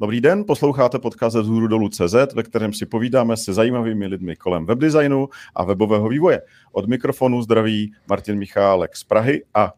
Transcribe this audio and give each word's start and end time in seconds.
Dobrý 0.00 0.20
den, 0.20 0.44
posloucháte 0.46 0.98
podcast 0.98 1.32
ze 1.32 1.42
vzhůru 1.42 1.66
dolů 1.66 1.88
CZ, 1.88 2.14
ve 2.34 2.42
kterém 2.42 2.72
si 2.72 2.86
povídáme 2.86 3.36
se 3.36 3.52
zajímavými 3.52 4.06
lidmi 4.06 4.36
kolem 4.36 4.66
webdesignu 4.66 5.28
a 5.54 5.64
webového 5.64 6.08
vývoje. 6.08 6.42
Od 6.72 6.88
mikrofonu 6.88 7.42
zdraví 7.42 7.92
Martin 8.08 8.38
Michálek 8.38 8.96
z 8.96 9.04
Prahy 9.04 9.44
a 9.54 9.72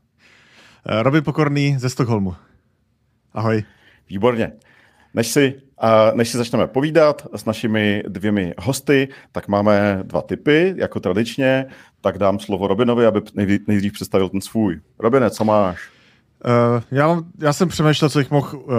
Robin 1.02 1.24
Pokorný 1.24 1.79
ze 1.79 1.90
Stockholmu. 1.90 2.34
Ahoj. 3.32 3.64
Výborně. 4.08 4.52
Než 5.14 5.27
si, 5.27 5.62
než 6.14 6.29
si 6.29 6.36
začneme 6.36 6.66
povídat 6.66 7.27
s 7.34 7.45
našimi 7.45 8.02
dvěmi 8.09 8.55
hosty, 8.59 9.09
tak 9.33 9.48
máme 9.48 10.00
dva 10.02 10.23
typy, 10.23 10.74
jako 10.77 11.00
tradičně. 11.00 11.66
Tak 12.00 12.19
dám 12.19 12.38
slovo 12.38 12.66
Robinovi, 12.66 13.06
aby 13.06 13.20
nejdřív 13.66 13.92
představil 13.92 14.28
ten 14.28 14.41
svůj. 14.41 14.80
Robine, 14.98 15.30
co 15.30 15.45
máš? 15.45 15.88
Uh, 16.45 16.83
já, 16.91 17.23
já 17.38 17.52
jsem 17.52 17.69
přemýšlel, 17.69 18.10
co 18.10 18.19
bych 18.19 18.30
mohl 18.30 18.59
uh, 18.59 18.73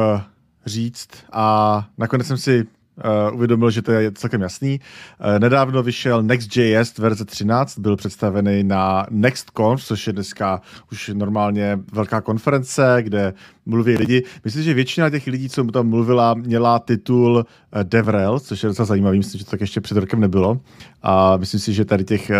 říct 0.66 1.10
a 1.32 1.88
nakonec 1.98 2.28
jsem 2.28 2.38
si 2.38 2.68
Uh, 2.98 3.36
uvědomil, 3.36 3.72
že 3.72 3.82
to 3.82 3.92
je 3.92 4.12
celkem 4.12 4.42
jasný. 4.42 4.80
Uh, 4.80 5.40
nedávno 5.40 5.84
vyšel 5.84 6.24
Next.js 6.24 6.98
verze 6.98 7.26
13, 7.26 7.80
byl 7.80 7.96
představený 7.96 8.64
na 8.64 9.06
NextConf, 9.10 9.84
což 9.84 10.08
je 10.08 10.14
dneska 10.14 10.62
už 10.92 11.12
normálně 11.14 11.80
velká 11.94 12.22
konference, 12.22 12.98
kde 13.02 13.34
mluví 13.66 13.98
lidi. 13.98 14.24
Myslím, 14.44 14.64
že 14.64 14.74
většina 14.74 15.10
těch 15.10 15.28
lidí, 15.28 15.50
co 15.50 15.64
mu 15.64 15.72
tam 15.72 15.90
mluvila, 15.90 16.34
měla 16.34 16.80
titul 16.80 17.36
uh, 17.36 17.84
DevRel, 17.84 18.40
což 18.40 18.64
je 18.64 18.68
docela 18.68 18.86
zajímavý, 18.86 19.18
myslím, 19.18 19.40
že 19.40 19.46
to 19.46 19.52
tak 19.52 19.62
ještě 19.62 19.82
před 19.82 19.98
rokem 19.98 20.20
nebylo. 20.20 20.60
A 21.02 21.38
myslím 21.38 21.60
si, 21.60 21.74
že 21.74 21.86
tady 21.86 22.04
těch 22.04 22.32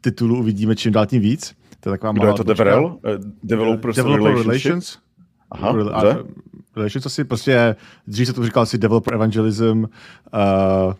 titulů 0.00 0.38
uvidíme 0.38 0.76
čím 0.76 0.92
dál 0.92 1.06
tím 1.06 1.22
víc. 1.22 1.54
To 1.80 1.88
je 1.88 1.98
taková 1.98 2.12
Kdo 2.12 2.26
je 2.26 2.34
to 2.34 2.42
DevRel? 2.42 2.98
Developer 3.42 3.92
Relations? 3.94 4.46
Relations? 4.46 5.05
Aha, 5.50 5.74
Relations 6.76 7.06
asi 7.06 7.24
prostě, 7.24 7.76
dřív 8.06 8.26
se 8.26 8.32
tomu 8.32 8.46
říkal 8.46 8.62
asi 8.62 8.78
developer 8.78 9.14
evangelism, 9.14 9.84
uh, 9.84 9.86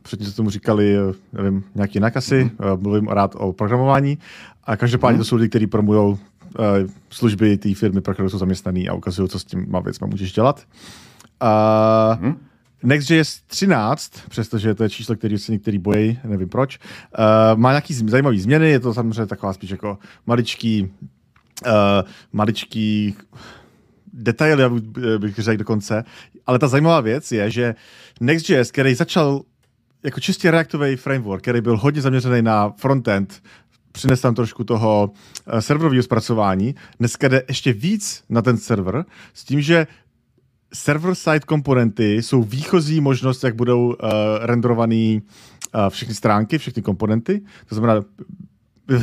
předtím 0.03 0.27
se 0.27 0.37
tomu 0.37 0.51
říkali, 0.51 0.97
nevím, 1.33 1.65
nějak 1.75 1.95
jinak 1.95 2.17
asi, 2.17 2.45
mm-hmm. 2.45 2.73
uh, 2.75 2.83
mluvím 2.83 3.09
rád 3.09 3.35
o 3.39 3.53
programování 3.53 4.19
a 4.65 4.77
každopádně 4.77 5.17
mm-hmm. 5.17 5.21
to 5.21 5.25
jsou 5.25 5.37
lidi, 5.37 5.49
kteří 5.49 5.67
promují 5.67 6.01
uh, 6.01 6.17
služby 7.11 7.57
té 7.57 7.75
firmy, 7.75 8.01
pro 8.01 8.15
kterou 8.15 8.29
jsou 8.29 8.39
zaměstnaný 8.39 8.89
a 8.89 8.95
ukazují, 8.95 9.29
co 9.29 9.39
s 9.39 9.45
tím 9.45 9.67
má 9.69 9.81
věc 9.81 10.01
můžeš 10.01 10.33
dělat. 10.33 10.63
Uh, 11.43 11.49
mm-hmm. 11.49 12.37
Next.js 12.83 13.41
13, 13.47 14.13
přestože 14.29 14.75
to 14.75 14.83
je 14.83 14.91
číslo, 14.91 15.17
který 15.17 15.39
se 15.39 15.53
některý 15.53 15.79
bojí, 15.79 16.19
nevím 16.25 16.49
proč, 16.49 16.79
uh, 17.19 17.59
má 17.59 17.71
nějaký 17.71 17.95
zajímavý 17.95 18.41
změny, 18.41 18.71
je 18.71 18.81
to 18.81 18.95
samozřejmě 18.95 19.27
taková 19.27 19.53
spíš 19.53 19.71
jako 19.71 19.99
maličký, 20.27 20.93
uh, 21.67 21.73
maličký 22.33 23.17
detaily, 24.17 24.63
já 24.63 24.71
bych 25.19 25.35
řekl 25.39 25.59
dokonce. 25.59 26.05
Ale 26.47 26.59
ta 26.59 26.69
zajímavá 26.69 27.01
věc 27.01 27.33
je, 27.33 27.51
že 27.51 27.75
Next.js, 28.21 28.71
který 28.71 28.95
začal 28.95 29.43
jako 30.03 30.21
čistě 30.21 30.51
reaktový 30.51 30.97
framework, 30.97 31.43
který 31.43 31.61
byl 31.61 31.77
hodně 31.77 32.03
zaměřený 32.03 32.43
na 32.43 32.71
frontend, 32.71 33.43
přines 33.93 34.21
tam 34.21 34.35
trošku 34.35 34.65
toho 34.65 35.11
uh, 35.53 35.59
serverového 35.59 36.03
zpracování, 36.03 36.75
dneska 36.99 37.29
jde 37.29 37.43
ještě 37.49 37.73
víc 37.73 38.25
na 38.29 38.43
ten 38.43 38.57
server, 38.57 39.05
s 39.35 39.45
tím, 39.45 39.61
že 39.61 39.87
server-side 40.75 41.47
komponenty 41.47 42.23
jsou 42.23 42.43
výchozí 42.43 43.01
možnost, 43.01 43.45
jak 43.45 43.55
budou 43.55 43.87
uh, 43.87 43.95
renderované 44.41 45.15
uh, 45.15 45.21
všechny 45.89 46.15
stránky, 46.15 46.59
všechny 46.59 46.83
komponenty. 46.83 47.43
To 47.69 47.75
znamená, 47.75 48.05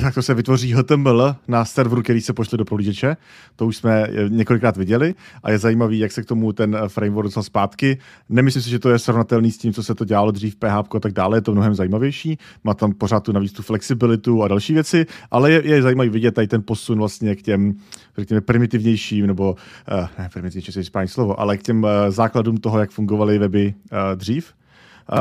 tak 0.02 0.14
to 0.14 0.22
se 0.22 0.34
vytvoří 0.34 0.74
HTML 0.74 1.36
na 1.48 1.66
serveru, 1.66 2.02
který 2.02 2.22
se 2.22 2.34
pošle 2.34 2.58
do 2.58 2.66
prohlížeče. 2.66 3.18
To 3.56 3.66
už 3.68 3.78
jsme 3.78 4.08
několikrát 4.28 4.78
viděli 4.78 5.16
a 5.44 5.52
je 5.52 5.58
zajímavý, 5.58 6.00
jak 6.00 6.12
se 6.12 6.24
k 6.24 6.26
tomu 6.26 6.54
ten 6.54 6.78
framework 6.88 7.26
dostal 7.26 7.44
zpátky. 7.44 7.98
Nemyslím 8.30 8.64
si, 8.64 8.70
že 8.70 8.80
to 8.80 8.90
je 8.90 9.00
srovnatelný 9.00 9.52
s 9.52 9.58
tím, 9.58 9.74
co 9.74 9.84
se 9.84 9.96
to 9.96 10.06
dělalo 10.06 10.32
dřív, 10.32 10.56
PHP 10.56 10.96
a 10.96 11.00
tak 11.00 11.14
dále, 11.14 11.38
je 11.38 11.42
to 11.42 11.52
mnohem 11.52 11.76
zajímavější. 11.76 12.38
Má 12.64 12.74
tam 12.74 12.94
pořád 12.94 13.24
tu 13.24 13.32
navíc 13.32 13.54
tu 13.54 13.62
flexibilitu 13.62 14.44
a 14.44 14.48
další 14.48 14.74
věci, 14.74 15.06
ale 15.32 15.52
je, 15.52 15.68
je 15.68 15.82
zajímavý 15.82 16.10
vidět 16.10 16.32
tady 16.32 16.48
ten 16.48 16.64
posun 16.64 16.98
vlastně 16.98 17.36
k 17.36 17.42
těm, 17.42 17.74
řekněme, 18.18 18.42
primitivnějším, 18.42 19.28
nebo 19.28 19.52
uh, 19.52 20.08
ne, 20.20 20.30
primitivnější 20.34 20.80
je 20.80 20.84
správné 20.84 21.08
slovo, 21.08 21.40
ale 21.40 21.58
k 21.58 21.64
těm 21.64 21.88
základům 22.10 22.58
toho, 22.58 22.80
jak 22.80 22.92
fungovaly 22.92 23.38
weby 23.38 23.74
dřív. 24.16 24.54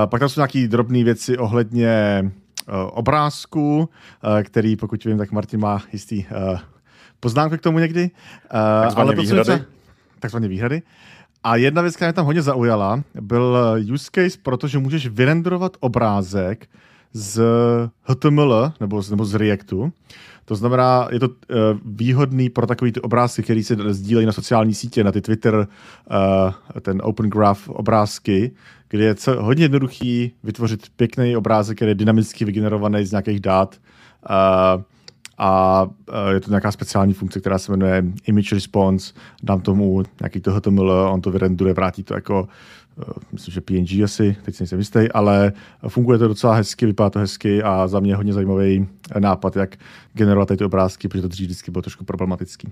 Pak 0.06 0.20
tam 0.20 0.28
jsou 0.28 0.40
nějaké 0.40 0.68
drobné 0.68 1.04
věci 1.04 1.38
ohledně 1.38 2.22
Eh, 2.24 2.41
obrázku, 2.90 3.88
eh, 4.38 4.42
který, 4.42 4.76
pokud 4.76 5.04
vím, 5.04 5.18
tak 5.18 5.32
Martin 5.32 5.60
má 5.60 5.82
jistý 5.92 6.24
eh, 6.24 6.58
poznámky 7.20 7.58
k 7.58 7.60
tomu 7.60 7.78
někdy. 7.78 8.10
Takzvané 8.82 9.12
ale 9.12 9.22
výhrady. 9.22 9.44
Se, 9.44 9.64
takzvané 10.20 10.48
výhrady. 10.48 10.82
A 11.44 11.56
jedna 11.56 11.82
věc, 11.82 11.96
která 11.96 12.08
mě 12.08 12.12
tam 12.12 12.26
hodně 12.26 12.42
zaujala, 12.42 13.02
byl 13.20 13.58
use 13.92 14.10
case, 14.12 14.38
protože 14.42 14.78
můžeš 14.78 15.06
vyrenderovat 15.06 15.76
obrázek 15.80 16.68
z 17.12 17.42
HTML 18.02 18.72
nebo 18.80 19.02
z, 19.02 19.10
nebo 19.10 19.24
z 19.24 19.34
Reactu. 19.34 19.92
To 20.44 20.56
znamená, 20.56 21.08
je 21.10 21.20
to 21.20 21.28
uh, 21.28 21.34
výhodný 21.84 22.50
pro 22.50 22.66
takový 22.66 22.92
ty 22.92 23.00
obrázky, 23.00 23.42
které 23.42 23.62
se 23.62 23.76
sdílejí 23.88 24.26
na 24.26 24.32
sociální 24.32 24.74
sítě, 24.74 25.04
na 25.04 25.12
ty 25.12 25.20
Twitter, 25.20 25.54
uh, 25.54 26.80
ten 26.80 27.00
Open 27.04 27.30
Graph 27.30 27.68
obrázky, 27.68 28.50
kde 28.92 29.04
je 29.04 29.14
co, 29.14 29.42
hodně 29.42 29.64
jednoduchý 29.64 30.32
vytvořit 30.42 30.88
pěkný 30.96 31.36
obrázek, 31.36 31.78
který 31.78 31.90
je 31.90 31.94
dynamicky 31.94 32.44
vygenerovaný 32.44 33.04
z 33.04 33.10
nějakých 33.10 33.40
dát. 33.40 33.76
Uh, 34.30 34.82
a 35.38 35.86
je 36.32 36.40
to 36.40 36.50
nějaká 36.50 36.72
speciální 36.72 37.12
funkce, 37.12 37.40
která 37.40 37.58
se 37.58 37.72
jmenuje 37.72 38.04
Image 38.26 38.52
Response. 38.52 39.14
Dám 39.42 39.60
tomu 39.60 40.02
nějaký 40.20 40.40
toho 40.40 40.56
HTML, 40.56 40.90
on 40.90 41.20
to 41.20 41.30
vyrenduje, 41.30 41.74
vrátí 41.74 42.02
to 42.02 42.14
jako 42.14 42.48
myslím, 43.32 43.54
že 43.54 43.60
PNG 43.60 44.02
asi, 44.04 44.36
teď 44.42 44.54
si 44.54 44.62
nejsem 44.62 44.78
jistý, 44.78 45.12
ale 45.14 45.52
funguje 45.88 46.18
to 46.18 46.28
docela 46.28 46.54
hezky, 46.54 46.86
vypadá 46.86 47.10
to 47.10 47.18
hezky 47.18 47.62
a 47.62 47.88
za 47.88 48.00
mě 48.00 48.16
hodně 48.16 48.32
zajímavý 48.32 48.88
nápad, 49.18 49.56
jak 49.56 49.76
generovat 50.12 50.48
ty 50.58 50.64
obrázky, 50.64 51.08
protože 51.08 51.22
to 51.22 51.28
dřív 51.28 51.46
vždycky 51.46 51.70
bylo 51.70 51.82
trošku 51.82 52.04
problematický. 52.04 52.68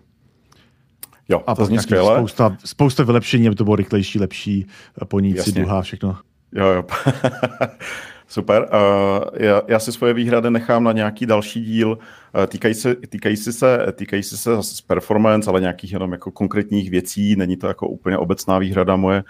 Jo, 1.30 1.42
a 1.46 1.54
to 1.54 1.64
zní 1.64 1.78
skvěle. 1.78 2.16
Spousta, 2.16 2.56
spousta 2.64 3.04
vylepšení, 3.04 3.46
aby 3.46 3.56
to 3.56 3.64
bylo 3.64 3.76
rychlejší, 3.76 4.18
lepší, 4.18 4.66
ponící, 5.08 5.52
duha, 5.52 5.82
všechno. 5.82 6.16
Jo, 6.52 6.66
jo. 6.66 6.84
Super. 8.28 8.68
Uh, 8.72 9.24
já, 9.34 9.62
já 9.68 9.78
si 9.78 9.92
svoje 9.92 10.14
výhrady 10.14 10.50
nechám 10.50 10.84
na 10.84 10.92
nějaký 10.92 11.26
další 11.26 11.64
díl. 11.64 11.98
Uh, 12.34 12.46
týkají, 12.46 12.74
se, 12.74 12.94
týkají, 12.94 13.36
si 13.36 13.52
se, 13.52 13.86
týkají 13.92 14.22
se 14.22 14.36
zase 14.36 14.76
z 14.76 14.80
performance, 14.80 15.50
ale 15.50 15.60
nějakých 15.60 15.92
jenom 15.92 16.12
jako 16.12 16.30
konkrétních 16.30 16.90
věcí. 16.90 17.36
Není 17.36 17.56
to 17.56 17.66
jako 17.66 17.88
úplně 17.88 18.18
obecná 18.18 18.58
výhrada 18.58 18.96
moje. 18.96 19.24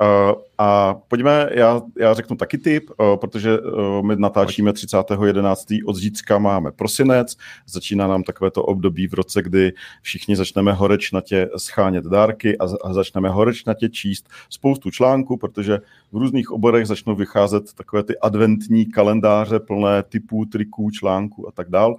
Uh, 0.00 0.32
a 0.58 0.94
pojďme, 1.08 1.48
já, 1.52 1.80
já 1.98 2.14
řeknu 2.14 2.36
taky 2.36 2.58
tip, 2.58 2.90
uh, 2.90 3.16
protože 3.16 3.58
my 4.02 4.16
natáčíme 4.16 4.70
30.11. 4.70 5.82
od 5.86 5.96
zítřka 5.96 6.38
máme 6.38 6.72
prosinec, 6.72 7.36
začíná 7.66 8.06
nám 8.06 8.22
takové 8.22 8.50
to 8.50 8.62
období 8.62 9.06
v 9.06 9.14
roce, 9.14 9.42
kdy 9.42 9.72
všichni 10.02 10.36
začneme 10.36 10.72
horečnatě 10.72 11.48
schánět 11.56 12.04
dárky 12.04 12.58
a, 12.58 12.64
a 12.84 12.92
začneme 12.92 13.28
horečnatě 13.28 13.88
číst 13.88 14.28
spoustu 14.50 14.90
článků, 14.90 15.36
protože 15.36 15.78
v 16.12 16.16
různých 16.16 16.50
oborech 16.50 16.86
začnou 16.86 17.14
vycházet 17.14 17.72
takové 17.72 18.02
ty 18.02 18.18
adventní 18.18 18.86
kalendáře 18.86 19.60
plné 19.60 20.02
typů, 20.02 20.44
triků, 20.44 20.90
článků 20.90 21.48
a 21.48 21.52
tak 21.52 21.70
dál. 21.70 21.96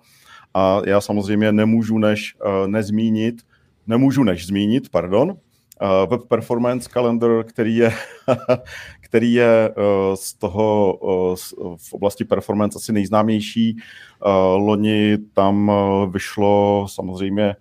A 0.58 0.82
já 0.86 1.02
samozřejmě 1.02 1.52
nemůžu 1.52 1.98
než 1.98 2.36
uh, 2.36 2.68
nezmínit, 2.68 3.42
nemůžu 3.88 4.24
než 4.24 4.48
zmínit, 4.48 4.90
pardon, 4.90 5.30
uh, 5.30 6.10
Web 6.10 6.22
Performance 6.28 6.90
Calendar, 6.90 7.44
který 7.44 7.76
je, 7.76 7.92
který 9.02 9.34
je 9.34 9.70
uh, 9.70 10.16
z 10.16 10.34
toho 10.34 10.98
v 11.78 11.94
oblasti 11.94 12.26
performance 12.26 12.78
asi 12.78 12.94
nejznámější. 12.94 13.78
Loni 14.56 15.18
tam 15.34 15.72
vyšlo 16.12 16.86
samozřejmě 16.90 17.56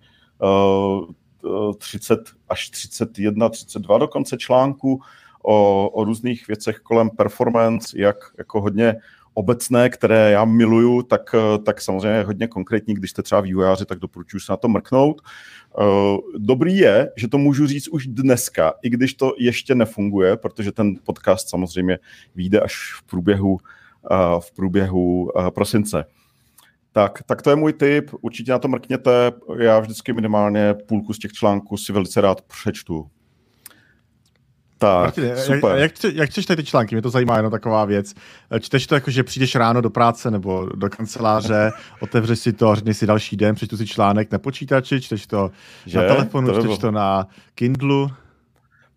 uh, 1.43 1.73
30 1.77 2.19
až 2.49 2.69
31, 2.69 3.49
32 3.49 3.97
dokonce 3.97 4.37
článků 4.37 5.01
o, 5.43 5.89
o 5.89 6.03
různých 6.03 6.47
věcech 6.47 6.79
kolem 6.79 7.09
performance, 7.09 7.99
jak 7.99 8.15
jako 8.37 8.61
hodně 8.61 8.95
obecné, 9.37 9.89
které 9.89 10.31
já 10.31 10.45
miluju, 10.45 11.01
tak, 11.01 11.35
tak 11.65 11.81
samozřejmě 11.81 12.23
hodně 12.23 12.47
konkrétní, 12.47 12.93
když 12.93 13.11
jste 13.11 13.23
třeba 13.23 13.41
vývojáři, 13.41 13.85
tak 13.85 13.99
doporučuji 13.99 14.39
se 14.39 14.51
na 14.51 14.57
to 14.57 14.67
mrknout. 14.67 15.21
Eh, 15.79 16.17
dobrý 16.37 16.77
je, 16.77 17.11
že 17.15 17.27
to 17.27 17.37
můžu 17.37 17.67
říct 17.67 17.87
už 17.87 18.07
dneska, 18.07 18.73
i 18.81 18.89
když 18.89 19.13
to 19.13 19.33
ještě 19.39 19.75
nefunguje, 19.75 20.37
protože 20.37 20.71
ten 20.71 20.95
podcast 21.03 21.49
samozřejmě 21.49 21.99
vyjde 22.35 22.59
až 22.59 22.93
v 22.97 23.03
průběhu, 23.03 23.57
eh, 24.11 24.15
v 24.39 24.51
průběhu 24.51 25.31
eh, 25.39 25.51
prosince. 25.51 26.05
Tak, 26.91 27.23
tak 27.23 27.41
to 27.41 27.49
je 27.49 27.55
můj 27.55 27.73
tip, 27.73 28.11
určitě 28.21 28.51
na 28.51 28.59
to 28.59 28.67
mrkněte, 28.67 29.31
já 29.59 29.79
vždycky 29.79 30.13
minimálně 30.13 30.73
půlku 30.73 31.13
z 31.13 31.19
těch 31.19 31.33
článků 31.33 31.77
si 31.77 31.93
velice 31.93 32.21
rád 32.21 32.41
přečtu. 32.41 33.07
Tak, 34.77 35.03
Martine, 35.03 35.37
super. 35.37 35.77
Jak, 35.77 36.03
jak, 36.03 36.13
jak 36.13 36.29
čteš 36.29 36.45
tady 36.45 36.63
ty 36.63 36.69
články? 36.69 36.95
Mě 36.95 37.01
to 37.01 37.09
zajímá 37.09 37.37
jenom 37.37 37.51
taková 37.51 37.85
věc. 37.85 38.13
Čteš 38.59 38.87
to 38.87 38.95
jako, 38.95 39.11
že 39.11 39.23
přijdeš 39.23 39.55
ráno 39.55 39.81
do 39.81 39.89
práce 39.89 40.31
nebo 40.31 40.69
do 40.75 40.89
kanceláře, 40.89 41.71
otevřeš 41.99 42.39
si 42.39 42.53
to, 42.53 42.75
řekneš 42.75 42.97
si 42.97 43.07
další 43.07 43.37
den, 43.37 43.55
přečtu 43.55 43.77
si 43.77 43.87
článek 43.87 44.31
na 44.31 44.39
počítači, 44.39 45.01
čteš 45.01 45.27
to 45.27 45.51
že? 45.85 45.97
na 45.97 46.03
telefonu, 46.03 46.53
to 46.53 46.61
čteš 46.61 46.77
to 46.77 46.91
na 46.91 47.27
Kindlu. 47.55 48.09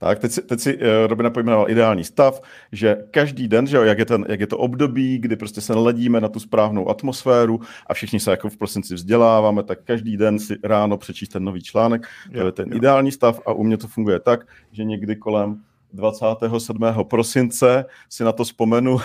Tak, 0.03 0.19
teď 0.19 0.33
si, 0.33 0.43
teď 0.43 0.61
si 0.61 0.77
uh, 0.77 0.83
Robina 1.07 1.31
pojmenoval 1.31 1.71
ideální 1.71 2.05
stav, 2.05 2.41
že 2.73 2.97
každý 3.11 3.49
den, 3.49 3.67
že 3.67 3.77
jo, 3.77 3.83
jak, 3.83 3.99
je 3.99 4.05
ten, 4.05 4.25
jak 4.29 4.41
je 4.41 4.47
to 4.47 4.59
období, 4.59 5.19
kdy 5.19 5.37
prostě 5.37 5.61
se 5.61 5.75
naladíme 5.75 6.21
na 6.21 6.29
tu 6.29 6.41
správnou 6.41 6.89
atmosféru 6.89 7.61
a 7.87 7.95
všichni 7.95 8.21
se 8.21 8.31
jako 8.31 8.49
v 8.49 8.57
prosinci 8.57 8.95
vzděláváme, 8.95 9.63
tak 9.63 9.79
každý 9.85 10.17
den 10.17 10.39
si 10.39 10.57
ráno 10.65 10.99
přečíst 10.99 11.29
ten 11.29 11.45
nový 11.45 11.63
článek, 11.63 12.07
jo, 12.31 12.41
to 12.41 12.47
je 12.47 12.53
ten 12.53 12.69
jo. 12.71 12.77
ideální 12.77 13.13
stav 13.13 13.41
a 13.47 13.53
u 13.53 13.65
mě 13.65 13.77
to 13.77 13.89
funguje 13.89 14.21
tak, 14.21 14.47
že 14.73 14.85
někdy 14.85 15.17
kolem 15.17 15.61
27. 15.93 16.81
prosince 17.03 17.85
si 18.09 18.25
na 18.25 18.33
to 18.33 18.45
vzpomenu 18.45 18.99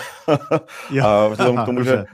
a 1.03 1.27
vzhledem 1.27 1.57
k 1.57 1.65
tomu, 1.65 1.83
že, 1.83 2.05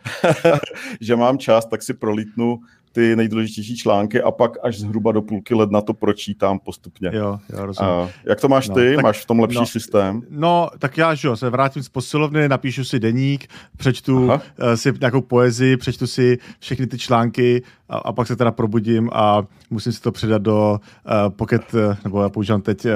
že 1.02 1.16
mám 1.16 1.38
čas, 1.38 1.66
tak 1.66 1.84
si 1.84 1.94
prolítnu 1.94 2.60
ty 2.92 3.16
nejdůležitější 3.16 3.78
články 3.78 4.22
a 4.22 4.32
pak 4.32 4.52
až 4.64 4.80
zhruba 4.80 5.12
do 5.12 5.22
půlky 5.22 5.56
ledna 5.56 5.82
to 5.82 5.94
pročítám 5.94 6.60
postupně. 6.60 7.12
Jo, 7.14 7.40
jo, 7.54 7.66
rozumím. 7.66 7.92
A 7.92 8.10
jak 8.24 8.42
to 8.42 8.48
máš 8.48 8.70
no, 8.70 8.76
ty? 8.76 8.96
Tak, 8.96 9.04
máš 9.04 9.22
v 9.22 9.26
tom 9.26 9.40
lepší 9.40 9.58
no, 9.58 9.66
systém? 9.66 10.22
No, 10.30 10.70
tak 10.80 10.98
já, 10.98 11.16
že 11.16 11.28
jo, 11.28 11.36
se 11.36 11.50
vrátím 11.50 11.84
z 11.84 11.90
posilovny, 11.90 12.50
napíšu 12.50 12.84
si 12.84 13.00
deník, 13.00 13.48
přečtu 13.78 14.26
uh, 14.26 14.40
si 14.76 14.94
nějakou 15.00 15.22
poezii, 15.22 15.78
přečtu 15.78 16.08
si 16.08 16.38
všechny 16.60 16.88
ty 16.88 16.98
články 16.98 17.64
a, 17.90 17.98
a 17.98 18.14
pak 18.14 18.28
se 18.28 18.36
teda 18.36 18.52
probudím 18.52 19.10
a 19.14 19.44
musím 19.70 19.92
si 19.92 20.02
to 20.02 20.12
předat 20.12 20.42
do 20.42 20.80
uh, 21.06 21.30
Pocket, 21.30 21.74
uh, 21.74 21.96
nebo 22.04 22.22
já 22.22 22.30
používám 22.30 22.62
teď 22.62 22.86
uh, 22.86 22.92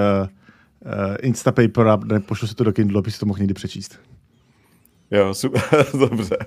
Instapaper 1.22 1.88
a 1.88 2.00
pošlu 2.26 2.48
si 2.48 2.56
to 2.56 2.64
do 2.64 2.74
Kindle, 2.74 3.00
aby 3.00 3.12
si 3.12 3.20
to 3.20 3.26
mohl 3.26 3.40
někdy 3.40 3.54
přečíst. 3.54 4.00
Jo, 5.12 5.34
super, 5.34 5.62
dobře. 6.00 6.38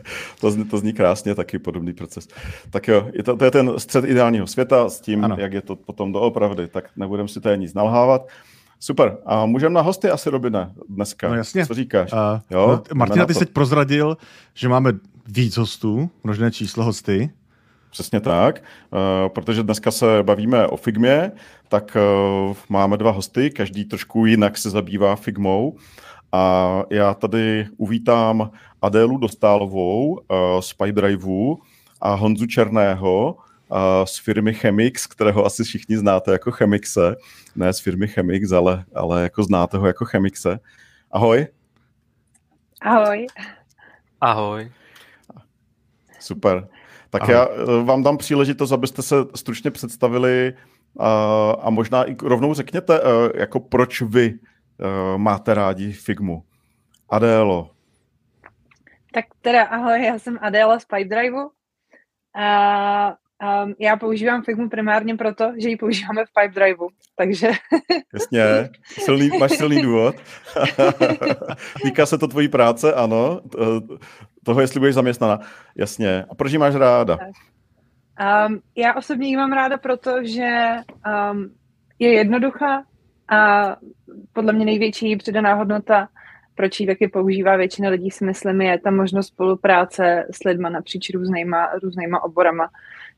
To 0.40 0.50
zní, 0.50 0.64
to 0.64 0.78
zní 0.78 0.92
krásně, 0.92 1.34
taky 1.34 1.58
podobný 1.58 1.92
proces. 1.92 2.28
Tak 2.70 2.88
jo, 2.88 3.10
je 3.12 3.22
to, 3.22 3.36
to 3.36 3.44
je 3.44 3.50
ten 3.50 3.72
střed 3.76 4.04
ideálního 4.04 4.46
světa 4.46 4.88
s 4.88 5.00
tím, 5.00 5.24
ano. 5.24 5.36
jak 5.38 5.52
je 5.52 5.62
to 5.62 5.76
potom 5.76 6.12
doopravdy, 6.12 6.68
tak 6.68 6.90
nebudeme 6.96 7.28
si 7.28 7.40
tady 7.40 7.58
nic 7.58 7.74
nalhávat. 7.74 8.28
Super. 8.80 9.16
A 9.26 9.46
můžeme 9.46 9.74
na 9.74 9.80
hosty 9.80 10.10
asi, 10.10 10.30
Robine, 10.30 10.72
dneska. 10.88 11.28
No 11.28 11.34
jasně. 11.34 11.66
Co 11.66 11.74
říkáš? 11.74 12.12
Uh, 12.12 12.18
jo? 12.50 12.68
No, 12.68 12.82
Martina, 12.94 13.26
ty 13.26 13.34
jsi 13.34 13.38
teď 13.38 13.50
prozradil, 13.50 14.16
že 14.54 14.68
máme 14.68 14.92
víc 15.26 15.56
hostů, 15.56 16.10
množné 16.24 16.50
číslo 16.50 16.84
hosty. 16.84 17.30
Přesně 17.90 18.20
tak, 18.20 18.62
uh, 18.90 19.28
protože 19.28 19.62
dneska 19.62 19.90
se 19.90 20.22
bavíme 20.22 20.66
o 20.66 20.76
Figmě, 20.76 21.32
tak 21.68 21.96
uh, 21.96 22.56
máme 22.68 22.96
dva 22.96 23.10
hosty, 23.10 23.50
každý 23.50 23.84
trošku 23.84 24.26
jinak 24.26 24.58
se 24.58 24.70
zabývá 24.70 25.16
Figmou. 25.16 25.76
A 26.32 26.82
já 26.90 27.14
tady 27.14 27.66
uvítám 27.76 28.50
Adélu 28.82 29.18
Dostálovou 29.18 30.10
uh, 30.12 30.20
z 30.60 30.72
PyDriveu 30.72 31.56
a 32.00 32.14
Honzu 32.14 32.46
Černého 32.46 33.36
z 34.04 34.18
firmy 34.18 34.54
Chemix, 34.54 35.06
kterého 35.06 35.44
asi 35.44 35.64
všichni 35.64 35.96
znáte 35.96 36.32
jako 36.32 36.50
Chemixe. 36.50 37.16
Ne 37.56 37.72
z 37.72 37.80
firmy 37.80 38.08
Chemix, 38.08 38.52
ale, 38.52 38.84
ale 38.94 39.22
jako 39.22 39.42
znáte 39.42 39.78
ho 39.78 39.86
jako 39.86 40.04
Chemixe. 40.04 40.58
Ahoj. 41.10 41.46
Ahoj. 42.82 43.26
Ahoj. 44.20 44.72
Super. 46.20 46.68
Tak 47.10 47.22
Ahoj. 47.22 47.34
já 47.34 47.46
uh, 47.46 47.84
vám 47.84 48.02
dám 48.02 48.16
příležitost, 48.16 48.72
abyste 48.72 49.02
se 49.02 49.16
stručně 49.34 49.70
představili 49.70 50.52
uh, 50.94 51.04
a 51.60 51.70
možná 51.70 52.04
i 52.04 52.16
rovnou 52.22 52.54
řekněte, 52.54 53.00
uh, 53.00 53.08
jako 53.34 53.60
proč 53.60 54.02
vy 54.02 54.34
uh, 54.34 55.18
máte 55.18 55.54
rádi 55.54 55.92
Figmu. 55.92 56.42
Adélo. 57.10 57.70
Tak 59.12 59.24
teda 59.40 59.64
ahoj, 59.64 60.04
já 60.04 60.18
jsem 60.18 60.38
Adéla 60.40 60.78
z 60.78 60.84
Pipedriveu. 60.84 61.50
A 62.36 63.14
um, 63.64 63.74
já 63.78 63.96
používám 63.96 64.42
Figmu 64.42 64.68
primárně 64.68 65.14
proto, 65.14 65.52
že 65.56 65.68
ji 65.68 65.76
používáme 65.76 66.24
v 66.24 66.28
Pipedriveu, 66.40 66.88
takže... 67.16 67.50
Jasně, 68.14 68.68
silný, 68.86 69.30
máš 69.38 69.52
silný 69.52 69.82
důvod. 69.82 70.16
Týká 71.82 72.06
se 72.06 72.18
to 72.18 72.28
tvojí 72.28 72.48
práce, 72.48 72.94
ano. 72.94 73.40
Toho, 74.48 74.60
jestli 74.60 74.80
budeš 74.80 74.94
zaměstnaná. 74.94 75.40
Jasně. 75.76 76.24
A 76.30 76.34
proč 76.34 76.52
ji 76.52 76.58
máš 76.58 76.74
ráda? 76.74 77.18
Um, 77.18 78.60
já 78.76 78.94
osobně 78.94 79.28
ji 79.28 79.36
mám 79.36 79.52
ráda, 79.52 79.78
protože 79.78 80.66
um, 81.32 81.50
je 81.98 82.12
jednoduchá, 82.12 82.82
a 83.28 83.76
podle 84.32 84.52
mě 84.52 84.64
největší 84.64 85.16
přidaná 85.16 85.54
hodnota, 85.54 86.08
proč 86.54 86.80
ji 86.80 86.86
taky 86.86 87.08
používá 87.08 87.56
většina 87.56 87.90
lidí, 87.90 88.10
si 88.10 88.24
myslím, 88.24 88.60
je 88.60 88.78
ta 88.78 88.90
možnost 88.90 89.26
spolupráce 89.26 90.26
s 90.30 90.44
lidma 90.44 90.68
napříč 90.68 91.10
různýma, 91.14 91.70
různýma 91.82 92.22
oborama. 92.22 92.68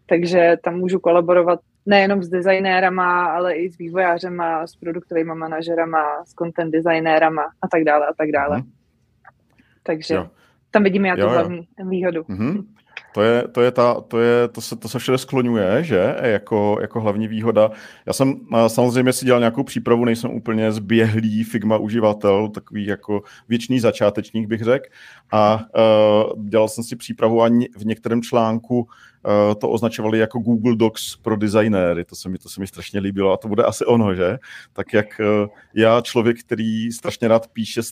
Takže 0.07 0.57
tam 0.65 0.75
můžu 0.75 0.99
kolaborovat 0.99 1.61
nejenom 1.87 2.23
s 2.23 2.29
designérama, 2.29 3.25
ale 3.25 3.55
i 3.55 3.71
s 3.71 3.79
vývojářema, 3.79 4.67
s 4.67 4.77
produktovými 4.77 5.35
manažerama, 5.35 6.25
s 6.25 6.35
content 6.35 6.73
designérama 6.73 7.43
a 7.63 7.69
tak 7.69 7.85
dále 7.85 8.07
a 8.07 8.15
tak 8.19 8.33
dále. 8.33 8.57
Hmm. 8.57 8.71
Takže 9.83 10.15
jo. 10.15 10.31
Tam 10.71 10.83
vidíme 10.85 11.09
já 11.09 11.17
tu 11.17 11.29
hlavní 11.29 11.69
výhodu. 11.89 12.25
Hmm. 12.29 12.75
To 13.15 13.23
je, 13.23 13.49
to 13.49 13.61
je 13.61 13.71
ta, 13.71 14.01
to 14.01 14.21
je, 14.21 14.49
to 14.49 14.61
se, 14.61 14.77
to 14.77 14.89
se 14.89 14.99
všude 14.99 15.19
skloňuje, 15.19 15.85
že, 15.85 16.17
jako, 16.23 16.79
jako 16.81 17.01
hlavní 17.01 17.29
výhoda. 17.29 17.71
Já 18.07 18.13
jsem 18.13 18.41
samozřejmě 18.69 19.13
si 19.13 19.25
dělal 19.25 19.41
nějakou 19.41 19.63
přípravu, 19.63 20.05
nejsem 20.05 20.31
úplně 20.31 20.73
zběhlý 20.73 21.45
Figma 21.45 21.77
uživatel, 21.77 22.49
takový 22.49 22.87
jako 22.87 23.23
věčný 23.49 23.81
začátečník 23.81 24.49
bych 24.49 24.63
řekl. 24.63 24.89
A 25.33 25.61
uh, 26.35 26.49
dělal 26.49 26.69
jsem 26.69 26.85
si 26.85 26.97
přípravu 26.97 27.43
a 27.43 27.49
v 27.77 27.85
některém 27.85 28.23
článku 28.23 28.79
uh, 28.79 28.89
to 29.61 29.71
označovali 29.71 30.19
jako 30.19 30.39
Google 30.39 30.77
Docs 30.77 31.17
pro 31.17 31.37
designéry. 31.37 32.05
To 32.05 32.17
se 32.17 32.29
mi, 32.29 32.39
to 32.39 32.49
se 32.49 32.61
mi 32.61 32.67
strašně 32.67 33.01
líbilo 33.01 33.33
a 33.33 33.37
to 33.37 33.49
bude 33.49 33.63
asi 33.65 33.85
ono, 33.85 34.15
že? 34.15 34.39
Tak 34.73 34.93
jak 34.93 35.21
uh, 35.21 35.49
já, 35.75 36.01
člověk, 36.01 36.41
který 36.41 36.93
strašně 36.93 37.29
rád 37.29 37.47
píše 37.47 37.83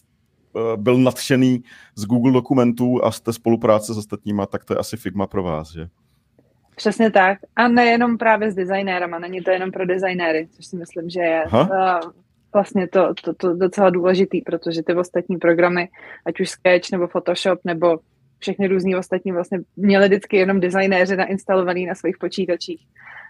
byl 0.77 0.99
nadšený 0.99 1.63
z 1.95 2.05
Google 2.05 2.33
dokumentů 2.33 3.05
a 3.05 3.11
z 3.11 3.21
té 3.21 3.33
spolupráce 3.33 3.95
s 3.95 3.99
ostatníma, 3.99 4.47
tak 4.47 4.65
to 4.65 4.73
je 4.75 4.79
asi 4.79 4.97
Figma 4.97 5.27
pro 5.27 5.43
vás, 5.43 5.73
že? 5.73 5.89
Přesně 6.77 7.11
tak. 7.11 7.39
A 7.57 7.69
nejenom 7.69 8.19
právě 8.19 8.53
s 8.53 8.55
designérama, 8.55 9.19
není 9.19 9.41
to 9.41 9.51
jenom 9.51 9.71
pro 9.71 9.87
designéry, 9.87 10.49
což 10.51 10.67
si 10.67 10.77
myslím, 10.77 11.11
že 11.11 11.21
je 11.21 11.45
uh, 11.53 11.69
vlastně 12.55 12.89
to, 12.89 13.15
to, 13.25 13.35
to 13.35 13.55
docela 13.55 13.91
důležitý, 13.91 14.41
protože 14.43 14.83
ty 14.83 14.95
ostatní 14.95 15.37
programy, 15.37 15.89
ať 16.27 16.41
už 16.41 16.49
Sketch 16.51 16.93
nebo 16.93 17.09
Photoshop 17.09 17.61
nebo 17.65 17.99
všechny 18.39 18.67
různý 18.67 18.97
ostatní 18.97 19.33
vlastně 19.33 19.59
měli 19.77 20.09
vždycky 20.09 20.37
jenom 20.37 20.61
designéři 20.61 21.17
nainstalovaný 21.17 21.87
na 21.87 21.95
svých 21.95 22.19
počítačích. 22.19 22.87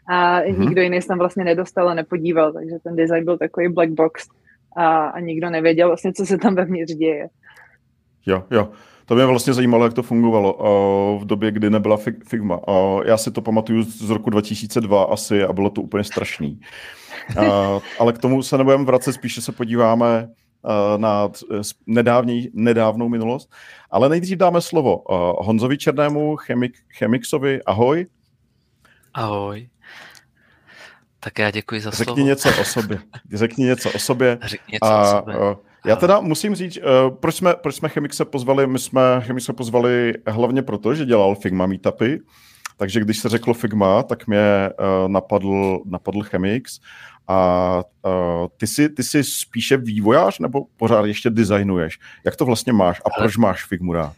A 0.08 0.36
hmm. 0.36 0.60
nikdo 0.60 0.82
jiný 0.82 1.02
se 1.02 1.08
tam 1.08 1.18
vlastně 1.18 1.44
nedostal 1.44 1.88
a 1.88 1.94
nepodíval, 1.94 2.52
takže 2.52 2.74
ten 2.82 2.96
design 2.96 3.24
byl 3.24 3.38
takový 3.38 3.68
black 3.68 3.90
box 3.90 4.28
a, 4.78 5.08
a 5.08 5.20
nikdo 5.20 5.50
nevěděl 5.50 5.88
vlastně, 5.88 6.12
co 6.12 6.26
se 6.26 6.38
tam 6.38 6.54
vevnitř 6.54 6.92
děje. 6.92 7.28
Jo, 8.26 8.44
jo. 8.50 8.68
To 9.06 9.14
mě 9.14 9.26
vlastně 9.26 9.52
zajímalo, 9.52 9.84
jak 9.84 9.94
to 9.94 10.02
fungovalo 10.02 11.18
v 11.20 11.24
době, 11.24 11.50
kdy 11.50 11.70
nebyla 11.70 11.96
Figma. 12.28 12.60
Já 13.04 13.16
si 13.16 13.30
to 13.30 13.42
pamatuju 13.42 13.82
z 13.82 14.10
roku 14.10 14.30
2002 14.30 15.04
asi 15.04 15.44
a 15.44 15.52
bylo 15.52 15.70
to 15.70 15.82
úplně 15.82 16.04
strašný. 16.04 16.60
Ale 17.98 18.12
k 18.12 18.18
tomu 18.18 18.42
se 18.42 18.58
nebudeme 18.58 18.84
vracet, 18.84 19.12
spíše 19.12 19.40
se 19.40 19.52
podíváme 19.52 20.28
na 20.96 21.28
nedávný, 21.86 22.48
nedávnou 22.52 23.08
minulost. 23.08 23.52
Ale 23.90 24.08
nejdřív 24.08 24.38
dáme 24.38 24.60
slovo 24.60 25.02
Honzovi 25.38 25.78
Černému, 25.78 26.36
chemik, 26.36 26.72
chemiksovi. 26.98 27.62
Ahoj. 27.62 28.06
Ahoj. 29.14 29.68
Tak 31.28 31.38
já 31.38 31.50
děkuji 31.50 31.80
za 31.80 31.90
Řekni 31.90 32.04
slovo. 32.04 32.26
něco 32.26 32.48
o 32.60 32.64
sobě. 32.64 32.98
Řekni 33.32 33.64
něco 33.64 33.90
o 33.92 33.98
sobě. 33.98 34.38
Řekni 34.42 34.72
něco 34.72 34.84
a, 34.84 35.02
o 35.02 35.18
sobě. 35.18 35.36
Uh, 35.36 35.56
já 35.86 35.96
teda 35.96 36.20
musím 36.20 36.54
říct, 36.54 36.76
uh, 36.76 37.16
proč 37.16 37.34
jsme, 37.34 37.54
proč 37.54 37.74
jsme 37.74 37.88
Chemixe 37.88 38.24
pozvali? 38.24 38.66
My 38.66 38.78
jsme 38.78 39.00
Chemixe 39.20 39.52
pozvali 39.52 40.14
hlavně 40.26 40.62
proto, 40.62 40.94
že 40.94 41.04
dělal 41.04 41.34
Figma 41.34 41.66
meetupy, 41.66 42.18
takže 42.76 43.00
když 43.00 43.18
se 43.18 43.28
řeklo 43.28 43.54
Figma, 43.54 44.02
tak 44.02 44.26
mě 44.26 44.70
uh, 44.80 45.08
napadl, 45.08 45.80
napadl 45.84 46.22
Chemix 46.22 46.80
a 47.28 47.82
uh, 48.04 48.12
ty, 48.56 48.66
jsi, 48.66 48.88
ty 48.88 49.02
jsi 49.02 49.24
spíše 49.24 49.76
vývojář 49.76 50.38
nebo 50.38 50.64
pořád 50.76 51.06
ještě 51.06 51.30
designuješ? 51.30 51.98
Jak 52.24 52.36
to 52.36 52.44
vlastně 52.44 52.72
máš 52.72 53.00
a 53.04 53.20
proč 53.20 53.36
máš 53.36 53.64
Figmu 53.64 53.92
rád? 53.92 54.16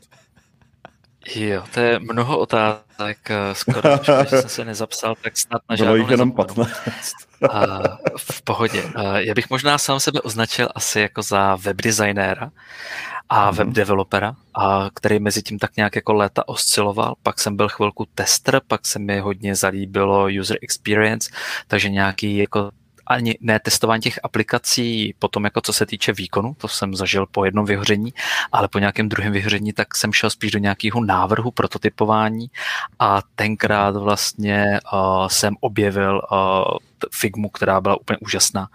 Jo, 1.26 1.62
to 1.74 1.80
je 1.80 1.98
mnoho 1.98 2.38
otázek, 2.38 3.30
eh, 3.30 3.54
skoro, 3.54 3.82
že 4.30 4.40
jsem 4.40 4.48
se 4.48 4.64
nezapsal, 4.64 5.14
tak 5.22 5.36
snad 5.36 5.62
na 5.70 5.76
žádnou 5.76 5.94
jich 5.94 6.10
jenom 6.10 6.32
15. 6.32 6.70
A 7.50 7.66
v 8.18 8.42
pohodě. 8.42 8.84
Já 9.16 9.34
bych 9.34 9.50
možná 9.50 9.78
sám 9.78 10.00
sebe 10.00 10.20
označil 10.20 10.68
asi 10.74 11.00
jako 11.00 11.22
za 11.22 11.56
webdesignéra 11.56 12.50
a 13.28 13.50
mm. 13.50 13.56
webdevelopera, 13.56 14.34
a 14.54 14.88
který 14.94 15.18
mezi 15.18 15.42
tím 15.42 15.58
tak 15.58 15.76
nějak 15.76 15.96
jako 15.96 16.12
léta 16.12 16.48
osciloval. 16.48 17.14
Pak 17.22 17.40
jsem 17.40 17.56
byl 17.56 17.68
chvilku 17.68 18.06
tester, 18.14 18.60
pak 18.66 18.86
se 18.86 18.98
mi 18.98 19.20
hodně 19.20 19.56
zalíbilo 19.56 20.28
user 20.40 20.56
experience, 20.62 21.30
takže 21.66 21.90
nějaký 21.90 22.36
jako 22.36 22.70
ani 23.10 23.38
ne 23.40 23.60
testování 23.60 24.02
těch 24.02 24.20
aplikací 24.22 25.14
potom 25.18 25.44
jako 25.44 25.60
co 25.60 25.72
se 25.72 25.86
týče 25.86 26.12
výkonu, 26.12 26.54
to 26.54 26.68
jsem 26.68 26.94
zažil 26.94 27.26
po 27.26 27.44
jednom 27.44 27.66
vyhoření, 27.66 28.14
ale 28.52 28.68
po 28.68 28.78
nějakém 28.78 29.08
druhém 29.08 29.32
vyhoření 29.32 29.72
tak 29.72 29.96
jsem 29.96 30.12
šel 30.12 30.30
spíš 30.30 30.50
do 30.50 30.58
nějakého 30.58 31.04
návrhu 31.04 31.50
prototypování 31.50 32.50
a 32.98 33.22
tenkrát 33.34 33.96
vlastně 33.96 34.80
uh, 34.92 35.26
jsem 35.28 35.54
objevil 35.60 36.22
uh, 36.32 36.89
Figmu, 37.12 37.48
která 37.48 37.80
byla 37.80 38.00
úplně 38.00 38.18
úžasná. 38.18 38.68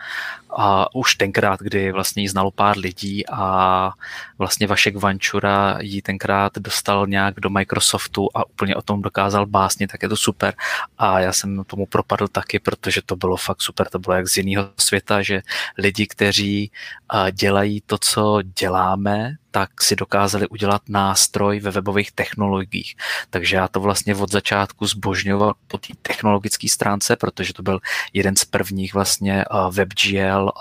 A 0.58 0.96
už 0.96 1.16
tenkrát, 1.16 1.60
kdy 1.60 1.92
vlastně 1.92 2.24
ji 2.24 2.30
znalo 2.30 2.52
pár 2.52 2.78
lidí 2.78 3.28
a 3.28 3.92
vlastně 4.38 4.68
Vašek 4.68 4.96
Vančura 4.96 5.78
ji 5.82 6.02
tenkrát 6.02 6.58
dostal 6.58 7.08
nějak 7.08 7.40
do 7.40 7.50
Microsoftu 7.50 8.30
a 8.34 8.50
úplně 8.50 8.76
o 8.76 8.82
tom 8.82 9.02
dokázal 9.02 9.46
básnit, 9.46 9.92
tak 9.92 10.04
je 10.04 10.10
to 10.10 10.18
super. 10.18 10.54
A 10.98 11.20
já 11.20 11.34
jsem 11.34 11.64
tomu 11.64 11.86
propadl 11.86 12.28
taky, 12.28 12.60
protože 12.60 13.02
to 13.06 13.16
bylo 13.16 13.38
fakt 13.38 13.62
super, 13.62 13.90
to 13.90 14.00
bylo 14.00 14.16
jak 14.16 14.28
z 14.28 14.38
jiného 14.38 14.70
světa, 14.78 15.22
že 15.22 15.42
lidi, 15.78 16.08
kteří 16.08 16.72
dělají 17.32 17.82
to, 17.86 17.98
co 17.98 18.42
děláme, 18.60 19.36
tak 19.56 19.84
si 19.84 19.96
dokázali 19.96 20.48
udělat 20.48 20.82
nástroj 20.90 21.60
ve 21.60 21.72
webových 21.72 22.12
technologiích. 22.12 22.96
Takže 23.30 23.56
já 23.56 23.68
to 23.68 23.80
vlastně 23.80 24.16
od 24.16 24.32
začátku 24.32 24.86
zbožňoval 24.88 25.54
po 25.68 25.78
té 25.78 25.94
technologické 26.02 26.70
stránce, 26.70 27.16
protože 27.16 27.54
to 27.54 27.64
byl 27.64 27.80
jeden 28.14 28.36
z 28.36 28.46
prvních 28.46 28.94
vlastně 28.94 29.46
WebGL, 29.70 30.52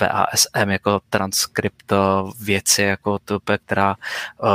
VASM 0.00 0.70
jako 0.70 1.00
transkript 1.10 1.92
věci, 2.40 2.82
jako 2.82 3.18
to, 3.18 3.40
která 3.66 3.96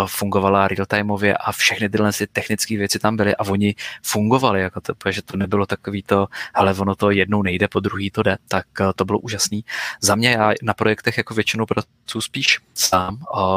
fungovala 0.06 0.68
real-timeově 0.68 1.36
a 1.40 1.52
všechny 1.52 1.90
tyhle 1.90 2.12
technické 2.32 2.78
věci 2.78 3.00
tam 3.00 3.18
byly 3.18 3.36
a 3.36 3.44
oni 3.44 3.76
fungovali, 4.04 4.62
jako 4.62 4.82
to, 4.82 4.94
že 5.12 5.22
to 5.22 5.38
nebylo 5.38 5.66
takový 5.66 6.04
to, 6.04 6.28
ale 6.54 6.74
ono 6.74 6.96
to 6.96 7.12
jednou 7.12 7.42
nejde, 7.42 7.68
po 7.68 7.80
druhý 7.80 8.12
to 8.12 8.24
jde, 8.24 8.38
tak 8.48 8.66
to 8.96 9.06
bylo 9.06 9.20
úžasný. 9.20 9.66
Za 10.02 10.16
mě 10.16 10.30
já 10.30 10.52
na 10.62 10.74
projektech 10.74 11.18
jako 11.18 11.34
většinou 11.34 11.66
pracuji 11.66 12.22
spíš 12.22 12.60
sám, 12.74 13.09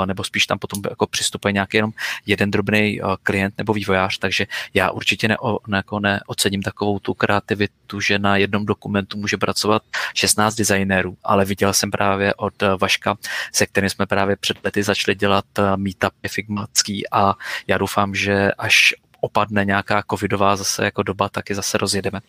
nebo 0.05 0.25
spíš 0.25 0.47
tam 0.47 0.59
potom 0.59 0.83
jako 0.91 1.07
přistupuje 1.07 1.53
nějaký 1.53 1.77
jenom 1.77 1.91
jeden 2.27 2.51
drobný 2.51 3.01
klient 3.23 3.55
nebo 3.59 3.73
vývojář, 3.73 4.19
takže 4.19 4.47
já 4.75 4.91
určitě 4.91 5.29
ne, 5.29 5.37
ne, 5.67 5.77
jako 5.77 6.01
neocením 6.01 6.63
takovou 6.63 6.99
tu 6.99 7.15
kreativitu, 7.15 8.01
že 8.01 8.19
na 8.19 8.37
jednom 8.37 8.67
dokumentu 8.67 9.19
může 9.19 9.37
pracovat 9.37 9.83
16 10.15 10.55
designérů, 10.55 11.17
ale 11.25 11.45
viděl 11.45 11.73
jsem 11.73 11.91
právě 11.91 12.35
od 12.35 12.55
Vaška, 12.81 13.17
se 13.53 13.67
kterým 13.67 13.91
jsme 13.91 14.07
právě 14.07 14.37
před 14.37 14.57
lety 14.65 14.83
začali 14.83 15.15
dělat 15.15 15.45
meetupy 15.77 16.29
figmatský 16.29 17.11
a 17.13 17.35
já 17.67 17.79
doufám, 17.79 18.15
že 18.15 18.53
až 18.53 18.95
opadne 19.21 19.65
nějaká 19.65 20.03
covidová 20.11 20.57
zase 20.57 20.85
jako 20.85 21.03
doba, 21.03 21.29
taky 21.29 21.55
zase 21.55 21.79
rozjedeme. 21.79 22.21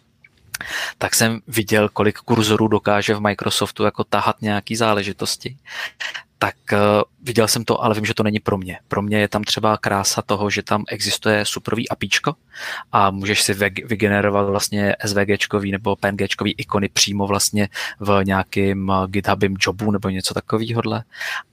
Tak 0.98 1.16
jsem 1.16 1.40
viděl, 1.48 1.90
kolik 1.90 2.18
kurzorů 2.18 2.68
dokáže 2.68 3.16
v 3.16 3.22
Microsoftu 3.22 3.84
jako 3.84 4.04
tahat 4.04 4.42
nějaký 4.42 4.76
záležitosti 4.76 5.58
tak 6.44 6.56
uh, 6.74 6.80
viděl 7.22 7.48
jsem 7.48 7.66
to, 7.66 7.84
ale 7.84 7.96
vím, 7.96 8.06
že 8.06 8.14
to 8.14 8.24
není 8.24 8.40
pro 8.40 8.58
mě. 8.58 8.80
Pro 8.88 9.02
mě 9.02 9.20
je 9.20 9.28
tam 9.28 9.44
třeba 9.44 9.78
krása 9.78 10.22
toho, 10.22 10.50
že 10.50 10.64
tam 10.64 10.84
existuje 10.88 11.46
superový 11.46 11.90
APIčko 11.90 12.36
a 12.92 13.12
můžeš 13.12 13.42
si 13.42 13.54
vygenerovat 13.86 14.48
vlastně 14.48 14.96
SVGčkový 15.06 15.72
nebo 15.72 15.96
PNGčkový 15.96 16.56
ikony 16.58 16.90
přímo 16.90 17.28
vlastně 17.28 17.70
v 18.00 18.20
nějakém 18.24 18.92
eh, 18.92 19.08
GitHubem 19.08 19.56
jobu 19.60 19.92
nebo 19.92 20.10
něco 20.10 20.34
takového. 20.34 20.82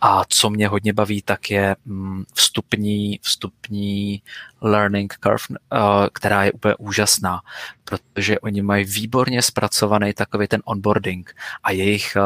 A 0.00 0.22
co 0.28 0.50
mě 0.50 0.68
hodně 0.68 0.92
baví, 0.92 1.22
tak 1.22 1.50
je 1.50 1.76
mm, 1.84 2.24
vstupní, 2.34 3.20
vstupní 3.22 4.22
learning 4.60 5.14
curve, 5.14 5.44
uh, 5.50 5.78
která 6.12 6.44
je 6.44 6.52
úplně 6.52 6.74
úžasná, 6.74 7.40
protože 7.84 8.40
oni 8.40 8.62
mají 8.62 8.84
výborně 8.84 9.42
zpracovaný 9.42 10.12
takový 10.12 10.48
ten 10.48 10.62
onboarding 10.64 11.34
a 11.62 11.70
jejich 11.70 12.16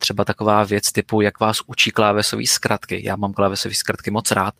třeba 0.00 0.24
taková 0.24 0.64
věc 0.64 0.92
typu, 0.92 1.20
jak 1.20 1.40
vás 1.40 1.60
učí 1.66 1.90
klávesové 1.90 2.46
zkratky. 2.46 3.00
Já 3.04 3.16
mám 3.16 3.32
klávesové 3.32 3.74
zkratky 3.74 4.10
moc 4.10 4.30
rád, 4.30 4.54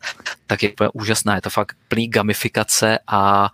tak 0.47 0.63
je 0.63 0.71
úplně 0.71 0.89
úžasná. 0.93 1.35
Je 1.35 1.41
to 1.41 1.49
fakt 1.49 1.75
plný 1.87 2.07
gamifikace 2.07 2.99
a 3.07 3.49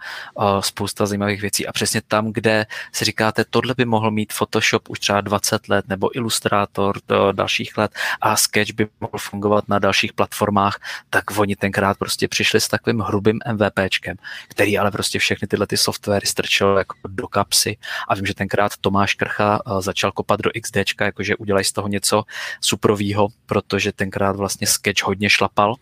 spousta 0.60 1.06
zajímavých 1.06 1.42
věcí. 1.42 1.68
A 1.68 1.72
přesně 1.72 2.02
tam, 2.08 2.34
kde 2.34 2.66
si 2.92 3.06
říkáte, 3.06 3.46
tohle 3.50 3.74
by 3.78 3.86
mohl 3.86 4.12
mít 4.12 4.34
Photoshop 4.34 4.90
už 4.90 5.00
třeba 5.00 5.22
20 5.22 5.70
let 5.70 5.86
nebo 5.88 6.16
Illustrator 6.18 7.00
do 7.08 7.32
dalších 7.32 7.78
let 7.78 7.92
a 8.22 8.36
Sketch 8.36 8.72
by 8.72 8.88
mohl 9.02 9.18
fungovat 9.18 9.70
na 9.70 9.80
dalších 9.80 10.14
platformách, 10.14 10.80
tak 11.10 11.38
oni 11.38 11.56
tenkrát 11.56 11.98
prostě 11.98 12.28
přišli 12.28 12.62
s 12.62 12.68
takovým 12.68 13.00
hrubým 13.00 13.40
MVPčkem, 13.54 14.18
který 14.48 14.78
ale 14.78 14.92
prostě 14.92 15.20
všechny 15.20 15.48
tyhle 15.48 15.68
ty 15.68 15.78
softwary 15.78 16.28
strčil 16.28 16.78
jako 16.78 16.96
do 17.08 17.28
kapsy. 17.28 17.78
A 18.08 18.16
vím, 18.16 18.26
že 18.26 18.34
tenkrát 18.34 18.78
Tomáš 18.82 19.14
Krcha 19.14 19.60
uh, 19.66 19.82
začal 19.82 20.12
kopat 20.12 20.40
do 20.40 20.50
XDčka, 20.62 21.06
jakože 21.06 21.36
udělají 21.36 21.66
toho 21.78 21.88
něco 21.88 22.24
suprovýho, 22.62 23.28
protože 23.46 23.92
tenkrát 23.92 24.36
vlastně 24.36 24.68
Sketch 24.68 25.04
hodně 25.04 25.30
šlapal 25.30 25.76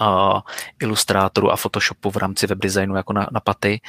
uh, 0.00 0.40
ilustrátoru 0.82 1.50
a 1.50 1.56
Photoshopu 1.56 2.10
v 2.10 2.16
rámci 2.16 2.46
webdesignu 2.46 2.96
jako 2.96 3.12
na, 3.12 3.26
na 3.32 3.40
paty, 3.40 3.80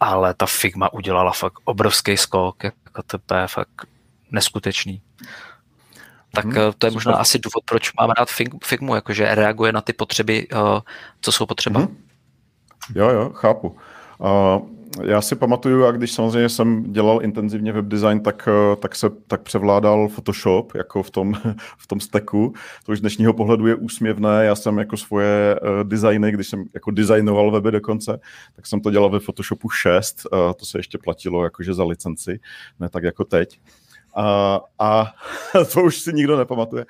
ale 0.00 0.34
ta 0.34 0.46
Figma 0.46 0.92
udělala 0.92 1.32
fakt 1.32 1.58
obrovský 1.64 2.16
skok, 2.16 2.64
jako 2.64 3.02
to 3.26 3.34
je 3.34 3.46
fakt 3.46 3.86
neskutečný. 4.30 5.02
Tak 6.34 6.44
hmm, 6.44 6.54
to 6.54 6.60
je 6.60 6.70
super. 6.72 6.92
možná 6.92 7.14
asi 7.14 7.38
důvod, 7.38 7.64
proč 7.64 7.92
mám 7.92 8.10
rád 8.10 8.28
Figmu, 8.64 8.94
jakože 8.94 9.34
reaguje 9.34 9.72
na 9.72 9.80
ty 9.80 9.92
potřeby, 9.92 10.48
uh, 10.48 10.80
co 11.20 11.32
jsou 11.32 11.46
potřeba. 11.46 11.80
Hmm. 11.80 12.04
Jo, 12.94 13.08
jo, 13.08 13.30
chápu. 13.30 13.76
Uh, 14.18 14.28
já 15.02 15.20
si 15.20 15.36
pamatuju, 15.36 15.84
a 15.84 15.92
když 15.92 16.12
samozřejmě 16.12 16.48
jsem 16.48 16.92
dělal 16.92 17.22
intenzivně 17.22 17.72
web 17.72 17.84
design, 17.84 18.20
tak, 18.20 18.48
eh, 18.48 18.76
tak 18.76 18.96
se 18.96 19.10
tak 19.26 19.42
převládal 19.42 20.08
Photoshop 20.08 20.74
jako 20.74 21.02
v 21.02 21.10
tom, 21.10 21.34
v 21.78 21.86
tom 21.86 22.00
steku. 22.00 22.54
To 22.84 22.92
už 22.92 22.98
z 22.98 23.00
dnešního 23.00 23.32
pohledu 23.32 23.66
je 23.66 23.74
úsměvné. 23.74 24.44
Já 24.44 24.54
jsem 24.54 24.78
jako 24.78 24.96
svoje 24.96 25.60
uh, 25.60 25.88
designy, 25.88 26.32
když 26.32 26.48
jsem 26.48 26.64
jako 26.74 26.90
designoval 26.90 27.50
weby 27.50 27.70
dokonce, 27.70 28.20
tak 28.56 28.66
jsem 28.66 28.80
to 28.80 28.90
dělal 28.90 29.10
ve 29.10 29.20
Photoshopu 29.20 29.70
6. 29.70 30.22
Uh, 30.32 30.52
to 30.52 30.66
se 30.66 30.78
ještě 30.78 30.98
platilo 30.98 31.44
jakože 31.44 31.74
za 31.74 31.84
licenci, 31.84 32.40
ne 32.80 32.88
tak 32.88 33.04
jako 33.04 33.24
teď. 33.24 33.60
Uh, 34.16 34.24
a 34.78 35.12
to 35.72 35.82
už 35.82 35.98
si 35.98 36.12
nikdo 36.12 36.38
nepamatuje. 36.38 36.86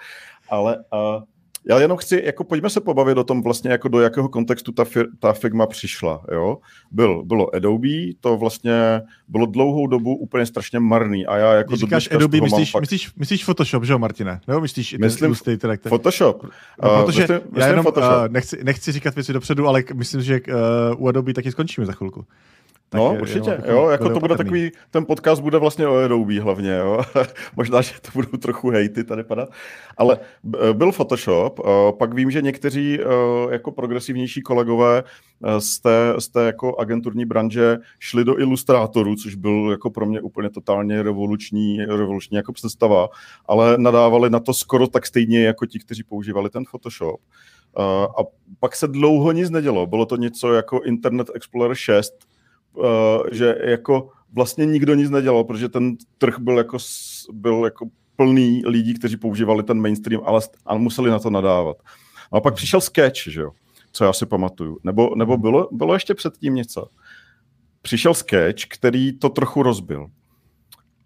Ale 0.50 0.76
uh, 0.76 1.22
já 1.64 1.80
jenom 1.80 1.96
chci, 1.96 2.22
jako 2.24 2.44
pojďme 2.44 2.70
se 2.70 2.80
pobavit 2.80 3.18
o 3.18 3.24
tom 3.24 3.42
vlastně, 3.42 3.70
jako 3.70 3.88
do 3.88 4.00
jakého 4.00 4.28
kontextu 4.28 4.72
ta, 4.72 4.84
fir, 4.84 5.06
ta 5.18 5.32
Figma 5.32 5.66
přišla, 5.66 6.24
jo. 6.32 6.58
Byl, 6.90 7.24
bylo 7.24 7.54
Adobe, 7.54 7.88
to 8.20 8.36
vlastně 8.36 9.02
bylo 9.28 9.46
dlouhou 9.46 9.86
dobu 9.86 10.16
úplně 10.16 10.46
strašně 10.46 10.80
marný 10.80 11.26
a 11.26 11.36
já 11.36 11.52
jako 11.54 11.72
Když 11.72 11.80
říkáš 11.80 12.08
Adobe, 12.12 12.40
myslíš, 12.40 12.70
fakt... 12.70 12.80
myslíš, 12.80 13.14
myslíš 13.14 13.44
Photoshop, 13.44 13.84
že 13.84 13.92
jo, 13.92 13.98
Martine? 13.98 14.40
Nebo 14.48 14.60
myslíš 14.60 14.96
myslím 15.00 15.26
Illustrator? 15.26 15.78
Photoshop. 15.88 16.42
No, 16.82 17.04
protože 17.04 17.28
uh, 17.28 17.34
myslím, 17.34 17.60
já 17.60 17.66
jenom 17.66 17.82
Photoshop. 17.82 18.12
Uh, 18.16 18.28
nechci, 18.28 18.64
nechci 18.64 18.92
říkat 18.92 19.14
věci 19.14 19.32
dopředu, 19.32 19.68
ale 19.68 19.84
myslím, 19.94 20.22
že 20.22 20.40
uh, 20.40 21.04
u 21.04 21.08
Adobe 21.08 21.34
taky 21.34 21.52
skončíme 21.52 21.86
za 21.86 21.92
chvilku. 21.92 22.26
Tak 22.92 22.98
no, 22.98 23.12
je, 23.12 23.20
určitě, 23.20 23.50
jo, 23.66 23.76
jo 23.76 23.88
jako 23.88 24.08
to 24.08 24.20
bude 24.20 24.36
takový, 24.36 24.70
ten 24.90 25.06
podcast 25.06 25.42
bude 25.42 25.58
vlastně 25.58 25.86
o 25.86 25.96
Adobe 25.96 26.40
hlavně, 26.40 26.70
jo. 26.70 27.00
Možná, 27.56 27.80
že 27.80 27.92
to 28.00 28.10
budou 28.14 28.38
trochu 28.38 28.70
hejty 28.70 29.04
tady 29.04 29.24
padat, 29.24 29.48
ale 29.96 30.18
byl 30.72 30.92
Photoshop, 30.92 31.60
pak 31.98 32.14
vím, 32.14 32.30
že 32.30 32.42
někteří 32.42 32.98
jako 33.50 33.72
progresivnější 33.72 34.42
kolegové 34.42 35.02
z 35.58 35.80
té, 35.80 36.14
z 36.18 36.28
té 36.28 36.46
jako 36.46 36.78
agenturní 36.78 37.24
branže 37.24 37.78
šli 37.98 38.24
do 38.24 38.40
ilustrátorů, 38.40 39.16
což 39.16 39.34
byl 39.34 39.68
jako 39.70 39.90
pro 39.90 40.06
mě 40.06 40.20
úplně 40.20 40.50
totálně 40.50 41.02
revoluční, 41.02 41.84
revoluční 41.84 42.36
jako 42.36 42.52
představa, 42.52 43.08
ale 43.46 43.78
nadávali 43.78 44.30
na 44.30 44.40
to 44.40 44.54
skoro 44.54 44.86
tak 44.86 45.06
stejně 45.06 45.44
jako 45.44 45.66
ti, 45.66 45.78
kteří 45.78 46.02
používali 46.02 46.50
ten 46.50 46.64
Photoshop. 46.64 47.20
A 48.18 48.22
pak 48.60 48.76
se 48.76 48.88
dlouho 48.88 49.32
nic 49.32 49.50
nedělo. 49.50 49.86
Bylo 49.86 50.06
to 50.06 50.16
něco 50.16 50.54
jako 50.54 50.80
Internet 50.80 51.30
Explorer 51.34 51.74
6, 51.74 52.14
uh, 52.14 52.31
že 53.32 53.56
jako 53.64 54.08
vlastně 54.32 54.66
nikdo 54.66 54.94
nic 54.94 55.10
nedělal, 55.10 55.44
protože 55.44 55.68
ten 55.68 55.96
trh 56.18 56.38
byl 56.38 56.58
jako, 56.58 56.78
byl 57.32 57.64
jako 57.64 57.86
plný 58.16 58.62
lidí, 58.66 58.94
kteří 58.94 59.16
používali 59.16 59.62
ten 59.62 59.80
mainstream, 59.80 60.22
ale, 60.24 60.40
ale 60.64 60.78
museli 60.78 61.10
na 61.10 61.18
to 61.18 61.30
nadávat. 61.30 61.76
No 62.32 62.38
a 62.38 62.40
pak 62.40 62.54
přišel 62.54 62.80
Sketch, 62.80 63.22
že 63.28 63.40
jo, 63.40 63.50
co 63.92 64.04
já 64.04 64.12
si 64.12 64.26
pamatuju. 64.26 64.78
Nebo, 64.84 65.14
nebo 65.14 65.36
bylo, 65.36 65.68
bylo 65.72 65.94
ještě 65.94 66.14
předtím 66.14 66.54
něco. 66.54 66.86
Přišel 67.82 68.14
Sketch, 68.14 68.64
který 68.68 69.18
to 69.18 69.28
trochu 69.28 69.62
rozbil. 69.62 70.06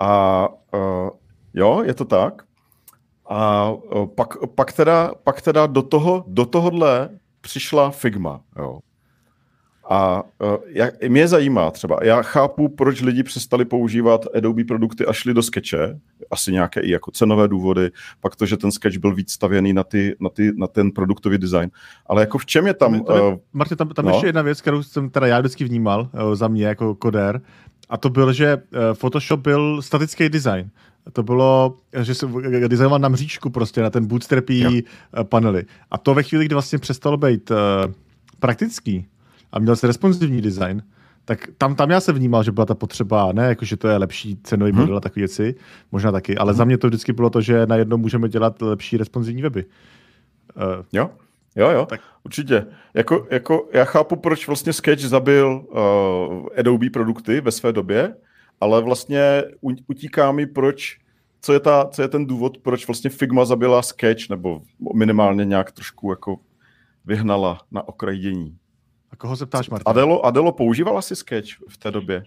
A 0.01 0.49
uh, 0.75 1.11
jo, 1.55 1.83
je 1.85 1.95
to 1.95 2.05
tak. 2.05 2.43
A 3.29 3.71
uh, 3.71 4.07
pak, 4.07 4.29
pak, 4.55 4.73
teda, 4.73 5.13
pak 5.25 5.43
teda 5.43 5.67
do, 5.67 5.83
toho, 5.83 6.25
do 6.27 6.47
tohohle 6.47 7.09
přišla 7.41 7.91
Figma. 7.91 8.41
Jo. 8.59 8.79
A 9.89 10.23
uh, 10.23 10.57
jak, 10.67 11.03
mě 11.09 11.29
zajímá 11.29 11.71
třeba, 11.71 11.99
já 12.03 12.23
chápu, 12.23 12.69
proč 12.69 13.01
lidi 13.01 13.23
přestali 13.23 13.65
používat 13.65 14.27
Adobe 14.35 14.65
produkty 14.65 15.07
a 15.07 15.13
šli 15.13 15.35
do 15.35 15.43
Sketche, 15.43 16.01
asi 16.31 16.53
nějaké 16.53 16.81
i 16.81 16.91
jako 16.91 17.11
cenové 17.11 17.49
důvody, 17.49 17.91
pak 18.21 18.37
to, 18.37 18.47
že 18.47 18.57
ten 18.57 18.73
Sketch 18.73 18.97
byl 18.97 19.15
víc 19.15 19.33
stavěný 19.33 19.73
na, 19.73 19.85
ty, 19.85 20.17
na, 20.21 20.29
ty, 20.29 20.53
na 20.57 20.67
ten 20.67 20.91
produktový 20.91 21.39
design. 21.39 21.71
Ale 22.07 22.23
jako 22.23 22.39
v 22.39 22.47
čem 22.47 22.67
je 22.67 22.75
tam... 22.75 23.01
Uh, 23.01 23.07
Martin, 23.53 23.77
tam, 23.77 23.89
tam 23.89 24.05
no? 24.05 24.11
ještě 24.11 24.27
jedna 24.27 24.43
věc, 24.43 24.61
kterou 24.61 24.83
jsem 24.83 25.11
teda 25.11 25.27
já 25.27 25.41
vždycky 25.41 25.65
vnímal 25.65 26.01
uh, 26.01 26.35
za 26.35 26.49
mě 26.49 26.67
jako 26.67 26.95
koder, 26.95 27.41
a 27.89 27.97
to 27.97 28.11
byl, 28.11 28.33
že 28.33 28.63
Photoshop 28.93 29.41
byl 29.41 29.83
statický 29.83 30.29
design. 30.29 30.71
To 31.13 31.23
bylo, 31.23 31.77
že 32.03 32.15
se 32.15 32.27
designoval 32.69 32.99
na 32.99 33.09
mříčku 33.09 33.51
prostě, 33.51 33.83
na 33.83 33.91
ten 33.91 34.07
bootstrapý 34.07 34.61
jo. 34.61 34.71
panely. 35.25 35.65
A 35.91 35.99
to 35.99 36.15
ve 36.15 36.23
chvíli, 36.23 36.45
kdy 36.45 36.55
vlastně 36.55 36.79
přestalo 36.79 37.17
být 37.17 37.51
uh, 37.51 37.57
praktický 38.39 39.07
a 39.57 39.59
měl 39.59 39.77
se 39.77 39.87
responsivní 39.87 40.41
design, 40.41 40.83
tak 41.25 41.49
tam, 41.59 41.75
tam 41.75 41.91
já 41.91 42.01
se 42.01 42.13
vnímal, 42.13 42.43
že 42.43 42.53
byla 42.53 42.67
ta 42.67 42.75
potřeba, 42.75 43.33
ne 43.33 43.49
jako, 43.49 43.65
že 43.65 43.77
to 43.77 43.89
je 43.89 43.97
lepší 43.97 44.37
cenový 44.43 44.73
hmm. 44.73 44.81
model 44.81 44.97
a 44.97 45.01
takové 45.01 45.21
věci, 45.21 45.55
možná 45.93 46.13
taky, 46.13 46.37
ale 46.37 46.53
hmm. 46.53 46.59
za 46.59 46.65
mě 46.65 46.79
to 46.79 46.87
vždycky 46.87 47.13
bylo 47.13 47.31
to, 47.31 47.41
že 47.41 47.67
najednou 47.67 47.97
můžeme 47.97 48.29
dělat 48.29 48.63
lepší 48.63 48.97
responsivní 48.97 49.43
weby. 49.43 49.65
Uh, 50.57 50.85
jo, 50.93 51.11
jo, 51.57 51.71
jo, 51.71 51.87
tak. 51.87 52.01
určitě. 52.25 52.67
Jako, 52.95 53.27
jako 53.31 53.69
já 53.73 53.85
chápu, 53.85 54.17
proč 54.17 54.47
vlastně 54.47 54.73
Sketch 54.73 55.03
zabil 55.03 55.65
uh, 55.69 56.49
Adobe 56.59 56.91
produkty 56.91 57.41
ve 57.41 57.53
své 57.53 57.73
době, 57.73 58.15
ale 58.61 58.83
vlastně 58.83 59.45
utíká 59.87 60.33
mi, 60.33 60.47
proč, 60.47 60.99
co 61.41 61.53
je, 61.53 61.61
ta, 61.61 61.89
co 61.93 62.03
je 62.03 62.09
ten 62.09 62.27
důvod, 62.27 62.59
proč 62.59 62.87
vlastně 62.87 63.11
Figma 63.11 63.45
zabila 63.45 63.83
Sketch, 63.83 64.31
nebo 64.31 64.63
minimálně 64.95 65.45
nějak 65.45 65.73
trošku 65.73 66.11
jako 66.11 66.37
vyhnala 67.05 67.61
na 67.71 67.89
okraj 67.89 68.19
dění. 68.19 68.57
A 69.17 69.19
koho 69.19 69.37
se 69.37 69.47
ptáš, 69.47 69.71
Marta? 69.71 69.91
Adelo, 69.91 70.27
Adelo 70.27 70.53
používala 70.53 71.03
si 71.03 71.17
Sketch 71.17 71.49
v 71.69 71.77
té 71.77 71.91
době? 71.91 72.23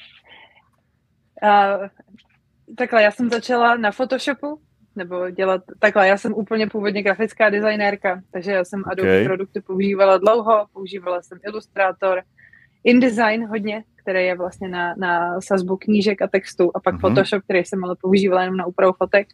Uh, 1.44 1.88
takhle, 2.76 3.04
já 3.04 3.12
jsem 3.12 3.30
začala 3.30 3.78
na 3.78 3.92
Photoshopu, 3.92 4.62
nebo 4.96 5.30
dělat, 5.30 5.62
takhle, 5.80 6.08
já 6.08 6.18
jsem 6.18 6.34
úplně 6.34 6.68
původně 6.68 7.04
grafická 7.04 7.50
designérka, 7.50 8.22
takže 8.32 8.52
já 8.52 8.66
jsem 8.66 8.84
Adobe 8.86 9.10
okay. 9.10 9.26
produkty 9.26 9.62
používala 9.62 10.18
dlouho, 10.18 10.66
používala 10.74 11.22
jsem 11.22 11.40
Illustrator, 11.44 12.22
InDesign 12.84 13.48
hodně, 13.48 13.84
který 13.96 14.26
je 14.26 14.38
vlastně 14.38 14.68
na, 14.68 14.96
na 14.98 15.42
sazbu 15.42 15.78
knížek 15.78 16.22
a 16.22 16.28
textu 16.28 16.72
a 16.76 16.80
pak 16.80 16.96
mm-hmm. 16.96 17.00
Photoshop, 17.00 17.44
který 17.44 17.66
jsem 17.66 17.84
ale 17.84 17.96
používala 18.02 18.42
jenom 18.42 18.58
na 18.58 18.66
úpravu 18.66 18.94
fotek. 18.94 19.28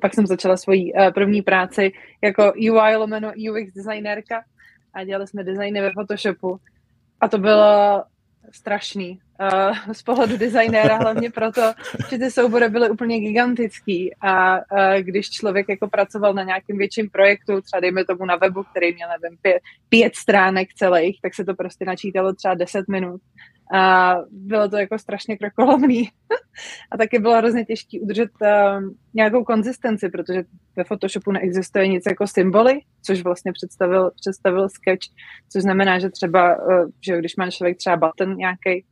Pak 0.00 0.14
jsem 0.14 0.26
začala 0.26 0.56
svoji 0.56 0.92
uh, 0.92 1.10
první 1.10 1.42
práci 1.42 1.92
jako 2.22 2.52
UI 2.52 2.96
lomeno 2.96 3.32
UX 3.50 3.72
designérka 3.72 4.42
a 4.96 5.04
dělali 5.04 5.26
jsme 5.26 5.44
designy 5.44 5.80
ve 5.80 5.90
Photoshopu. 5.92 6.60
A 7.20 7.28
to 7.28 7.38
bylo 7.38 8.04
strašný 8.50 9.20
uh, 9.40 9.92
z 9.92 10.02
pohledu 10.02 10.36
designéra, 10.36 10.96
hlavně 10.96 11.30
proto, 11.30 11.72
že 12.10 12.18
ty 12.18 12.30
soubory 12.30 12.68
byly 12.68 12.90
úplně 12.90 13.20
gigantický 13.20 14.14
a 14.20 14.56
uh, 14.56 14.94
když 15.00 15.30
člověk 15.30 15.68
jako 15.68 15.88
pracoval 15.88 16.34
na 16.34 16.42
nějakém 16.42 16.78
větším 16.78 17.10
projektu, 17.10 17.60
třeba 17.60 17.80
dejme 17.80 18.04
tomu 18.04 18.24
na 18.24 18.36
webu, 18.36 18.62
který 18.62 18.94
měl, 18.94 19.08
nevím, 19.08 19.38
pět, 19.42 19.62
pět 19.88 20.16
stránek 20.16 20.74
celých, 20.74 21.18
tak 21.22 21.34
se 21.34 21.44
to 21.44 21.54
prostě 21.54 21.84
načítalo 21.84 22.32
třeba 22.32 22.54
10 22.54 22.88
minut 22.88 23.20
a 23.72 24.14
bylo 24.30 24.68
to 24.68 24.76
jako 24.76 24.98
strašně 24.98 25.36
krokolovný. 25.36 26.08
a 26.90 26.96
taky 26.96 27.18
bylo 27.18 27.36
hrozně 27.36 27.64
těžké 27.64 28.00
udržet 28.00 28.30
uh, 28.42 28.82
nějakou 29.14 29.44
konzistenci, 29.44 30.08
protože 30.08 30.42
ve 30.76 30.84
Photoshopu 30.84 31.32
neexistuje 31.32 31.88
nic 31.88 32.04
jako 32.06 32.26
symboly, 32.26 32.80
což 33.02 33.22
vlastně 33.22 33.52
představil, 33.52 34.10
představil 34.20 34.68
sketch, 34.68 35.02
což 35.52 35.62
znamená, 35.62 35.98
že 35.98 36.10
třeba, 36.10 36.56
že 37.06 37.18
když 37.18 37.36
má 37.36 37.50
člověk 37.50 37.76
třeba 37.76 37.96
button 37.96 38.36
nějaký, 38.36 38.84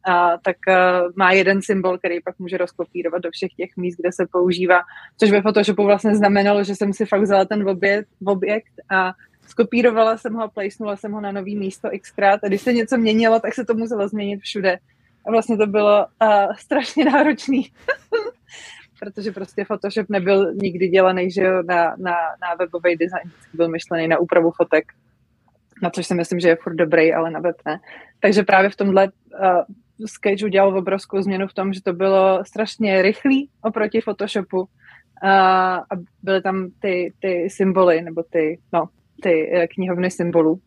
tak 0.43 0.57
uh, 0.69 1.13
má 1.17 1.33
jeden 1.33 1.63
symbol, 1.63 1.99
který 1.99 2.21
pak 2.21 2.39
může 2.39 2.57
rozkopírovat 2.57 3.23
do 3.23 3.31
všech 3.33 3.55
těch 3.57 3.71
míst, 3.77 3.97
kde 3.97 4.13
se 4.13 4.27
používá, 4.33 4.81
což 5.19 5.31
ve 5.31 5.43
Photoshopu 5.43 5.85
vlastně 5.85 6.17
znamenalo, 6.17 6.65
že 6.65 6.75
jsem 6.75 6.93
si 6.93 7.07
fakt 7.07 7.23
vzala 7.23 7.45
ten 7.45 7.69
objekt, 7.69 8.09
objekt 8.25 8.73
a 8.91 9.13
skopírovala 9.47 10.17
jsem 10.17 10.35
ho 10.35 10.43
a 10.43 10.49
placenula 10.49 10.97
jsem 10.97 11.13
ho 11.13 11.21
na 11.21 11.33
nový 11.33 11.57
místo 11.57 11.89
xkrát 12.01 12.45
a 12.45 12.49
když 12.49 12.61
se 12.61 12.73
něco 12.73 12.97
měnilo, 12.97 13.41
tak 13.41 13.55
se 13.55 13.65
to 13.65 13.75
muselo 13.75 14.09
změnit 14.09 14.41
všude. 14.41 14.79
A 15.27 15.31
vlastně 15.31 15.57
to 15.57 15.67
bylo 15.67 16.07
uh, 16.23 16.53
strašně 16.57 17.05
náročný, 17.05 17.71
protože 19.01 19.33
prostě 19.33 19.65
Photoshop 19.65 20.09
nebyl 20.09 20.55
nikdy 20.55 20.89
dělaný 20.89 21.31
že 21.31 21.43
jo, 21.43 21.63
na, 21.63 21.85
na, 21.99 22.15
na 22.43 22.55
webový 22.59 22.97
design, 22.97 23.31
byl 23.55 23.69
myšlený 23.69 24.09
na 24.09 24.19
úpravu 24.19 24.51
fotek, 24.51 24.85
na 25.83 25.91
což 25.91 26.07
si 26.07 26.15
myslím, 26.15 26.41
že 26.41 26.49
je 26.49 26.57
furt 26.57 26.75
dobrý, 26.75 27.15
ale 27.15 27.31
na 27.31 27.41
web 27.41 27.57
ne. 27.67 27.81
Takže 28.21 28.43
právě 28.43 28.71
v 28.71 28.77
tomhle 28.77 29.09
uh, 29.09 29.63
Sketch 30.07 30.43
udělal 30.45 30.79
obrovskou 30.79 31.23
změnu 31.23 31.47
v 31.47 31.55
tom, 31.55 31.73
že 31.73 31.83
to 31.83 31.93
bylo 31.93 32.45
strašně 32.45 33.03
rychlý 33.03 33.51
oproti 33.63 34.01
Photoshopu 34.01 34.61
uh, 34.61 34.69
a 35.23 35.89
byly 36.23 36.43
tam 36.43 36.69
ty, 36.81 37.13
ty 37.21 37.51
symboly, 37.51 38.03
nebo 38.03 38.23
ty, 38.23 38.61
no, 38.73 38.89
ty 39.23 39.51
eh, 39.53 39.67
knihovny 39.67 40.11
symbolů. 40.11 40.61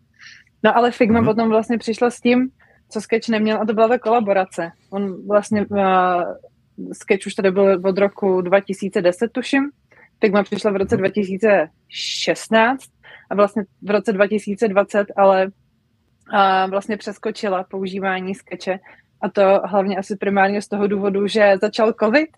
No 0.63 0.77
ale 0.77 0.91
Figma 0.91 1.21
mm-hmm. 1.21 1.25
potom 1.25 1.49
vlastně 1.49 1.77
přišla 1.77 2.09
s 2.09 2.21
tím, 2.21 2.49
co 2.89 3.01
Sketch 3.01 3.29
neměl, 3.29 3.61
a 3.61 3.65
to 3.65 3.73
byla 3.73 3.87
ta 3.87 3.99
kolaborace. 3.99 4.71
On 4.89 5.27
vlastně, 5.27 5.65
uh, 5.65 6.23
Sketch 6.93 7.27
už 7.27 7.33
tady 7.33 7.51
byl 7.51 7.81
od 7.83 7.97
roku 7.97 8.41
2010, 8.41 9.31
tuším. 9.31 9.63
Figma 10.21 10.43
přišla 10.43 10.71
v 10.71 10.75
roce 10.75 10.97
2016 10.97 12.61
mhm. 12.61 12.77
a 13.29 13.35
vlastně 13.35 13.63
v 13.81 13.89
roce 13.89 14.13
2020, 14.13 15.07
ale 15.17 15.45
uh, 15.45 16.69
vlastně 16.69 16.97
přeskočila 16.97 17.63
používání 17.63 18.35
Sketche 18.35 18.79
a 19.21 19.29
to 19.29 19.61
hlavně 19.65 19.97
asi 19.97 20.15
primárně 20.15 20.61
z 20.61 20.67
toho 20.67 20.87
důvodu, 20.87 21.27
že 21.27 21.53
začal 21.61 21.93
covid 21.93 22.29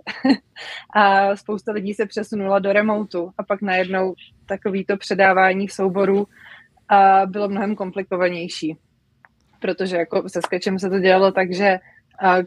a 0.95 1.35
spousta 1.35 1.71
lidí 1.71 1.93
se 1.93 2.05
přesunula 2.05 2.59
do 2.59 2.73
remotu 2.73 3.31
a 3.37 3.43
pak 3.43 3.61
najednou 3.61 4.13
takovýto 4.45 4.97
předávání 4.97 5.69
souborů 5.69 6.27
a 6.89 7.21
bylo 7.25 7.49
mnohem 7.49 7.75
komplikovanější. 7.75 8.77
Protože 9.59 9.97
jako 9.97 10.29
se 10.29 10.41
Sketchem 10.41 10.79
se 10.79 10.89
to 10.89 10.99
dělalo 10.99 11.31
tak, 11.31 11.53
že 11.53 11.79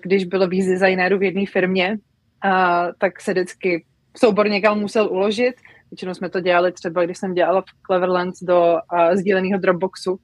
když 0.02 0.24
bylo 0.24 0.48
víc 0.48 0.66
designérů 0.66 1.18
v 1.18 1.22
jedné 1.22 1.46
firmě, 1.46 1.98
a, 2.42 2.86
tak 2.98 3.20
se 3.20 3.32
vždycky 3.32 3.84
soubor 4.16 4.48
někam 4.48 4.80
musel 4.80 5.08
uložit. 5.12 5.54
Většinou 5.92 6.14
jsme 6.14 6.30
to 6.30 6.40
dělali 6.40 6.72
třeba, 6.72 7.04
když 7.04 7.18
jsem 7.18 7.34
dělala 7.34 7.60
v 7.60 7.86
Cleverlands 7.86 8.42
do 8.42 8.76
a, 8.88 9.16
sdíleného 9.16 9.60
Dropboxu 9.60 10.18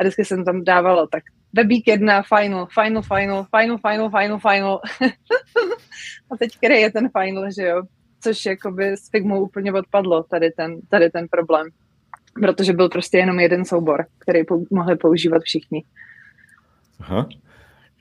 a 0.00 0.02
vždycky 0.02 0.24
jsem 0.24 0.44
tam 0.44 0.64
dávala 0.64 1.06
tak 1.06 1.22
webík 1.56 1.88
jedna, 1.88 2.22
final, 2.22 2.66
final, 2.66 3.02
final, 3.02 3.46
final, 3.56 3.78
final, 3.78 4.10
final, 4.10 4.38
final. 4.38 4.80
a 6.30 6.36
teď 6.38 6.56
který 6.56 6.74
je 6.74 6.92
ten 6.92 7.08
final, 7.18 7.50
že 7.50 7.62
jo? 7.62 7.82
Což 8.20 8.46
jakoby 8.46 8.92
s 8.92 9.10
Figmou 9.10 9.42
úplně 9.42 9.72
odpadlo, 9.72 10.22
tady 10.22 10.50
ten, 10.50 10.80
tady 10.88 11.10
ten 11.10 11.26
problém. 11.30 11.66
Protože 12.40 12.72
byl 12.72 12.88
prostě 12.88 13.18
jenom 13.18 13.40
jeden 13.40 13.64
soubor, 13.64 14.06
který 14.18 14.44
pou, 14.44 14.66
mohli 14.70 14.96
používat 14.96 15.42
všichni. 15.42 15.84
Aha, 17.00 17.28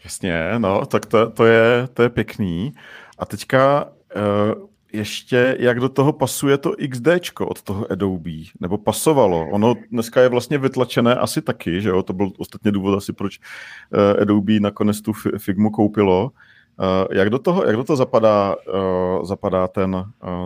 jasně, 0.03 0.53
no, 0.57 0.85
tak 0.85 1.05
to, 1.05 1.31
to, 1.31 1.45
je, 1.45 1.87
to 1.93 2.03
je 2.03 2.09
pěkný. 2.09 2.73
A 3.17 3.25
teďka 3.25 3.85
uh, 3.85 4.70
ještě, 4.93 5.57
jak 5.59 5.79
do 5.79 5.89
toho 5.89 6.13
pasuje 6.13 6.57
to 6.57 6.73
XD 6.89 7.07
od 7.39 7.61
toho 7.61 7.91
Adobe, 7.91 8.31
nebo 8.59 8.77
pasovalo. 8.77 9.47
Ono 9.51 9.75
dneska 9.91 10.21
je 10.21 10.29
vlastně 10.29 10.57
vytlačené 10.57 11.15
asi 11.15 11.41
taky, 11.41 11.81
že 11.81 11.89
jo, 11.89 12.03
to 12.03 12.13
byl 12.13 12.31
ostatně 12.37 12.71
důvod 12.71 12.97
asi, 12.97 13.13
proč 13.13 13.39
uh, 13.39 14.21
Adobe 14.21 14.59
nakonec 14.59 15.01
tu 15.01 15.13
Figmu 15.37 15.69
koupilo. 15.69 16.23
Uh, 16.23 17.15
jak, 17.17 17.29
do 17.29 17.39
toho, 17.39 17.65
jak 17.65 17.75
do 17.75 17.83
toho 17.83 17.97
zapadá, 17.97 18.55
uh, 18.55 19.25
zapadá 19.25 19.67
ten, 19.67 19.95
uh, 19.95 20.03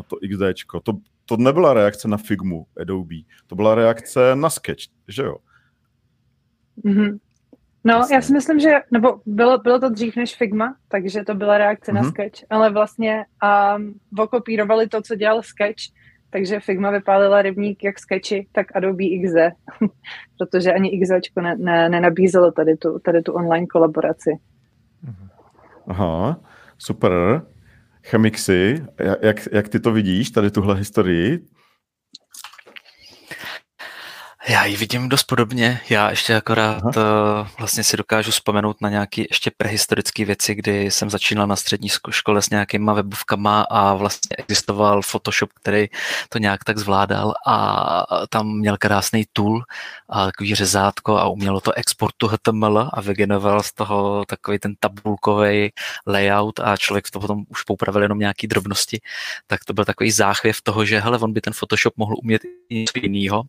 to 0.07 0.15
XD? 0.31 0.43
To, 0.83 0.93
to 1.25 1.37
nebyla 1.37 1.73
reakce 1.73 2.07
na 2.07 2.17
Figmu 2.17 2.65
Adobe, 2.81 3.15
to 3.47 3.55
byla 3.55 3.75
reakce 3.75 4.35
na 4.35 4.49
Sketch, 4.49 4.83
že 5.07 5.23
jo? 5.23 5.37
Mm-hmm. 6.85 7.17
No, 7.85 7.93
vlastně. 7.93 8.15
já 8.15 8.21
si 8.21 8.33
myslím, 8.33 8.59
že, 8.59 8.71
nebo 8.91 9.19
bylo, 9.25 9.57
bylo 9.57 9.79
to 9.79 9.89
dřív 9.89 10.15
než 10.15 10.35
Figma, 10.35 10.75
takže 10.87 11.23
to 11.23 11.35
byla 11.35 11.57
reakce 11.57 11.91
mm-hmm. 11.91 11.95
na 11.95 12.01
mhm. 12.01 12.09
Sketch, 12.09 12.39
ale 12.49 12.69
vlastně 12.69 13.25
um, 13.77 13.93
okopírovali 14.17 14.87
to, 14.87 15.01
co 15.01 15.15
dělal 15.15 15.41
Sketch, 15.43 15.81
takže 16.29 16.59
Figma 16.59 16.91
vypálila 16.91 17.41
rybník 17.41 17.83
jak 17.83 17.99
Sketchy, 17.99 18.47
tak 18.51 18.75
Adobe 18.75 19.03
XD, 19.25 19.37
protože 20.37 20.73
ani 20.73 20.99
XD 21.01 21.35
ne, 21.41 21.55
ne, 21.55 21.89
nenabízelo 21.89 22.51
tady 22.51 22.77
tu, 22.77 22.99
tady 22.99 23.21
tu 23.21 23.33
online 23.33 23.67
kolaboraci. 23.67 24.29
Mhm. 25.03 25.29
Aha, 25.87 26.39
super. 26.77 27.41
Chemixy, 28.03 28.85
jak, 29.21 29.47
jak 29.51 29.69
ty 29.69 29.79
to 29.79 29.91
vidíš, 29.91 30.31
tady 30.31 30.51
tuhle 30.51 30.75
historii? 30.75 31.45
Já 34.47 34.65
ji 34.65 34.77
vidím 34.77 35.09
dost 35.09 35.23
podobně. 35.23 35.79
Já 35.89 36.09
ještě 36.09 36.35
akorát 36.35 36.81
Aha. 36.83 36.91
Eh, 36.97 37.47
vlastně 37.57 37.83
si 37.83 37.97
dokážu 37.97 38.31
vzpomenout 38.31 38.81
na 38.81 38.89
nějaké 38.89 39.21
ještě 39.21 39.51
prehistorické 39.57 40.25
věci, 40.25 40.55
kdy 40.55 40.91
jsem 40.91 41.09
začínal 41.09 41.47
na 41.47 41.55
střední 41.55 41.89
škole 42.09 42.41
s 42.41 42.49
nějakýma 42.49 42.93
webovkama 42.93 43.61
a 43.61 43.93
vlastně 43.93 44.35
existoval 44.37 45.01
Photoshop, 45.01 45.49
který 45.53 45.87
to 46.29 46.37
nějak 46.37 46.63
tak 46.63 46.77
zvládal 46.77 47.33
a 47.47 48.05
tam 48.29 48.57
měl 48.57 48.77
krásný 48.77 49.25
tool 49.33 49.61
a 50.09 50.25
takový 50.25 50.55
řezátko 50.55 51.17
a 51.17 51.27
umělo 51.27 51.61
to 51.61 51.73
exportu 51.73 52.27
HTML 52.27 52.89
a 52.93 53.01
vygeneroval 53.01 53.63
z 53.63 53.73
toho 53.73 54.25
takový 54.25 54.59
ten 54.59 54.73
tabulkový 54.79 55.69
layout 56.07 56.59
a 56.59 56.77
člověk 56.77 57.05
to 57.11 57.19
potom 57.19 57.43
už 57.49 57.63
poupravil 57.63 58.01
jenom 58.01 58.19
nějaký 58.19 58.47
drobnosti, 58.47 59.01
tak 59.47 59.65
to 59.65 59.73
byl 59.73 59.85
takový 59.85 60.11
záchvěv 60.11 60.61
toho, 60.63 60.85
že 60.85 60.99
hele, 60.99 61.17
on 61.17 61.33
by 61.33 61.41
ten 61.41 61.53
Photoshop 61.53 61.93
mohl 61.97 62.15
umět 62.23 62.41
i 62.69 62.75
něco 62.75 62.99
jiného 63.01 63.43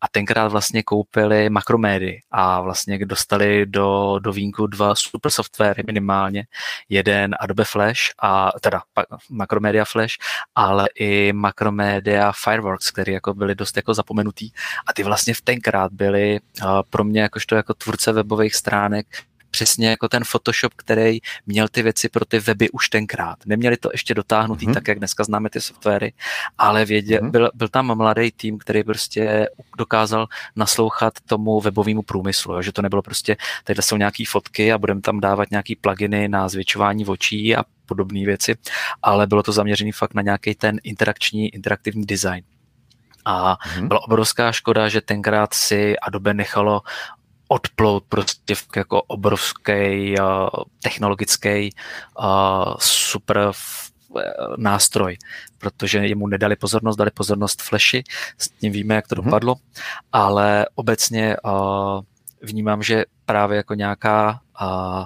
a 0.00 0.08
tenkrát 0.32 0.52
vlastně 0.52 0.82
koupili 0.82 1.50
Macromédy 1.50 2.20
a 2.30 2.60
vlastně 2.60 3.06
dostali 3.06 3.66
do, 3.66 4.18
do 4.18 4.32
vínku 4.32 4.66
dva 4.66 4.94
super 4.94 5.30
softwary 5.30 5.82
minimálně, 5.86 6.46
jeden 6.88 7.34
Adobe 7.40 7.64
Flash, 7.64 8.00
a 8.22 8.50
teda 8.60 8.82
Macromedia 9.30 9.84
Flash, 9.84 10.14
ale 10.54 10.88
i 10.94 11.32
Macromedia 11.32 12.32
Fireworks, 12.44 12.90
který 12.90 13.12
jako 13.12 13.34
byly 13.34 13.54
dost 13.54 13.76
jako 13.76 13.94
zapomenutý. 13.94 14.50
A 14.86 14.92
ty 14.92 15.02
vlastně 15.02 15.34
v 15.34 15.40
tenkrát 15.40 15.92
byly 15.92 16.40
uh, 16.40 16.80
pro 16.90 17.04
mě 17.04 17.20
jakožto 17.20 17.54
jako 17.54 17.74
tvůrce 17.74 18.12
webových 18.12 18.54
stránek 18.54 19.06
přesně 19.52 19.88
jako 19.88 20.08
ten 20.08 20.24
Photoshop, 20.24 20.72
který 20.76 21.18
měl 21.46 21.68
ty 21.68 21.82
věci 21.82 22.08
pro 22.08 22.24
ty 22.24 22.38
weby 22.38 22.70
už 22.70 22.88
tenkrát. 22.88 23.38
Neměli 23.46 23.76
to 23.76 23.88
ještě 23.92 24.14
dotáhnutý 24.14 24.66
mm-hmm. 24.66 24.74
tak, 24.74 24.88
jak 24.88 24.98
dneska 24.98 25.24
známe 25.24 25.50
ty 25.50 25.60
softwary, 25.60 26.12
ale 26.58 26.84
věděl, 26.84 27.20
mm-hmm. 27.20 27.30
byl, 27.30 27.50
byl 27.54 27.68
tam 27.68 27.96
mladý 27.96 28.32
tým, 28.32 28.58
který 28.58 28.84
prostě 28.84 29.48
dokázal 29.78 30.26
naslouchat 30.56 31.12
tomu 31.26 31.60
webovému 31.60 32.02
průmyslu, 32.02 32.54
jo? 32.54 32.62
že 32.62 32.72
to 32.72 32.82
nebylo 32.82 33.02
prostě, 33.02 33.36
tady 33.64 33.82
jsou 33.82 33.96
nějaké 33.96 34.24
fotky 34.28 34.72
a 34.72 34.78
budeme 34.78 35.00
tam 35.00 35.20
dávat 35.20 35.50
nějaký 35.50 35.76
pluginy 35.76 36.28
na 36.28 36.48
zvětšování 36.48 37.06
očí 37.06 37.56
a 37.56 37.64
podobné 37.86 38.24
věci, 38.24 38.54
ale 39.02 39.26
bylo 39.26 39.42
to 39.42 39.52
zaměřené 39.52 39.92
fakt 39.92 40.14
na 40.14 40.22
nějaký 40.22 40.54
ten 40.54 40.80
interakční, 40.82 41.48
interaktivní 41.48 42.06
design. 42.06 42.44
A 43.24 43.56
mm-hmm. 43.56 43.88
byla 43.88 44.02
obrovská 44.02 44.52
škoda, 44.52 44.88
že 44.88 45.00
tenkrát 45.00 45.54
si 45.54 45.98
Adobe 45.98 46.34
nechalo 46.34 46.82
odplout 47.52 48.04
prostě 48.08 48.54
jako 48.76 49.02
obrovský 49.02 50.14
uh, 50.20 50.48
technologický 50.82 51.70
uh, 52.18 52.74
super 52.78 53.52
nástroj, 54.56 55.16
protože 55.58 55.98
jemu 55.98 56.26
nedali 56.26 56.56
pozornost, 56.56 56.96
dali 56.96 57.10
pozornost 57.10 57.62
Flashi, 57.62 58.04
s 58.38 58.48
tím 58.48 58.72
víme, 58.72 58.94
jak 58.94 59.08
to 59.08 59.14
mm-hmm. 59.14 59.24
dopadlo, 59.24 59.54
ale 60.12 60.66
obecně 60.74 61.36
uh, 61.44 62.00
vnímám, 62.42 62.82
že 62.82 63.04
právě 63.26 63.56
jako 63.56 63.74
nějaká 63.74 64.40
uh, 64.62 65.04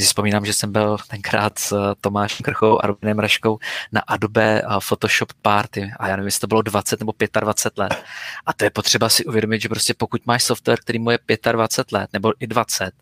si 0.00 0.06
vzpomínám, 0.06 0.44
že 0.44 0.52
jsem 0.52 0.72
byl 0.72 0.96
tenkrát 1.08 1.58
s 1.58 1.94
Tomášem 2.00 2.44
Krchou 2.44 2.78
a 2.84 2.86
Robinem 2.86 3.18
Raškou 3.18 3.58
na 3.92 4.00
Adobe 4.00 4.62
Photoshop 4.88 5.32
Party 5.42 5.92
a 5.98 6.08
já 6.08 6.16
nevím, 6.16 6.26
jestli 6.26 6.40
to 6.40 6.46
bylo 6.46 6.62
20 6.62 7.00
nebo 7.00 7.12
25 7.40 7.78
let. 7.78 8.04
A 8.46 8.52
to 8.52 8.64
je 8.64 8.70
potřeba 8.70 9.08
si 9.08 9.24
uvědomit, 9.24 9.62
že 9.62 9.68
prostě 9.68 9.94
pokud 9.94 10.26
máš 10.26 10.44
software, 10.44 10.80
který 10.80 10.98
mu 10.98 11.10
je 11.10 11.18
25 11.52 11.98
let 11.98 12.10
nebo 12.12 12.32
i 12.40 12.46
20, 12.46 12.92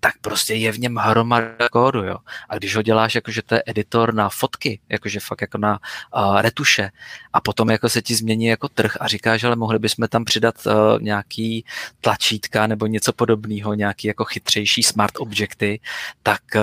tak 0.00 0.12
prostě 0.20 0.54
je 0.54 0.72
v 0.72 0.78
něm 0.78 0.96
hromada 0.96 1.68
kódu, 1.72 2.04
jo. 2.04 2.16
A 2.48 2.56
když 2.56 2.76
ho 2.76 2.82
děláš, 2.82 3.14
jakože 3.14 3.42
to 3.42 3.54
je 3.54 3.62
editor 3.66 4.14
na 4.14 4.28
fotky, 4.28 4.80
jakože 4.88 5.20
fakt 5.20 5.40
jako 5.40 5.58
na 5.58 5.78
uh, 6.16 6.40
retuše 6.40 6.90
a 7.32 7.40
potom 7.40 7.70
jako 7.70 7.88
se 7.88 8.02
ti 8.02 8.14
změní 8.14 8.44
jako 8.44 8.68
trh 8.68 8.96
a 9.00 9.08
říkáš, 9.08 9.44
ale 9.44 9.56
mohli 9.56 9.78
bychom 9.78 10.08
tam 10.08 10.24
přidat 10.24 10.54
uh, 10.66 10.72
nějaký 11.02 11.64
tlačítka 12.00 12.66
nebo 12.66 12.86
něco 12.86 13.12
podobného, 13.12 13.74
nějaký 13.74 14.08
jako 14.08 14.24
chytřejší 14.24 14.82
smart 14.82 15.12
objekty, 15.18 15.80
tak 16.22 16.37
uh, 16.54 16.62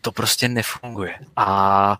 to 0.00 0.12
prostě 0.12 0.48
nefunguje. 0.48 1.14
A 1.36 1.98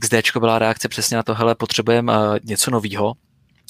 XD 0.00 0.14
byla 0.38 0.58
reakce 0.58 0.88
přesně 0.88 1.16
na 1.16 1.22
to, 1.22 1.34
hele, 1.34 1.54
potřebujeme 1.54 2.18
uh, 2.18 2.36
něco 2.42 2.70
nového, 2.70 3.14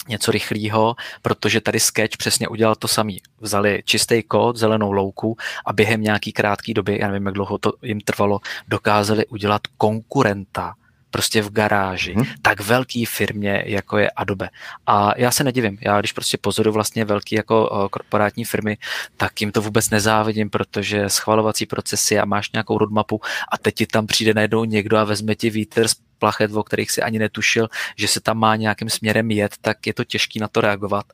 něco 0.08 0.32
rychlého, 0.32 0.94
protože 1.22 1.60
tady 1.60 1.80
Sketch 1.80 2.16
přesně 2.16 2.48
udělal 2.48 2.74
to 2.74 2.88
samý. 2.88 3.22
Vzali 3.40 3.82
čistý 3.84 4.22
kód, 4.22 4.56
zelenou 4.56 4.92
louku 4.92 5.36
a 5.66 5.72
během 5.72 6.02
nějaký 6.02 6.32
krátký 6.32 6.74
doby, 6.74 6.98
já 7.00 7.08
nevím, 7.08 7.26
jak 7.26 7.34
dlouho 7.34 7.58
to 7.58 7.72
jim 7.82 8.00
trvalo, 8.00 8.40
dokázali 8.68 9.26
udělat 9.26 9.62
konkurenta 9.78 10.74
prostě 11.12 11.42
v 11.42 11.50
garáži, 11.50 12.14
hmm. 12.14 12.24
tak 12.42 12.60
velký 12.60 13.04
firmě, 13.04 13.62
jako 13.66 13.98
je 13.98 14.10
Adobe. 14.10 14.48
A 14.86 15.18
já 15.18 15.30
se 15.30 15.44
nedivím, 15.44 15.78
já 15.80 15.98
když 16.00 16.12
prostě 16.12 16.38
pozoruju 16.38 16.74
vlastně 16.74 17.04
velký 17.04 17.34
jako 17.34 17.88
korporátní 17.92 18.44
firmy, 18.44 18.76
tak 19.16 19.40
jim 19.40 19.52
to 19.52 19.62
vůbec 19.62 19.90
nezávidím, 19.90 20.50
protože 20.50 21.08
schvalovací 21.08 21.66
procesy 21.66 22.18
a 22.18 22.24
máš 22.24 22.52
nějakou 22.52 22.78
roadmapu 22.78 23.20
a 23.52 23.58
teď 23.58 23.74
ti 23.74 23.86
tam 23.86 24.06
přijde 24.06 24.34
najednou 24.34 24.64
někdo 24.64 24.96
a 24.96 25.04
vezme 25.04 25.34
ti 25.34 25.50
vítr 25.50 25.88
z 25.88 25.94
plachet, 26.18 26.52
o 26.54 26.62
kterých 26.62 26.90
si 26.90 27.02
ani 27.02 27.18
netušil, 27.18 27.68
že 27.96 28.08
se 28.08 28.20
tam 28.20 28.38
má 28.38 28.56
nějakým 28.56 28.90
směrem 28.90 29.30
jet, 29.30 29.54
tak 29.60 29.86
je 29.86 29.94
to 29.94 30.04
těžký 30.04 30.38
na 30.38 30.48
to 30.48 30.60
reagovat. 30.60 31.04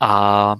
A 0.00 0.54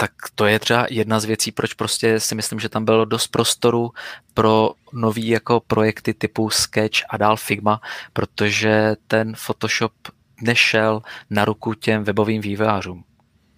tak 0.00 0.12
to 0.34 0.46
je 0.46 0.58
třeba 0.58 0.86
jedna 0.90 1.20
z 1.20 1.24
věcí, 1.24 1.52
proč 1.52 1.74
prostě 1.74 2.20
si 2.20 2.34
myslím, 2.34 2.60
že 2.60 2.68
tam 2.68 2.84
bylo 2.84 3.04
dost 3.04 3.26
prostoru 3.26 3.90
pro 4.34 4.70
nový 4.92 5.28
jako 5.28 5.60
projekty 5.60 6.14
typu 6.14 6.50
Sketch 6.50 6.98
a 7.10 7.16
dál 7.16 7.36
Figma, 7.36 7.80
protože 8.12 8.96
ten 9.06 9.34
Photoshop 9.36 9.92
nešel 10.42 11.02
na 11.30 11.44
ruku 11.44 11.74
těm 11.74 12.04
webovým 12.04 12.40
vývojářům. 12.40 13.04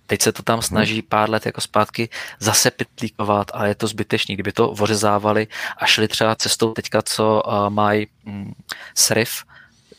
Teď 0.06 0.22
se 0.22 0.32
to 0.32 0.42
tam 0.42 0.62
snaží 0.62 1.02
pár 1.02 1.30
let 1.30 1.46
jako 1.46 1.60
zpátky 1.60 2.08
zase 2.38 2.70
pitlíkovat, 2.70 3.50
ale 3.54 3.68
je 3.68 3.74
to 3.74 3.86
zbytečný. 3.86 4.34
Kdyby 4.34 4.52
to 4.52 4.70
ořezávali 4.70 5.46
a 5.76 5.86
šli 5.86 6.08
třeba 6.08 6.34
cestou 6.34 6.72
teďka, 6.72 7.02
co 7.02 7.42
uh, 7.46 7.70
mají 7.70 8.06
um, 8.26 8.54
Serif, 8.94 9.44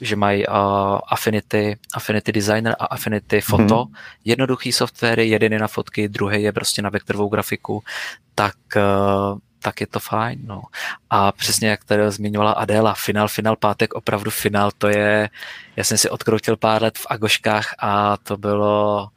že 0.02 0.16
mají 0.16 0.48
uh, 0.48 0.56
Affinity, 1.08 1.78
Affinity 1.94 2.32
Designer 2.32 2.76
a 2.80 2.86
Affinity 2.86 3.42
Photo, 3.42 3.84
hmm. 3.84 3.94
jednoduchý 4.26 4.72
softwary, 4.72 5.30
jeden 5.30 5.54
je 5.54 5.60
na 5.60 5.68
fotky, 5.68 6.10
druhý 6.10 6.44
je 6.44 6.52
prostě 6.52 6.82
na 6.82 6.90
vektorovou 6.90 7.30
grafiku, 7.30 7.84
tak 8.36 8.56
uh, 8.76 9.38
tak 9.64 9.82
je 9.82 9.88
to 9.88 10.00
fajn. 10.00 10.40
No. 10.44 10.62
A 11.10 11.32
přesně 11.32 11.70
jak 11.70 11.84
tady 11.84 12.12
zmiňovala 12.12 12.52
Adéla, 12.52 12.94
final, 12.94 13.28
final, 13.28 13.56
pátek, 13.56 13.94
opravdu 13.94 14.32
final, 14.32 14.72
to 14.78 14.88
je, 14.88 15.30
já 15.76 15.84
jsem 15.84 15.98
si 15.98 16.10
odkroutil 16.10 16.58
pár 16.58 16.82
let 16.82 16.98
v 16.98 17.06
Agoškách 17.10 17.76
a 17.80 18.18
to 18.18 18.38
bylo 18.38 19.10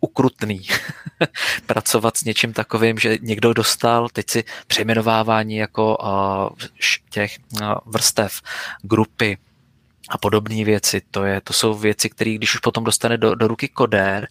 ukrutný 0.00 0.62
pracovat 1.66 2.16
s 2.16 2.24
něčím 2.24 2.52
takovým, 2.52 2.98
že 2.98 3.18
někdo 3.20 3.52
dostal 3.52 4.08
teď 4.08 4.30
si 4.30 4.44
přejmenovávání 4.66 5.56
jako 5.56 5.96
uh, 5.96 6.68
těch 7.10 7.38
uh, 7.60 7.74
vrstev, 7.86 8.40
grupy, 8.82 9.38
a 10.08 10.18
podobné 10.18 10.64
věci. 10.64 11.02
To, 11.10 11.24
je, 11.24 11.40
to 11.40 11.52
jsou 11.52 11.74
věci, 11.74 12.10
které 12.10 12.34
když 12.34 12.54
už 12.54 12.60
potom 12.60 12.84
dostane 12.84 13.16
do, 13.16 13.34
do 13.34 13.48
ruky 13.48 13.68
kodér, 13.68 14.28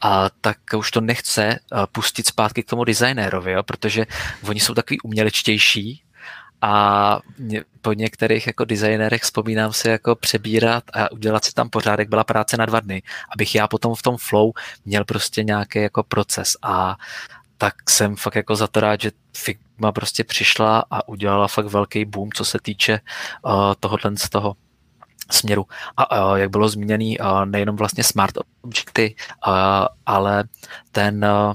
a, 0.00 0.30
tak 0.40 0.58
už 0.76 0.90
to 0.90 1.00
nechce 1.00 1.58
a, 1.72 1.86
pustit 1.86 2.26
zpátky 2.26 2.62
k 2.62 2.70
tomu 2.70 2.84
designérovi, 2.84 3.52
jo, 3.52 3.62
protože 3.62 4.06
oni 4.48 4.60
jsou 4.60 4.74
takový 4.74 5.00
umělečtější 5.00 6.02
a 6.62 7.20
po 7.80 7.92
některých 7.92 8.46
jako 8.46 8.64
designérech 8.64 9.22
vzpomínám 9.22 9.72
si 9.72 9.88
jako 9.88 10.14
přebírat 10.14 10.84
a 10.92 11.12
udělat 11.12 11.44
si 11.44 11.52
tam 11.52 11.70
pořádek 11.70 12.08
byla 12.08 12.24
práce 12.24 12.56
na 12.56 12.66
dva 12.66 12.80
dny, 12.80 13.02
abych 13.32 13.54
já 13.54 13.68
potom 13.68 13.94
v 13.94 14.02
tom 14.02 14.16
flow 14.16 14.52
měl 14.84 15.04
prostě 15.04 15.44
nějaký 15.44 15.78
jako 15.78 16.02
proces 16.02 16.56
a 16.62 16.96
tak 17.58 17.90
jsem 17.90 18.16
fakt 18.16 18.34
jako 18.34 18.56
za 18.56 18.66
to 18.66 18.80
rád, 18.80 19.00
že 19.00 19.10
Figma 19.36 19.92
prostě 19.92 20.24
přišla 20.24 20.84
a 20.90 21.08
udělala 21.08 21.48
fakt 21.48 21.66
velký 21.66 22.04
boom, 22.04 22.32
co 22.32 22.44
se 22.44 22.58
týče 22.62 23.00
uh, 23.42 23.74
tohohle 23.80 24.16
z 24.16 24.28
toho 24.28 24.56
směru. 25.30 25.66
A 25.96 26.30
uh, 26.30 26.36
jak 26.36 26.50
bylo 26.50 26.68
zmíněný, 26.68 27.18
uh, 27.18 27.44
nejenom 27.44 27.76
vlastně 27.76 28.04
smart 28.04 28.34
objekty, 28.62 29.14
uh, 29.46 29.54
ale 30.06 30.44
ten 30.92 31.24
uh, 31.24 31.54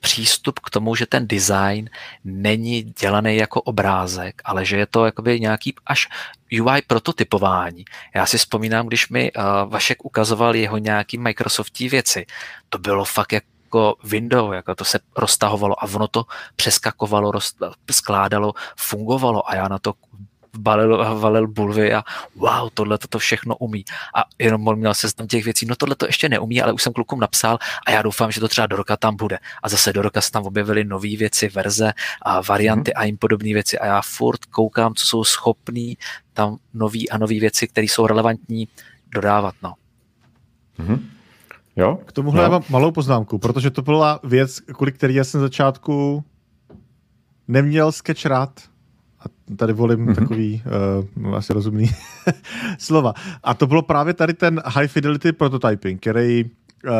přístup 0.00 0.58
k 0.58 0.70
tomu, 0.70 0.94
že 0.94 1.06
ten 1.06 1.28
design 1.28 1.90
není 2.24 2.82
dělaný 2.82 3.36
jako 3.36 3.60
obrázek, 3.60 4.42
ale 4.44 4.64
že 4.64 4.76
je 4.76 4.86
to 4.86 5.04
jakoby 5.04 5.40
nějaký 5.40 5.74
až 5.86 6.08
UI 6.62 6.82
prototypování. 6.86 7.84
Já 8.14 8.26
si 8.26 8.38
vzpomínám, 8.38 8.86
když 8.86 9.08
mi 9.08 9.32
uh, 9.32 9.42
Vašek 9.70 10.04
ukazoval 10.04 10.56
jeho 10.56 10.78
nějaký 10.78 11.18
Microsoftí 11.18 11.88
věci, 11.88 12.26
to 12.68 12.78
bylo 12.78 13.04
fakt 13.04 13.32
jako 13.32 13.94
window, 14.04 14.52
jako 14.52 14.74
to 14.74 14.84
se 14.84 14.98
roztahovalo 15.16 15.84
a 15.84 15.86
ono 15.94 16.08
to 16.08 16.24
přeskakovalo, 16.56 17.30
roz, 17.30 17.54
skládalo, 17.90 18.52
fungovalo 18.76 19.50
a 19.50 19.54
já 19.54 19.68
na 19.68 19.78
to 19.78 19.92
balil, 20.58 21.18
valil 21.18 21.48
bulvy 21.48 21.94
a 21.94 22.02
wow, 22.36 22.68
tohle 22.74 22.98
to 22.98 23.18
všechno 23.18 23.56
umí. 23.56 23.84
A 24.14 24.24
jenom 24.38 24.68
on 24.68 24.78
měl 24.78 24.94
seznam 24.94 25.28
těch 25.28 25.44
věcí, 25.44 25.66
no 25.66 25.76
tohle 25.76 25.96
to 25.96 26.06
ještě 26.06 26.28
neumí, 26.28 26.62
ale 26.62 26.72
už 26.72 26.82
jsem 26.82 26.92
klukům 26.92 27.20
napsal 27.20 27.58
a 27.86 27.90
já 27.90 28.02
doufám, 28.02 28.32
že 28.32 28.40
to 28.40 28.48
třeba 28.48 28.66
do 28.66 28.76
roka 28.76 28.96
tam 28.96 29.16
bude. 29.16 29.38
A 29.62 29.68
zase 29.68 29.92
do 29.92 30.02
roka 30.02 30.20
se 30.20 30.30
tam 30.30 30.42
objevily 30.42 30.84
nové 30.84 31.16
věci, 31.16 31.48
verze 31.48 31.92
a 32.22 32.40
varianty 32.40 32.90
mm-hmm. 32.90 33.00
a 33.00 33.04
jim 33.04 33.16
podobné 33.16 33.54
věci 33.54 33.78
a 33.78 33.86
já 33.86 34.00
furt 34.04 34.44
koukám, 34.44 34.94
co 34.94 35.06
jsou 35.06 35.24
schopní 35.24 35.96
tam 36.32 36.56
nový 36.74 37.10
a 37.10 37.18
nové 37.18 37.40
věci, 37.40 37.68
které 37.68 37.84
jsou 37.84 38.06
relevantní 38.06 38.68
dodávat. 39.14 39.54
No. 39.62 39.74
Mm-hmm. 40.78 40.98
Jo? 41.76 41.98
K 42.06 42.12
tomuhle 42.12 42.44
no. 42.44 42.50
mám 42.50 42.62
malou 42.68 42.90
poznámku, 42.90 43.38
protože 43.38 43.70
to 43.70 43.82
byla 43.82 44.20
věc, 44.24 44.60
kvůli 44.60 44.92
který 44.92 45.14
já 45.14 45.24
jsem 45.24 45.40
začátku 45.40 46.24
neměl 47.48 47.92
sketch 47.92 48.26
rád 48.26 48.69
tady 49.56 49.72
volím 49.72 50.06
mm-hmm. 50.06 50.14
takový 50.14 50.62
uh, 51.26 51.34
asi 51.34 51.52
rozumný 51.52 51.90
slova. 52.78 53.14
A 53.42 53.54
to 53.54 53.66
bylo 53.66 53.82
právě 53.82 54.14
tady 54.14 54.34
ten 54.34 54.62
high 54.66 54.88
fidelity 54.88 55.32
prototyping, 55.32 56.00
který 56.00 56.44
uh, 56.44 56.90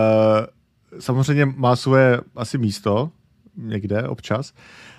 samozřejmě 0.99 1.47
má 1.47 1.77
svoje 1.77 2.21
asi 2.37 2.59
místo 2.59 3.11
někde 3.57 4.09
občas, 4.09 4.53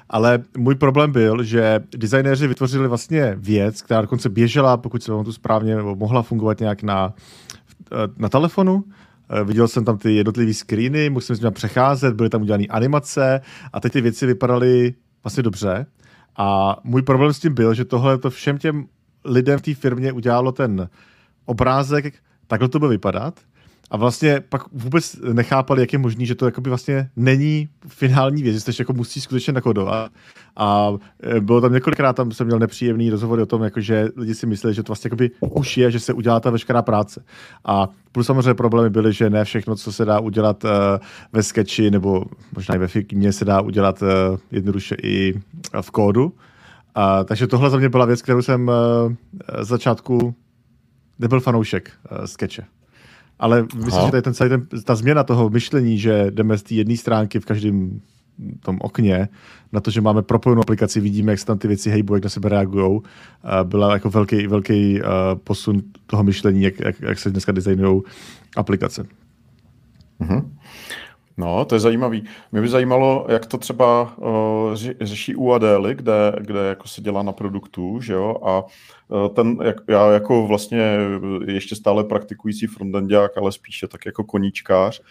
ale 0.10 0.44
můj 0.58 0.76
problém 0.76 1.12
byl, 1.12 1.44
že 1.44 1.80
designéři 1.98 2.48
vytvořili 2.48 2.88
vlastně 2.88 3.36
věc, 3.38 3.82
která 3.82 4.02
dokonce 4.02 4.30
běžela, 4.30 4.78
pokud 4.78 5.04
se 5.04 5.12
vám 5.12 5.26
tu 5.26 5.34
správně, 5.34 5.76
nebo 5.76 5.96
mohla 5.96 6.22
fungovat 6.22 6.60
nějak 6.60 6.84
na, 6.84 7.14
na 8.18 8.30
telefonu, 8.30 8.84
viděl 9.44 9.68
jsem 9.68 9.86
tam 9.86 9.98
ty 9.98 10.14
jednotlivé 10.16 10.54
screeny, 10.54 11.10
musím 11.10 11.36
s 11.36 11.52
přecházet, 11.52 12.16
byly 12.16 12.30
tam 12.30 12.42
udělané 12.42 12.66
animace 12.70 13.42
a 13.74 13.80
teď 13.80 13.94
ty 13.94 14.02
věci 14.02 14.26
vypadaly 14.26 14.94
vlastně 15.24 15.44
dobře. 15.44 15.86
A 16.38 16.78
můj 16.84 17.02
problém 17.02 17.34
s 17.34 17.40
tím 17.40 17.54
byl, 17.54 17.74
že 17.74 17.86
tohle 17.86 18.18
to 18.18 18.30
všem 18.30 18.58
těm 18.58 18.88
lidem 19.26 19.60
v 19.60 19.62
té 19.62 19.74
firmě 19.74 20.12
udělalo 20.12 20.52
ten 20.52 20.90
obrázek, 21.46 22.16
takhle 22.48 22.70
to 22.70 22.80
bude 22.80 22.90
vypadat. 22.90 23.40
A 23.92 23.98
vlastně 23.98 24.44
pak 24.50 24.64
vůbec 24.72 25.20
nechápali, 25.34 25.82
jak 25.82 25.94
je 25.94 26.00
možný, 26.00 26.26
že 26.26 26.36
to 26.36 26.46
jakoby 26.46 26.70
vlastně 26.70 27.10
není 27.16 27.70
finální 27.88 28.44
věc, 28.44 28.68
že 28.68 28.82
jako 28.82 28.94
musí 28.94 29.22
skutečně 29.22 29.54
nakodovat. 29.54 30.12
A 30.56 30.92
e, 31.24 31.40
bylo 31.40 31.62
tam 31.62 31.74
několikrát, 31.74 32.14
tam 32.14 32.32
jsem 32.32 32.48
měl 32.48 32.60
nepříjemný 32.60 33.10
rozhovor 33.10 33.40
o 33.40 33.46
tom, 33.46 33.64
jako 33.64 33.82
že 33.82 34.10
lidi 34.16 34.36
si 34.36 34.46
mysleli, 34.46 34.74
že 34.74 34.84
to 34.84 34.90
vlastně 34.90 35.08
jakoby 35.08 35.32
už 35.40 35.78
je, 35.78 35.92
že 35.92 36.00
se 36.00 36.14
udělá 36.14 36.40
ta 36.40 36.50
veškerá 36.50 36.82
práce. 36.82 37.24
A 37.66 37.90
plus 38.12 38.26
samozřejmě 38.26 38.54
problémy 38.54 38.90
byly, 38.90 39.14
že 39.14 39.30
ne 39.30 39.46
všechno, 39.46 39.76
co 39.76 39.92
se 39.92 40.06
dá 40.06 40.20
udělat 40.20 40.64
uh, 40.64 40.70
ve 41.34 41.44
sketchi 41.44 41.92
nebo 41.92 42.26
možná 42.56 42.76
i 42.76 42.78
ve 42.78 42.88
Figmě, 42.88 43.34
se 43.34 43.46
dá 43.46 43.62
udělat 43.62 44.02
uh, 44.02 44.08
jednoduše 44.52 44.96
i 45.04 45.34
v 45.82 45.92
kódu. 45.92 46.34
A, 46.96 47.24
takže 47.24 47.48
tohle 47.48 47.70
za 47.70 47.78
mě 47.78 47.90
byla 47.90 48.06
věc, 48.06 48.22
kterou 48.22 48.42
jsem 48.42 48.68
uh, 48.68 48.74
začátku 49.62 50.36
nebyl 51.20 51.40
fanoušek 51.40 51.92
uh, 52.12 52.26
skeče. 52.26 52.66
Ale 53.42 53.62
myslím, 53.76 53.94
Aha. 53.94 54.06
že 54.06 54.12
tady 54.12 54.22
ten, 54.22 54.34
celý 54.34 54.50
ten, 54.50 54.68
ta 54.84 54.96
změna 54.96 55.24
toho 55.24 55.50
myšlení, 55.50 55.98
že 55.98 56.26
jdeme 56.30 56.58
z 56.58 56.64
té 56.64 56.74
jedné 56.74 56.98
stránky 56.98 57.40
v 57.40 57.46
každém 57.46 58.02
tom 58.60 58.78
okně, 58.82 59.30
na 59.72 59.80
to, 59.80 59.92
že 59.92 60.02
máme 60.02 60.22
propojenou 60.22 60.62
aplikaci, 60.62 61.00
vidíme, 61.00 61.32
jak 61.32 61.40
se 61.40 61.46
tam 61.46 61.58
ty 61.58 61.68
věci 61.68 61.90
hejbou, 61.90 62.14
jak 62.14 62.24
na 62.24 62.30
sebe 62.30 62.50
reagují, 62.50 63.02
byla 63.64 63.94
jako 63.94 64.10
velký, 64.10 64.48
velký 64.48 65.02
posun 65.44 65.82
toho 66.06 66.24
myšlení, 66.24 66.62
jak, 66.62 66.80
jak, 66.80 67.02
jak 67.02 67.20
se 67.20 67.30
dneska 67.30 67.52
designují 67.52 68.02
aplikace. 68.56 69.06
Mm-hmm. 70.22 70.46
No, 71.42 71.66
to 71.66 71.76
je 71.76 71.80
zajímavý. 71.80 72.24
Mě 72.52 72.62
by 72.62 72.68
zajímalo, 72.68 73.26
jak 73.30 73.46
to 73.46 73.58
třeba 73.58 74.18
uh, 74.18 74.76
řeší 75.02 75.36
u 75.36 75.52
Adély, 75.52 75.96
kde, 75.96 76.34
kde 76.40 76.60
jako 76.60 76.88
se 76.88 77.02
dělá 77.02 77.24
na 77.24 77.32
produktu, 77.32 78.02
že 78.02 78.14
jo, 78.14 78.38
a 78.44 78.64
uh, 79.08 79.28
ten, 79.28 79.58
jak, 79.64 79.76
já 79.88 80.12
jako 80.12 80.48
vlastně 80.48 80.98
ještě 81.46 81.76
stále 81.76 82.04
praktikující 82.04 82.68
frontendák, 82.68 83.38
ale 83.38 83.52
spíše 83.52 83.88
tak 83.88 84.06
jako 84.06 84.24
koníčkář, 84.24 85.02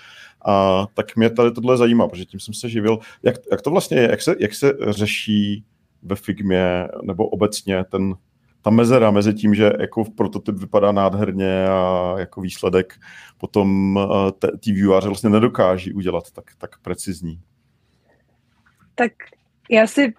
a 0.44 0.86
tak 0.94 1.16
mě 1.16 1.30
tady 1.30 1.50
tohle 1.50 1.76
zajímá, 1.76 2.08
protože 2.08 2.24
tím 2.24 2.40
jsem 2.40 2.54
se 2.54 2.68
živil. 2.68 2.98
Jak, 3.22 3.34
jak 3.50 3.62
to 3.62 3.70
vlastně 3.70 3.98
je, 3.98 4.10
jak 4.10 4.22
se, 4.22 4.34
jak 4.38 4.54
se 4.54 4.72
řeší 4.88 5.64
ve 6.02 6.16
Figmě 6.16 6.88
nebo 7.02 7.28
obecně 7.28 7.84
ten, 7.84 8.14
ta 8.62 8.70
mezera 8.70 9.10
mezi 9.10 9.34
tím, 9.34 9.54
že 9.54 9.72
jako 9.80 10.04
prototyp 10.04 10.54
vypadá 10.54 10.92
nádherně 10.92 11.64
a 11.68 12.14
jako 12.18 12.40
výsledek 12.40 12.94
potom 13.38 13.98
eh, 13.98 14.56
ti 14.60 14.72
vývojáři 14.72 15.06
vlastně 15.06 15.30
nedokáží 15.30 15.92
udělat 15.92 16.30
tak, 16.30 16.44
tak 16.58 16.70
precizní. 16.82 17.40
Tak 18.94 19.12
já 19.70 19.86
si 19.86 20.14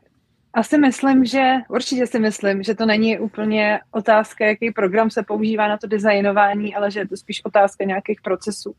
asi 0.54 0.78
myslím, 0.78 1.26
že 1.26 1.54
určitě 1.70 2.08
si 2.08 2.20
myslím, 2.20 2.64
že 2.64 2.76
to 2.76 2.86
není 2.86 3.20
úplně 3.20 3.80
otázka, 3.92 4.46
jaký 4.46 4.72
program 4.72 5.10
se 5.10 5.24
používá 5.24 5.68
na 5.68 5.78
to 5.78 5.88
designování, 5.88 6.76
ale 6.76 6.92
že 6.92 7.00
je 7.00 7.08
to 7.08 7.18
spíš 7.18 7.46
otázka 7.46 7.84
nějakých 7.84 8.22
procesů, 8.22 8.76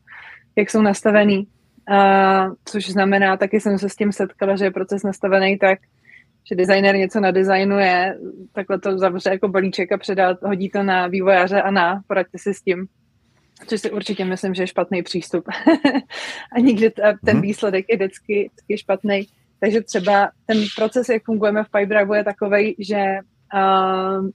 jak 0.55 0.69
jsou 0.69 0.81
nastavený. 0.81 1.47
Uh, 1.89 2.53
což 2.65 2.89
znamená, 2.89 3.37
taky 3.37 3.59
jsem 3.59 3.79
se 3.79 3.89
s 3.89 3.95
tím 3.95 4.11
setkala, 4.11 4.55
že 4.55 4.65
je 4.65 4.71
proces 4.71 5.03
nastavený 5.03 5.57
tak, 5.57 5.79
že 6.43 6.55
designer 6.55 6.95
něco 6.95 7.19
nadizajnuje, 7.19 8.17
takhle 8.53 8.79
to 8.79 8.97
zavře 8.97 9.29
jako 9.29 9.47
balíček 9.47 9.91
a 9.91 9.97
předá, 9.97 10.37
hodí 10.43 10.69
to 10.69 10.83
na 10.83 11.07
vývojáře 11.07 11.61
a 11.61 11.71
na, 11.71 12.01
poraďte 12.07 12.37
si 12.37 12.53
s 12.53 12.61
tím. 12.61 12.87
Což 13.67 13.81
si 13.81 13.91
určitě 13.91 14.25
myslím, 14.25 14.53
že 14.53 14.63
je 14.63 14.67
špatný 14.67 15.03
přístup. 15.03 15.45
a 16.55 16.59
nikdy 16.59 16.89
ta, 16.89 17.13
ten 17.25 17.33
mhm. 17.33 17.41
výsledek 17.41 17.85
je 17.89 17.95
vždycky, 17.95 18.49
vždycky 18.53 18.77
špatný. 18.77 19.27
Takže 19.59 19.81
třeba 19.81 20.31
ten 20.45 20.57
proces, 20.75 21.09
jak 21.09 21.23
fungujeme 21.23 21.63
v 21.63 21.69
Pipedrive, 21.69 22.17
je 22.17 22.23
takový, 22.23 22.75
že 22.79 23.03
uh, 23.53 24.29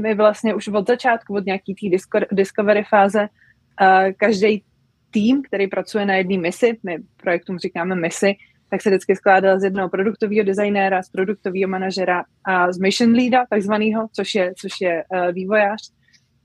my 0.00 0.14
vlastně 0.14 0.54
už 0.54 0.68
od 0.68 0.86
začátku, 0.86 1.34
od 1.34 1.46
nějaký 1.46 1.74
té 1.74 2.16
discovery 2.32 2.84
fáze, 2.88 3.20
uh, 3.20 4.12
každý 4.16 4.62
tým, 5.10 5.42
který 5.42 5.66
pracuje 5.66 6.06
na 6.06 6.14
jedné 6.14 6.38
misi, 6.38 6.78
my 6.82 6.98
projektům 7.16 7.58
říkáme 7.58 7.94
misi, 7.94 8.34
tak 8.70 8.82
se 8.82 8.90
vždycky 8.90 9.16
skládal 9.16 9.60
z 9.60 9.64
jednoho 9.64 9.88
produktového 9.88 10.44
designéra, 10.44 11.02
z 11.02 11.10
produktového 11.10 11.68
manažera 11.68 12.24
a 12.44 12.72
z 12.72 12.78
mission 12.78 13.12
leada, 13.12 13.44
takzvaného, 13.50 14.08
což 14.12 14.34
je, 14.34 14.52
což 14.60 14.72
je 14.80 15.04
uh, 15.08 15.32
vývojář. 15.32 15.92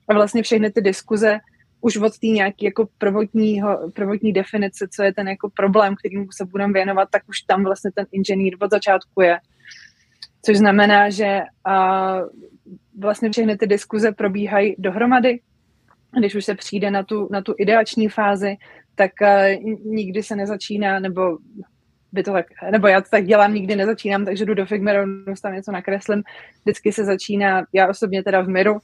A 0.07 0.13
vlastně 0.13 0.43
všechny 0.43 0.71
ty 0.71 0.81
diskuze 0.81 1.39
už 1.81 1.97
od 1.97 2.19
té 2.19 2.27
nějaké 2.27 2.65
jako 2.65 2.87
prvotní 3.93 4.33
definice, 4.33 4.87
co 4.91 5.03
je 5.03 5.13
ten 5.13 5.27
jako 5.27 5.49
problém, 5.49 5.95
kterým 5.95 6.27
se 6.31 6.45
budeme 6.45 6.73
věnovat, 6.73 7.09
tak 7.11 7.21
už 7.29 7.41
tam 7.41 7.63
vlastně 7.63 7.91
ten 7.95 8.05
inženýr 8.11 8.57
od 8.61 8.71
začátku 8.71 9.21
je. 9.21 9.37
Což 10.45 10.57
znamená, 10.57 11.09
že 11.09 11.41
uh, 11.67 12.29
vlastně 12.99 13.31
všechny 13.31 13.57
ty 13.57 13.67
diskuze 13.67 14.11
probíhají 14.11 14.75
dohromady. 14.77 15.39
Když 16.19 16.35
už 16.35 16.45
se 16.45 16.55
přijde 16.55 16.91
na 16.91 17.03
tu, 17.03 17.27
na 17.31 17.41
tu 17.41 17.55
ideační 17.57 18.09
fázi, 18.09 18.55
tak 18.95 19.11
uh, 19.21 19.73
nikdy 19.85 20.23
se 20.23 20.35
nezačíná, 20.35 20.99
nebo 20.99 21.37
by 22.13 22.23
to 22.23 22.31
tak, 22.33 22.45
nebo 22.71 22.87
já 22.87 23.01
to 23.01 23.09
tak 23.09 23.25
dělám, 23.25 23.53
nikdy 23.53 23.75
nezačínám, 23.75 24.25
takže 24.25 24.45
jdu 24.45 24.53
do 24.53 24.65
Figma, 24.65 24.93
rovnou 24.93 25.33
tam 25.41 25.53
něco 25.53 25.71
nakreslím. 25.71 26.23
Vždycky 26.61 26.91
se 26.91 27.05
začíná, 27.05 27.65
já 27.73 27.87
osobně 27.87 28.23
teda 28.23 28.41
v 28.41 28.47
Miru, 28.47 28.79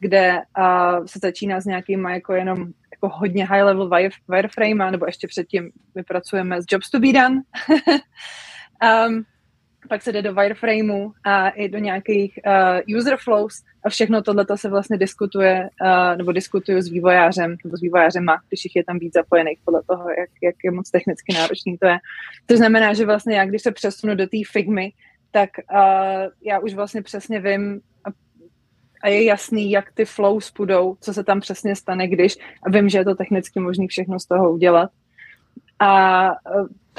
kde 0.00 0.38
uh, 0.58 1.06
se 1.06 1.18
začíná 1.22 1.60
s 1.60 1.64
nějakým 1.64 2.04
jako 2.04 2.34
jenom 2.34 2.58
jako 2.92 3.08
hodně 3.18 3.46
high 3.46 3.62
level 3.62 3.88
wire, 3.88 4.10
wireframe, 4.28 4.90
nebo 4.90 5.06
ještě 5.06 5.26
předtím 5.26 5.70
my 5.94 6.02
pracujeme 6.02 6.62
s 6.62 6.64
jobs 6.70 6.90
to 6.90 7.00
be 7.00 7.12
done. 7.12 7.42
um, 9.08 9.24
pak 9.88 10.02
se 10.02 10.12
jde 10.12 10.22
do 10.22 10.34
wireframeu 10.34 11.12
a 11.24 11.48
i 11.48 11.68
do 11.68 11.78
nějakých 11.78 12.38
uh, 12.46 12.96
user 12.98 13.16
flows 13.24 13.62
a 13.84 13.88
všechno 13.88 14.22
tohle 14.22 14.46
se 14.54 14.68
vlastně 14.68 14.98
diskutuje, 14.98 15.68
uh, 15.82 16.16
nebo 16.16 16.32
diskutuju 16.32 16.80
s 16.82 16.88
vývojářem, 16.88 17.56
nebo 17.64 17.76
s 17.76 17.80
vývojářema, 17.80 18.38
když 18.48 18.64
jich 18.64 18.76
je 18.76 18.84
tam 18.84 18.98
víc 18.98 19.14
zapojených 19.14 19.58
podle 19.64 19.82
toho, 19.86 20.10
jak, 20.10 20.30
jak 20.42 20.54
je 20.64 20.70
moc 20.70 20.90
technicky 20.90 21.34
náročný 21.34 21.78
to 21.78 21.86
je. 21.86 21.98
To 22.46 22.56
znamená, 22.56 22.94
že 22.94 23.06
vlastně 23.06 23.36
já, 23.36 23.44
když 23.44 23.62
se 23.62 23.72
přesunu 23.72 24.14
do 24.14 24.26
té 24.26 24.36
Figmy, 24.52 24.92
tak 25.30 25.50
uh, 25.72 26.32
já 26.42 26.58
už 26.58 26.74
vlastně 26.74 27.02
přesně 27.02 27.40
vím 27.40 27.80
a, 28.04 28.08
a 29.02 29.08
je 29.08 29.24
jasný, 29.24 29.70
jak 29.70 29.92
ty 29.92 30.04
flows 30.04 30.50
půjdou, 30.50 30.96
co 31.00 31.14
se 31.14 31.24
tam 31.24 31.40
přesně 31.40 31.76
stane, 31.76 32.08
když 32.08 32.36
a 32.66 32.70
vím, 32.70 32.88
že 32.88 32.98
je 32.98 33.04
to 33.04 33.14
technicky 33.14 33.60
možné 33.60 33.86
všechno 33.88 34.20
z 34.20 34.26
toho 34.26 34.52
udělat. 34.52 34.90
A, 35.78 36.30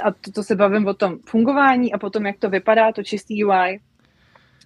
a 0.01 0.11
to, 0.11 0.31
to 0.31 0.43
se 0.43 0.55
bavím 0.55 0.87
o 0.87 0.93
tom 0.93 1.17
fungování 1.25 1.93
a 1.93 1.97
potom, 1.97 2.25
jak 2.25 2.37
to 2.37 2.49
vypadá, 2.49 2.91
to 2.91 3.03
čistý 3.03 3.45
UI, 3.45 3.79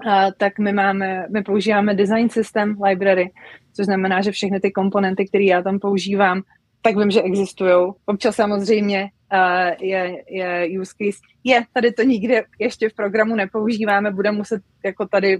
a, 0.07 0.31
tak 0.37 0.59
my 0.59 0.73
máme, 0.73 1.27
my 1.29 1.43
používáme 1.43 1.95
design 1.95 2.29
system 2.29 2.75
library, 2.83 3.31
což 3.73 3.85
znamená, 3.85 4.21
že 4.21 4.31
všechny 4.31 4.59
ty 4.59 4.71
komponenty, 4.71 5.27
které 5.27 5.43
já 5.43 5.61
tam 5.61 5.79
používám, 5.79 6.41
tak 6.81 6.97
vím, 6.97 7.11
že 7.11 7.21
existují. 7.21 7.93
Občas 8.05 8.35
samozřejmě 8.35 9.09
uh, 9.33 9.87
je, 9.87 10.23
je 10.29 10.79
use 10.79 10.91
case. 10.97 11.19
Je, 11.43 11.63
tady 11.73 11.91
to 11.91 12.03
nikdy 12.03 12.43
ještě 12.59 12.89
v 12.89 12.93
programu 12.93 13.35
nepoužíváme, 13.35 14.11
budeme 14.11 14.37
muset 14.37 14.61
jako 14.85 15.07
tady 15.07 15.37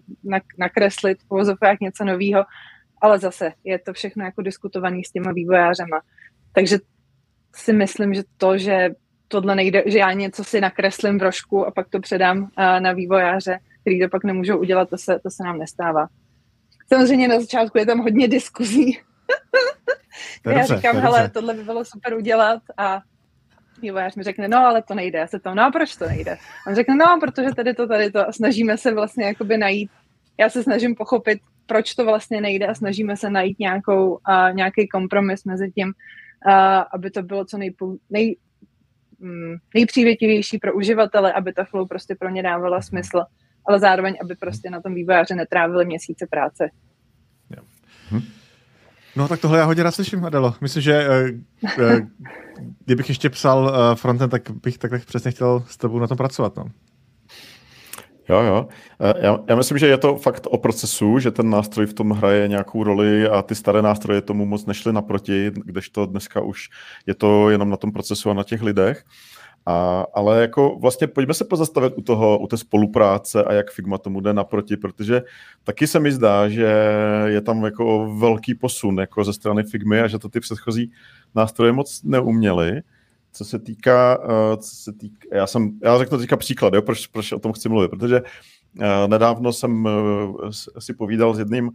nakreslit 0.58 1.18
v 1.24 1.32
uvozovkách 1.32 1.80
něco 1.82 2.06
nového, 2.06 2.44
ale 3.02 3.20
zase 3.20 3.52
je 3.64 3.80
to 3.80 3.94
všechno 3.94 4.26
jako 4.26 4.42
diskutovaný 4.42 5.04
s 5.04 5.12
těma 5.12 5.32
vývojářema. 5.32 6.02
Takže 6.54 6.78
si 7.56 7.74
myslím, 7.74 8.14
že 8.14 8.24
to, 8.38 8.58
že 8.58 8.90
tohle 9.34 9.56
nejde, 9.56 9.84
že 9.86 9.98
já 9.98 10.12
něco 10.14 10.44
si 10.44 10.62
nakreslím 10.62 11.20
v 11.20 11.22
rožku 11.22 11.66
a 11.68 11.72
pak 11.72 11.90
to 11.90 12.00
předám 12.00 12.38
uh, 12.38 12.48
na 12.80 12.92
vývojáře, 12.92 13.60
který 13.82 14.02
to 14.02 14.08
pak 14.10 14.24
nemůžou 14.24 14.58
udělat, 14.58 14.90
to 14.90 14.98
se, 14.98 15.20
to 15.24 15.30
se 15.30 15.44
nám 15.44 15.58
nestává. 15.58 16.08
Samozřejmě 16.94 17.28
na 17.28 17.40
začátku 17.40 17.78
je 17.78 17.86
tam 17.86 18.00
hodně 18.00 18.28
diskuzí. 18.28 19.00
já 20.46 20.60
dobře, 20.60 20.76
říkám, 20.76 20.96
hele, 20.96 21.30
tohle 21.30 21.54
by 21.54 21.64
bylo 21.64 21.86
super 21.86 22.14
udělat 22.14 22.62
a 22.78 23.02
vývojář 23.82 24.16
mi 24.16 24.24
řekne, 24.24 24.48
no 24.48 24.58
ale 24.58 24.82
to 24.82 24.94
nejde. 24.96 25.20
Já 25.20 25.28
se 25.28 25.40
tam, 25.40 25.56
no 25.56 25.64
a 25.64 25.72
proč 25.72 25.96
to 25.96 26.08
nejde? 26.08 26.38
On 26.68 26.76
řekne, 26.76 26.96
no, 26.96 27.20
protože 27.20 27.56
tady 27.56 27.74
to, 27.74 27.88
tady 27.88 28.12
to 28.12 28.30
a 28.30 28.32
snažíme 28.32 28.78
se 28.78 28.94
vlastně 28.94 29.26
jakoby 29.26 29.58
najít, 29.58 29.92
já 30.38 30.50
se 30.50 30.64
snažím 30.64 30.96
pochopit, 30.96 31.40
proč 31.66 31.96
to 31.96 32.06
vlastně 32.06 32.42
nejde 32.42 32.68
a 32.68 32.74
snažíme 32.74 33.18
se 33.18 33.30
najít 33.30 33.60
nějakou, 33.60 34.10
uh, 34.12 34.54
nějaký 34.54 34.88
kompromis 34.88 35.44
mezi 35.44 35.72
tím, 35.72 35.88
uh, 35.88 36.54
aby 36.94 37.12
to 37.12 37.24
bylo 37.24 37.46
co 37.46 37.58
nejpou, 37.58 37.98
nej, 38.10 38.36
nejpřívětivější 39.74 40.58
pro 40.58 40.74
uživatele, 40.74 41.34
aby 41.34 41.54
ta 41.54 41.64
flow 41.64 41.88
prostě 41.88 42.16
pro 42.16 42.30
ně 42.30 42.44
dávala 42.44 42.82
smysl, 42.82 43.24
ale 43.66 43.80
zároveň, 43.80 44.16
aby 44.22 44.36
prostě 44.36 44.70
na 44.70 44.82
tom 44.82 44.94
vývojáře 44.94 45.36
netrávili 45.36 45.86
měsíce 45.86 46.28
práce. 46.30 46.70
Yeah. 47.50 47.66
Hm. 48.12 48.22
No 49.16 49.28
tak 49.28 49.42
tohle 49.42 49.60
já 49.60 49.66
hodně 49.66 49.84
rád 49.84 49.92
slyším, 49.92 50.26
Adelo. 50.26 50.56
Myslím, 50.62 50.82
že 50.82 51.08
uh, 51.08 51.84
uh, 51.86 52.00
kdybych 52.86 53.10
ještě 53.10 53.30
psal 53.30 53.64
uh, 53.64 53.96
frontend, 53.96 54.32
tak 54.32 54.52
bych 54.52 54.78
takhle 54.78 55.00
přesně 55.00 55.32
chtěl 55.32 55.64
s 55.68 55.78
tebou 55.78 56.00
na 56.00 56.08
tom 56.08 56.18
pracovat. 56.18 56.56
No. 56.56 56.66
Jo, 58.30 58.42
jo. 58.42 58.68
E, 59.00 59.26
já, 59.26 59.40
já 59.48 59.56
myslím, 59.56 59.78
že 59.78 59.88
je 59.88 59.98
to 59.98 60.16
fakt 60.16 60.48
o 60.48 60.58
procesu, 60.58 61.20
že 61.20 61.32
ten 61.32 61.50
nástroj 61.50 61.86
v 61.86 61.94
tom 61.94 62.12
hraje 62.12 62.48
nějakou 62.48 62.84
roli 62.84 63.28
a 63.28 63.42
ty 63.42 63.56
staré 63.56 63.82
nástroje 63.82 64.22
tomu 64.22 64.46
moc 64.46 64.66
nešly 64.66 64.94
naproti, 64.94 65.52
kdežto 65.66 66.06
dneska 66.06 66.42
už 66.42 66.70
je 67.08 67.16
to 67.16 67.50
jenom 67.50 67.70
na 67.70 67.78
tom 67.78 67.92
procesu 67.92 68.30
a 68.30 68.34
na 68.34 68.44
těch 68.44 68.62
lidech. 68.62 69.04
A, 69.66 70.06
ale 70.14 70.42
jako 70.42 70.78
vlastně 70.82 71.08
pojďme 71.08 71.34
se 71.34 71.46
pozastavit 71.46 71.94
u 71.98 72.02
toho, 72.02 72.40
u 72.40 72.48
té 72.48 72.58
spolupráce 72.58 73.44
a 73.44 73.54
jak 73.54 73.72
Figma 73.72 73.98
tomu 73.98 74.22
jde 74.22 74.34
naproti, 74.34 74.78
protože 74.78 75.22
taky 75.64 75.88
se 75.88 76.00
mi 76.00 76.12
zdá, 76.12 76.50
že 76.50 76.76
je 77.26 77.42
tam 77.42 77.64
jako 77.64 78.16
velký 78.20 78.56
posun 78.56 79.00
jako 79.00 79.24
ze 79.24 79.34
strany 79.34 79.64
Figmy 79.64 80.02
a 80.02 80.08
že 80.08 80.20
to 80.20 80.30
ty 80.30 80.40
předchozí 80.40 80.92
nástroje 81.36 81.72
moc 81.72 82.04
neuměly. 82.04 82.82
Co 83.34 83.46
se 83.46 83.60
týká, 83.60 84.20
uh, 84.20 84.62
co 84.62 84.76
se 84.76 84.94
týká 84.94 85.28
já, 85.32 85.48
jsem, 85.48 85.80
já 85.84 85.98
řeknu 85.98 86.18
teďka 86.18 86.38
příklad, 86.38 86.74
jo, 86.74 86.82
proč, 86.82 87.08
proč 87.08 87.32
o 87.32 87.40
tom 87.40 87.54
chci 87.54 87.70
mluvit, 87.70 87.88
protože 87.88 88.22
uh, 88.22 88.86
nedávno 89.08 89.54
jsem 89.54 89.86
uh, 89.86 90.50
si 90.80 90.94
povídal 90.94 91.34
s 91.36 91.40
jedním 91.40 91.72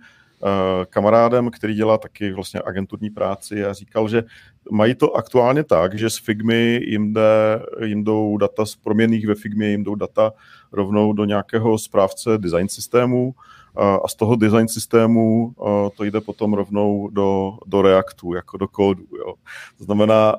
kamarádem, 0.90 1.50
který 1.50 1.74
dělá 1.74 1.98
taky 1.98 2.32
vlastně 2.32 2.60
agenturní 2.64 3.10
práci 3.10 3.64
a 3.64 3.72
říkal, 3.72 4.08
že 4.08 4.22
mají 4.70 4.94
to 4.94 5.16
aktuálně 5.16 5.64
tak, 5.64 5.98
že 5.98 6.10
z 6.10 6.18
Figmy 6.18 6.80
jim, 6.84 7.12
jde, 7.12 7.62
jim 7.84 8.04
jdou 8.04 8.36
data 8.36 8.66
z 8.66 8.76
proměných 8.76 9.26
ve 9.26 9.34
Figmě, 9.34 9.70
jim 9.70 9.84
jdou 9.84 9.94
data 9.94 10.32
rovnou 10.72 11.12
do 11.12 11.24
nějakého 11.24 11.78
správce 11.78 12.38
design 12.38 12.68
systému 12.68 13.34
a 13.78 14.08
z 14.08 14.14
toho 14.14 14.36
design 14.36 14.68
systému 14.68 15.54
to 15.96 16.04
jde 16.04 16.20
potom 16.20 16.54
rovnou 16.54 17.08
do, 17.08 17.52
do 17.66 17.82
Reactu, 17.82 18.34
jako 18.34 18.56
do 18.56 18.68
kódu. 18.68 19.04
Jo. 19.18 19.34
To 19.78 19.84
znamená, 19.84 20.36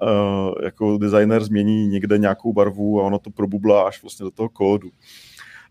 jako 0.64 0.98
designer 0.98 1.44
změní 1.44 1.88
někde 1.88 2.18
nějakou 2.18 2.54
barvu 2.54 3.02
a 3.02 3.04
ono 3.04 3.20
to 3.20 3.30
probublá 3.30 3.88
až 3.88 4.04
vlastně 4.04 4.24
do 4.24 4.32
toho 4.32 4.50
kódu. 4.50 4.90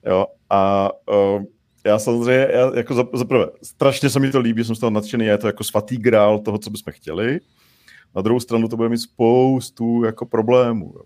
Jo. 0.07 0.26
A 0.50 0.90
já 1.85 1.98
samozřejmě, 1.98 2.48
já 2.52 2.76
jako 2.76 2.94
za, 2.94 3.04
za 3.14 3.24
prvé, 3.24 3.46
strašně 3.62 4.11
se 4.11 4.20
mi 4.20 4.31
to 4.31 4.40
líbí, 4.40 4.64
jsem 4.64 4.74
z 4.74 4.81
toho 4.81 4.90
nadšený, 4.90 5.24
je 5.24 5.38
to 5.38 5.46
jako 5.46 5.64
svatý 5.64 5.96
grál 5.96 6.38
toho, 6.38 6.59
co 6.59 6.70
bychom 6.70 6.92
chtěli. 6.92 7.40
Na 8.16 8.22
druhou 8.22 8.40
stranu 8.40 8.68
to 8.68 8.76
bude 8.76 8.88
mít 8.88 8.98
spoustu 8.98 10.04
jako 10.04 10.26
problémů. 10.26 10.92
Jo. 10.96 11.02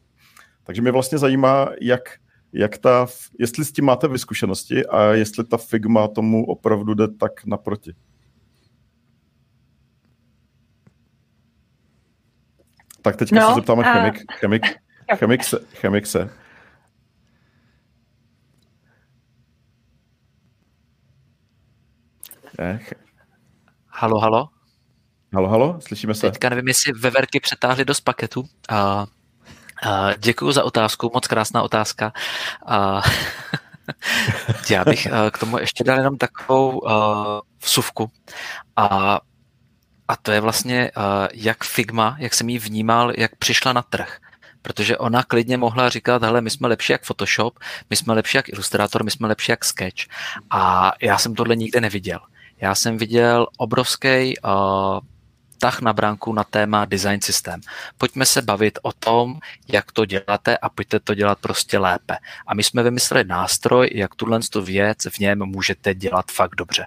Takže 0.64 0.82
mě 0.82 0.92
vlastně 0.92 1.18
zajímá, 1.18 1.68
jak, 1.80 2.02
jak 2.52 2.78
ta, 2.78 3.06
jestli 3.38 3.64
s 3.64 3.72
tím 3.72 3.84
máte 3.84 4.08
vyzkušenosti 4.08 4.86
a 4.86 5.02
jestli 5.02 5.44
ta 5.44 5.56
Figma 5.56 6.08
tomu 6.08 6.44
opravdu 6.44 6.94
jde 6.94 7.08
tak 7.08 7.44
naproti. 7.46 7.94
Tak 13.02 13.16
teďka 13.16 13.40
no, 13.40 13.48
se 13.48 13.54
zeptáme 13.54 13.84
a... 13.84 13.92
chemik, 13.92 14.32
chemik, 14.32 14.62
chemik, 15.16 15.44
se, 15.44 15.58
chemik 15.74 16.06
se. 16.06 16.30
Ech. 22.58 22.94
Halo, 23.86 24.18
halo? 24.18 24.48
Halo, 25.34 25.48
halo, 25.48 25.80
slyšíme 25.80 26.14
se. 26.14 26.30
Teďka 26.30 26.48
nevím, 26.48 26.68
jestli 26.68 26.92
veverky 26.92 27.40
přetáhly 27.40 27.84
do 27.84 27.94
paketu. 28.04 28.44
A 28.68 29.06
děkuji 30.18 30.52
za 30.52 30.64
otázku, 30.64 31.10
moc 31.14 31.26
krásná 31.26 31.62
otázka. 31.62 32.12
Já 34.70 34.84
bych 34.84 35.08
k 35.30 35.38
tomu 35.38 35.58
ještě 35.58 35.84
dal 35.84 35.98
jenom 35.98 36.18
takovou 36.18 36.78
uh, 36.78 36.92
vsuvku. 37.64 38.10
A, 38.76 39.20
a 40.08 40.16
to 40.16 40.32
je 40.32 40.40
vlastně, 40.40 40.90
uh, 40.96 41.02
jak 41.32 41.64
Figma, 41.64 42.16
jak 42.18 42.34
jsem 42.34 42.48
ji 42.48 42.58
vnímal, 42.58 43.12
jak 43.16 43.36
přišla 43.36 43.72
na 43.72 43.82
trh 43.82 44.18
protože 44.62 44.98
ona 44.98 45.22
klidně 45.22 45.56
mohla 45.56 45.88
říkat, 45.88 46.22
hele, 46.22 46.40
my 46.40 46.50
jsme 46.50 46.68
lepší 46.68 46.92
jak 46.92 47.04
Photoshop, 47.04 47.58
my 47.90 47.96
jsme 47.96 48.14
lepší 48.14 48.36
jak 48.36 48.48
Illustrator, 48.48 49.04
my 49.04 49.10
jsme 49.10 49.28
lepší 49.28 49.52
jak 49.52 49.64
Sketch. 49.64 50.02
A 50.50 50.92
já 51.02 51.18
jsem 51.18 51.34
tohle 51.34 51.56
nikde 51.56 51.80
neviděl. 51.80 52.20
Já 52.60 52.74
jsem 52.74 52.98
viděl 52.98 53.46
obrovský 53.58 54.34
uh, 54.38 54.52
tah 55.62 55.80
na 55.80 55.92
bránku 55.92 56.32
na 56.32 56.44
téma 56.44 56.84
design 56.84 57.20
systém. 57.20 57.60
Pojďme 57.98 58.26
se 58.26 58.42
bavit 58.42 58.78
o 58.82 58.92
tom, 58.92 59.38
jak 59.68 59.92
to 59.92 60.04
děláte 60.04 60.56
a 60.56 60.68
pojďte 60.68 61.00
to 61.00 61.14
dělat 61.14 61.38
prostě 61.38 61.78
lépe. 61.78 62.16
A 62.46 62.54
my 62.54 62.62
jsme 62.62 62.82
vymysleli 62.82 63.24
nástroj, 63.24 63.90
jak 63.94 64.14
tuhle 64.14 64.40
tu 64.50 64.62
věc 64.62 64.98
v 65.10 65.18
něm 65.18 65.38
můžete 65.38 65.94
dělat 65.94 66.30
fakt 66.30 66.54
dobře. 66.54 66.86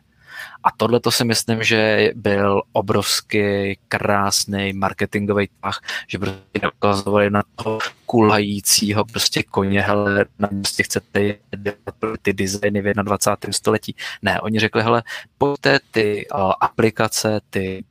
A 0.63 0.71
tohle 0.77 0.99
to 0.99 1.11
si 1.11 1.25
myslím, 1.25 1.63
že 1.63 2.11
byl 2.15 2.61
obrovský 2.71 3.77
krásný 3.87 4.73
marketingový 4.73 5.49
tah, 5.61 5.81
že 6.07 6.19
prostě 6.19 6.59
neukazovali 6.61 7.29
na 7.29 7.43
toho 7.55 7.79
kulajícího 8.05 9.05
prostě 9.05 9.43
koně, 9.43 9.81
hele, 9.81 10.25
na 10.39 10.47
prostě 10.47 10.83
chcete 10.83 11.35
dělat 11.57 12.17
ty 12.21 12.33
designy 12.33 12.81
v 12.81 12.93
21. 13.03 13.53
století. 13.53 13.95
Ne, 14.21 14.41
oni 14.41 14.59
řekli, 14.59 14.83
hele, 14.83 15.03
pojďte 15.37 15.79
ty 15.91 16.27
uh, 16.33 16.51
aplikace, 16.61 17.41
ty 17.49 17.83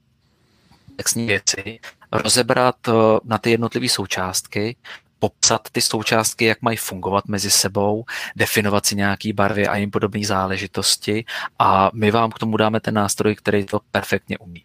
komplexní 0.94 1.26
věci, 1.26 1.80
rozebrat 2.12 2.88
uh, 2.88 2.94
na 3.24 3.38
ty 3.38 3.50
jednotlivé 3.50 3.88
součástky, 3.88 4.76
popsat 5.18 5.68
ty 5.72 5.80
součástky, 5.80 6.44
jak 6.44 6.62
mají 6.62 6.76
fungovat 6.76 7.28
mezi 7.28 7.50
sebou, 7.50 8.04
definovat 8.36 8.86
si 8.86 8.96
nějaký 8.96 9.32
barvy 9.32 9.68
a 9.68 9.76
jim 9.76 9.90
podobné 9.90 10.26
záležitosti 10.26 11.24
a 11.58 11.90
my 11.94 12.10
vám 12.10 12.30
k 12.30 12.38
tomu 12.38 12.56
dáme 12.56 12.80
ten 12.80 12.94
nástroj, 12.94 13.34
který 13.34 13.64
to 13.64 13.80
perfektně 13.90 14.38
umí. 14.38 14.64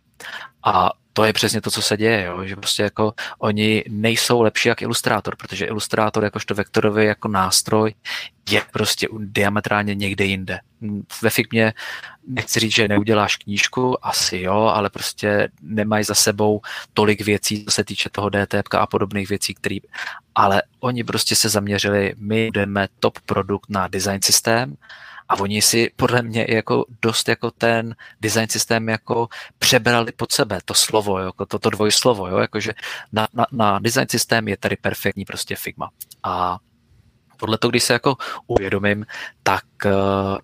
A 0.63 0.91
to 1.19 1.25
je 1.25 1.33
přesně 1.33 1.61
to, 1.61 1.71
co 1.71 1.81
se 1.81 1.97
děje, 1.97 2.23
jo? 2.23 2.45
že 2.45 2.55
prostě 2.55 2.83
jako 2.83 3.13
oni 3.39 3.83
nejsou 3.89 4.41
lepší 4.41 4.69
jak 4.69 4.81
ilustrátor, 4.81 5.35
protože 5.35 5.65
ilustrátor 5.65 6.23
jakožto 6.23 6.55
vektorový 6.55 7.05
jako 7.05 7.27
nástroj 7.27 7.93
je 8.49 8.61
prostě 8.71 9.07
diametrálně 9.17 9.95
někde 9.95 10.25
jinde. 10.25 10.59
Ve 11.21 11.29
Figmě 11.29 11.73
nechci 12.27 12.59
říct, 12.59 12.75
že 12.75 12.87
neuděláš 12.87 13.35
knížku, 13.35 14.05
asi 14.05 14.37
jo, 14.37 14.55
ale 14.55 14.89
prostě 14.89 15.49
nemají 15.61 16.03
za 16.03 16.15
sebou 16.15 16.61
tolik 16.93 17.21
věcí, 17.21 17.65
co 17.65 17.71
se 17.71 17.83
týče 17.83 18.09
toho 18.09 18.29
DTP 18.29 18.73
a 18.73 18.87
podobných 18.87 19.29
věcí, 19.29 19.53
který, 19.53 19.79
ale 20.35 20.61
oni 20.79 21.03
prostě 21.03 21.35
se 21.35 21.49
zaměřili, 21.49 22.13
my 22.17 22.45
budeme 22.45 22.87
top 22.99 23.19
produkt 23.25 23.69
na 23.69 23.87
design 23.87 24.21
systém, 24.23 24.75
a 25.29 25.39
oni 25.39 25.61
si 25.61 25.91
podle 25.95 26.21
mě 26.21 26.45
jako 26.49 26.85
dost 27.01 27.29
jako 27.29 27.51
ten 27.51 27.95
design 28.21 28.49
systém 28.49 28.89
jako 28.89 29.27
přebrali 29.59 30.11
pod 30.11 30.31
sebe 30.31 30.59
to 30.65 30.73
slovo, 30.73 31.19
jako 31.19 31.45
to, 31.45 31.59
to 31.59 31.69
dvojslovo, 31.69 32.27
jo, 32.27 32.37
jakože 32.37 32.73
na, 33.11 33.27
na, 33.33 33.45
na 33.51 33.79
design 33.79 34.07
systém 34.09 34.47
je 34.47 34.57
tady 34.57 34.75
perfektní 34.75 35.25
prostě 35.25 35.55
Figma. 35.55 35.89
A 36.23 36.57
podle 37.39 37.57
toho, 37.57 37.71
když 37.71 37.83
se 37.83 37.93
jako 37.93 38.15
uvědomím, 38.47 39.05
tak, 39.43 39.63
eh, 39.85 39.91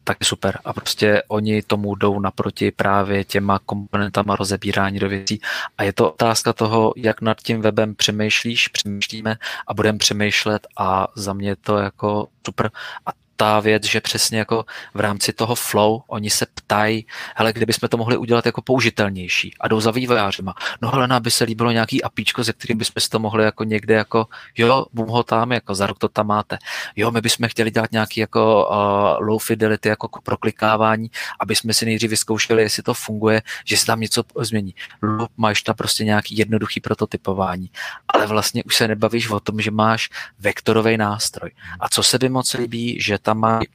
tak 0.04 0.17
je 0.19 0.26
super. 0.26 0.60
A 0.65 0.74
prostě 0.74 1.24
oni 1.28 1.62
tomu 1.62 1.95
jdou 1.95 2.19
naproti 2.19 2.71
právě 2.71 3.24
těma 3.24 3.60
komponentama 3.60 4.36
rozebírání 4.36 5.00
do 5.00 5.10
věcí. 5.10 5.41
A 5.78 5.84
je 5.84 5.93
to 5.93 6.12
otázka 6.12 6.54
toho, 6.54 6.93
jak 6.98 7.21
nad 7.21 7.38
tím 7.41 7.62
webem 7.62 7.95
přemýšlíš, 7.95 8.67
přemýšlíme 8.67 9.36
a 9.67 9.74
budeme 9.74 9.98
přemýšlet 9.98 10.67
a 10.78 11.08
za 11.15 11.34
mě 11.34 11.50
je 11.50 11.56
to 11.56 11.78
jako 11.78 12.28
super. 12.45 12.71
A 13.06 13.12
ta 13.36 13.60
věc, 13.60 13.84
že 13.84 14.02
přesně 14.02 14.39
jako 14.39 14.65
v 14.93 15.00
rámci 15.00 15.34
toho 15.34 15.56
flow 15.56 16.02
oni 16.08 16.30
se 16.30 16.45
ptají, 16.54 17.06
hele, 17.36 17.54
kdybychom 17.54 17.89
to 17.89 17.98
mohli 17.98 18.17
udělat 18.17 18.45
jako 18.45 18.62
použitelnější 18.62 19.54
a 19.60 19.67
jdou 19.67 19.80
za 19.80 19.91
vývojářima. 19.91 20.54
No 20.82 20.91
hele, 20.91 21.08
nám 21.08 21.21
by 21.21 21.32
se 21.32 21.43
líbilo 21.43 21.71
nějaký 21.71 22.04
apíčko, 22.04 22.43
ze 22.43 22.54
kterým 22.54 22.78
bychom 22.78 23.02
si 23.02 23.10
to 23.10 23.19
mohli 23.19 23.43
jako 23.43 23.63
někde 23.63 23.93
jako, 23.93 24.28
jo, 24.58 24.86
bum 24.93 25.08
ho 25.08 25.24
tam, 25.24 25.52
jako 25.52 25.76
za 25.76 25.88
rok 25.88 25.98
to 25.98 26.08
tam 26.08 26.28
máte. 26.28 26.58
Jo, 26.95 27.12
my 27.12 27.21
bychom 27.21 27.48
chtěli 27.50 27.71
dělat 27.71 27.91
nějaký 27.91 28.19
jako 28.19 28.69
uh, 28.69 29.28
low 29.28 29.39
fidelity 29.39 29.89
jako 29.89 30.10
proklikávání, 30.24 31.12
aby 31.39 31.56
jsme 31.56 31.74
si 31.74 31.86
nejdřív 31.86 32.10
vyzkoušeli, 32.10 32.62
jestli 32.62 32.84
to 32.84 32.93
funguje, 32.93 33.41
že 33.65 33.78
se 33.78 33.86
tam 33.86 34.00
něco 34.00 34.24
změní. 34.39 34.76
Loop 35.02 35.32
máš 35.38 35.62
tam 35.62 35.76
prostě 35.76 36.06
nějaký 36.06 36.38
jednoduchý 36.38 36.80
prototypování, 36.80 37.69
ale 38.08 38.28
vlastně 38.28 38.63
už 38.63 38.76
se 38.76 38.88
nebavíš 38.88 39.30
o 39.30 39.39
tom, 39.39 39.62
že 39.62 39.71
máš 39.71 40.10
vektorový 40.39 40.98
nástroj. 40.98 41.52
A 41.80 41.89
co 41.89 42.04
se 42.04 42.17
by 42.17 42.30
moc 42.30 42.54
líbí, 42.54 42.98
že 43.02 43.17
tam 43.26 43.42
mají 43.42 43.68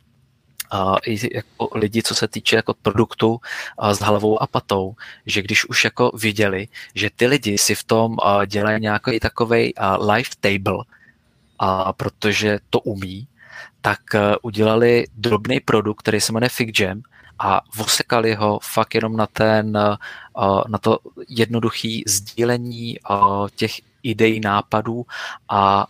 uh, 0.72 0.96
i 1.06 1.18
jako 1.34 1.68
lidi, 1.74 2.02
co 2.02 2.14
se 2.14 2.28
týče 2.28 2.56
jako 2.56 2.74
produktu 2.74 3.28
uh, 3.34 3.90
s 3.90 3.98
hlavou 3.98 4.42
a 4.42 4.46
patou, 4.46 4.94
že 5.26 5.42
když 5.42 5.68
už 5.68 5.84
jako 5.84 6.14
viděli, 6.14 6.68
že 6.94 7.10
ty 7.10 7.26
lidi 7.26 7.58
si 7.58 7.74
v 7.74 7.84
tom 7.84 8.12
uh, 8.12 8.46
dělají 8.46 8.80
nějaký 8.80 9.20
takový 9.20 9.74
live 9.98 10.30
table, 10.40 10.78
uh, 10.78 11.92
protože 11.96 12.58
to 12.70 12.80
umí, 12.80 13.26
tak 13.80 14.00
uh, 14.14 14.20
udělali 14.42 15.06
drobný 15.16 15.60
produkt, 15.60 16.06
který 16.06 16.20
se 16.20 16.32
jmenuje 16.32 16.48
FigJam 16.48 17.02
a 17.38 17.60
vosekali 17.76 18.34
ho 18.34 18.58
fakt 18.62 18.94
jenom 18.94 19.16
na 19.16 19.26
ten, 19.26 19.76
uh, 19.76 20.62
na 20.68 20.78
to 20.78 20.98
jednoduché 21.28 22.04
sdílení 22.06 22.96
těch 23.56 23.80
ideí, 24.02 24.40
nápadů 24.40 25.06
a 25.48 25.86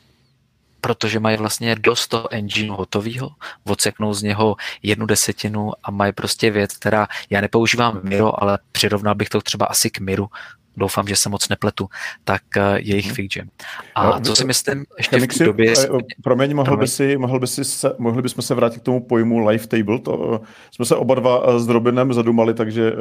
protože 0.81 1.20
mají 1.20 1.37
vlastně 1.37 1.76
dost 1.76 2.09
toho 2.09 2.33
engineu 2.33 2.74
hotového, 2.74 3.31
odseknou 3.64 4.14
z 4.14 4.22
něho 4.22 4.57
jednu 4.83 5.07
desetinu 5.07 5.72
a 5.83 5.91
mají 5.91 6.12
prostě 6.12 6.51
věc, 6.51 6.76
která, 6.76 7.09
já 7.31 7.41
nepoužívám 7.41 8.01
Miro, 8.03 8.43
ale 8.43 8.59
přirovnal 8.72 9.14
bych 9.14 9.28
to 9.28 9.41
třeba 9.41 9.66
asi 9.66 9.91
k 9.91 10.01
Miru, 10.01 10.28
doufám, 10.76 11.07
že 11.07 11.16
se 11.16 11.28
moc 11.28 11.49
nepletu, 11.49 11.89
tak 12.24 12.43
jejich 12.76 13.07
hmm. 13.07 13.14
FigJam. 13.14 13.49
A 13.95 14.07
no, 14.07 14.20
to 14.20 14.37
si 14.37 14.45
myslím, 14.45 14.85
ještě 14.99 15.18
v 15.18 15.26
té 15.26 15.45
době... 15.45 15.74
Promiň, 16.22 16.55
mohl, 16.55 16.76
by 16.76 16.89
si, 16.89 17.16
mohl, 17.16 17.41
by 17.41 17.47
si 17.47 17.64
se, 17.64 17.93
mohli 17.99 18.22
bychom 18.22 18.43
se 18.43 18.55
vrátit 18.55 18.81
k 18.81 18.85
tomu 18.85 19.01
pojmu 19.01 19.49
live 19.49 19.66
table, 19.66 19.99
to 19.99 20.41
jsme 20.70 20.85
se 20.85 20.97
oba 20.97 21.14
dva 21.14 21.59
s 21.59 21.68
Robinem 21.68 22.12
zadumali, 22.12 22.55
takže 22.55 22.93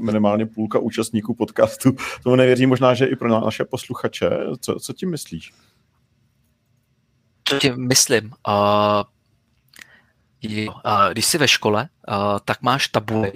minimálně 0.00 0.46
půlka 0.46 0.78
účastníků 0.78 1.34
podcastu 1.34 1.96
tomu 2.22 2.36
nevěří, 2.36 2.66
možná, 2.66 2.94
že 2.94 3.06
i 3.06 3.16
pro 3.16 3.28
naše 3.28 3.64
posluchače. 3.64 4.30
Co, 4.60 4.74
co 4.74 4.92
tím 4.92 5.10
myslíš? 5.10 5.52
Co 7.48 7.58
tím 7.58 7.88
myslím? 7.88 8.32
Uh, 8.48 9.02
jo, 10.42 10.72
uh, 10.72 11.10
když 11.12 11.26
jsi 11.26 11.38
ve 11.38 11.48
škole, 11.48 11.88
tak 12.44 12.62
máš 12.62 12.88
tabuly, 12.88 13.32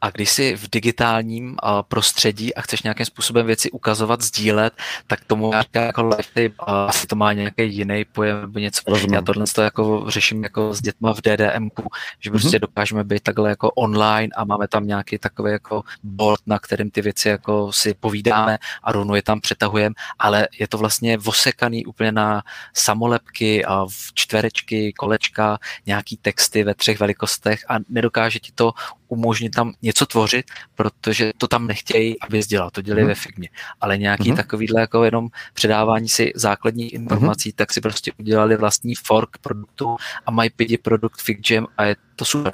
a 0.00 0.10
když 0.10 0.30
jsi 0.30 0.56
v 0.56 0.70
digitálním 0.70 1.56
prostředí 1.88 2.54
a 2.54 2.60
chceš 2.60 2.82
nějakým 2.82 3.06
způsobem 3.06 3.46
věci 3.46 3.70
ukazovat, 3.70 4.22
sdílet, 4.22 4.74
tak 5.06 5.24
tomu 5.24 5.50
já 5.52 5.62
říkám 5.62 5.82
jako 5.82 6.08
lifetime, 6.08 6.54
asi 6.66 7.06
to 7.06 7.16
má 7.16 7.32
nějaký 7.32 7.74
jiný 7.74 8.04
pojem 8.04 8.40
nebo 8.40 8.58
něco. 8.58 8.82
Rozumím. 8.86 9.14
Já 9.14 9.22
tohle 9.22 9.44
to 9.54 9.62
jako 9.62 10.04
řeším 10.08 10.42
jako 10.42 10.74
s 10.74 10.80
dětma 10.80 11.14
v 11.14 11.20
DDMku, 11.20 11.88
že 12.20 12.30
prostě 12.30 12.56
mm-hmm. 12.56 12.60
dokážeme 12.60 13.04
být 13.04 13.22
takhle 13.22 13.48
jako 13.48 13.70
online 13.70 14.28
a 14.36 14.44
máme 14.44 14.68
tam 14.68 14.86
nějaký 14.86 15.18
takový 15.18 15.52
jako 15.52 15.82
board, 16.02 16.40
na 16.46 16.58
kterým 16.58 16.90
ty 16.90 17.02
věci 17.02 17.28
jako 17.28 17.72
si 17.72 17.94
povídáme 17.94 18.58
a 18.82 18.92
rovnou 18.92 19.14
je 19.14 19.22
tam 19.22 19.40
přetahujeme, 19.40 19.94
ale 20.18 20.48
je 20.58 20.68
to 20.68 20.78
vlastně 20.78 21.16
vosekaný 21.16 21.86
úplně 21.86 22.12
na 22.12 22.42
samolepky 22.74 23.64
a 23.64 23.84
v 23.84 24.14
čtverečky, 24.14 24.92
kolečka, 24.92 25.58
nějaký 25.86 26.16
texty 26.16 26.64
ve 26.64 26.74
třech 26.74 27.00
velikostech 27.00 27.64
a 27.68 27.74
nedokáže 28.10 28.38
ti 28.38 28.52
to 28.54 28.72
umožnit 29.08 29.50
tam 29.50 29.72
něco 29.82 30.06
tvořit, 30.06 30.50
protože 30.74 31.32
to 31.38 31.48
tam 31.48 31.66
nechtějí, 31.66 32.20
aby 32.20 32.40
dělal, 32.42 32.70
to 32.70 32.82
dělají 32.82 33.04
mm. 33.04 33.08
ve 33.08 33.14
Figmě. 33.14 33.48
Ale 33.80 33.98
nějaký 33.98 34.30
mm. 34.30 34.36
takovýhle 34.36 34.80
jako 34.80 35.04
jenom 35.04 35.28
předávání 35.54 36.08
si 36.08 36.32
základních 36.34 36.92
informací, 36.92 37.48
mm. 37.48 37.52
tak 37.56 37.72
si 37.72 37.80
prostě 37.80 38.12
udělali 38.18 38.56
vlastní 38.56 38.94
fork 38.94 39.38
produktu 39.38 39.96
a 40.26 40.30
mají 40.30 40.50
pidi 40.50 40.78
produkt 40.78 41.22
FigJam 41.22 41.66
a 41.76 41.84
je 41.84 41.96
to 42.16 42.24
super. 42.24 42.52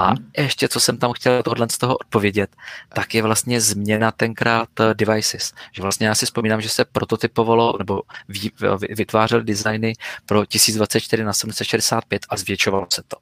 A 0.00 0.12
mhm. 0.12 0.30
ještě, 0.38 0.68
co 0.68 0.80
jsem 0.80 0.98
tam 0.98 1.12
chtěl 1.12 1.42
tohle 1.42 1.68
z 1.70 1.78
toho 1.78 1.96
odpovědět, 1.96 2.56
tak 2.88 3.14
je 3.14 3.22
vlastně 3.22 3.60
změna 3.60 4.10
tenkrát 4.10 4.68
eh, 4.80 4.94
devices. 4.94 5.52
Že 5.72 5.82
vlastně 5.82 6.06
já 6.06 6.14
si 6.14 6.26
vzpomínám, 6.26 6.60
že 6.60 6.68
se 6.68 6.84
prototypovalo 6.84 7.74
nebo 7.78 8.02
vytvářely 8.96 9.44
designy 9.44 9.92
pro 10.26 10.46
1024 10.46 11.24
na 11.24 11.32
765 11.32 12.26
a 12.28 12.36
zvětšovalo 12.36 12.86
se 12.92 13.02
to. 13.08 13.16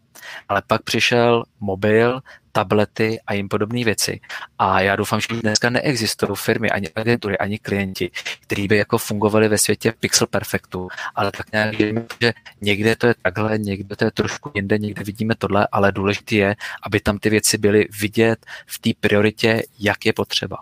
Ale 0.49 0.63
pak 0.67 0.83
přišel 0.83 1.45
mobil, 1.61 2.21
tablety 2.59 3.21
a 3.27 3.35
jim 3.35 3.49
podobné 3.49 3.85
věci. 3.85 4.21
A 4.59 4.81
já 4.81 4.97
doufám, 4.97 5.21
že 5.21 5.29
dneska 5.41 5.71
neexistují 5.71 6.33
firmy, 6.35 6.71
ani 6.71 6.89
agentury, 6.95 7.39
ani 7.39 7.59
klienti, 7.59 8.11
kteří 8.41 8.69
by 8.69 8.77
jako 8.77 8.99
fungovali 8.99 9.49
ve 9.49 9.59
světě 9.59 9.93
Pixel 10.01 10.27
Perfectu, 10.27 10.89
ale 11.15 11.33
tak 11.33 11.53
nějak, 11.53 11.75
že 12.21 12.33
někde 12.61 12.97
to 12.97 13.07
je 13.07 13.15
takhle, 13.23 13.59
někde 13.59 13.97
to 13.97 14.05
je 14.05 14.11
trošku 14.11 14.51
jinde, 14.55 14.79
někde 14.79 15.05
vidíme 15.05 15.35
tohle, 15.39 15.69
ale 15.73 15.93
důležité 15.93 16.35
je, 16.35 16.57
aby 16.83 17.01
tam 17.01 17.19
ty 17.19 17.31
věci 17.31 17.59
byly 17.59 17.89
vidět 18.01 18.47
v 18.67 18.79
té 18.79 18.91
prioritě, 19.01 19.63
jak 19.79 20.07
je 20.07 20.13
potřeba. 20.13 20.57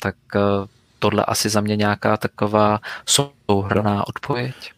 Tak 0.00 0.14
eh, 0.36 0.40
tohle 0.98 1.24
asi 1.24 1.48
za 1.48 1.60
mě 1.60 1.76
nějaká 1.76 2.16
taková 2.16 2.80
souhrná 3.06 4.06
odpověď. 4.06 4.72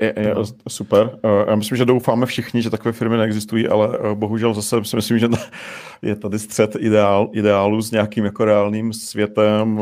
Je, 0.00 0.14
je, 0.16 0.34
super. 0.68 1.18
Eh, 1.24 1.50
já 1.50 1.56
myslím, 1.56 1.78
že 1.78 1.84
doufáme 1.84 2.26
všichni, 2.26 2.62
že 2.62 2.70
takové 2.70 2.92
firmy 2.92 3.16
neexistují, 3.16 3.68
ale 3.68 3.98
eh, 3.98 4.14
bohužel 4.14 4.54
zase 4.54 4.84
si 4.84 4.96
myslím, 4.96 5.18
že 5.18 5.28
je 6.02 6.16
tady 6.16 6.38
střed 6.38 6.76
ideál, 6.78 7.30
ideálu 7.32 7.82
s 7.82 7.90
nějakým 7.90 8.24
jako 8.24 8.44
reálným 8.44 8.92
světem. 8.92 9.80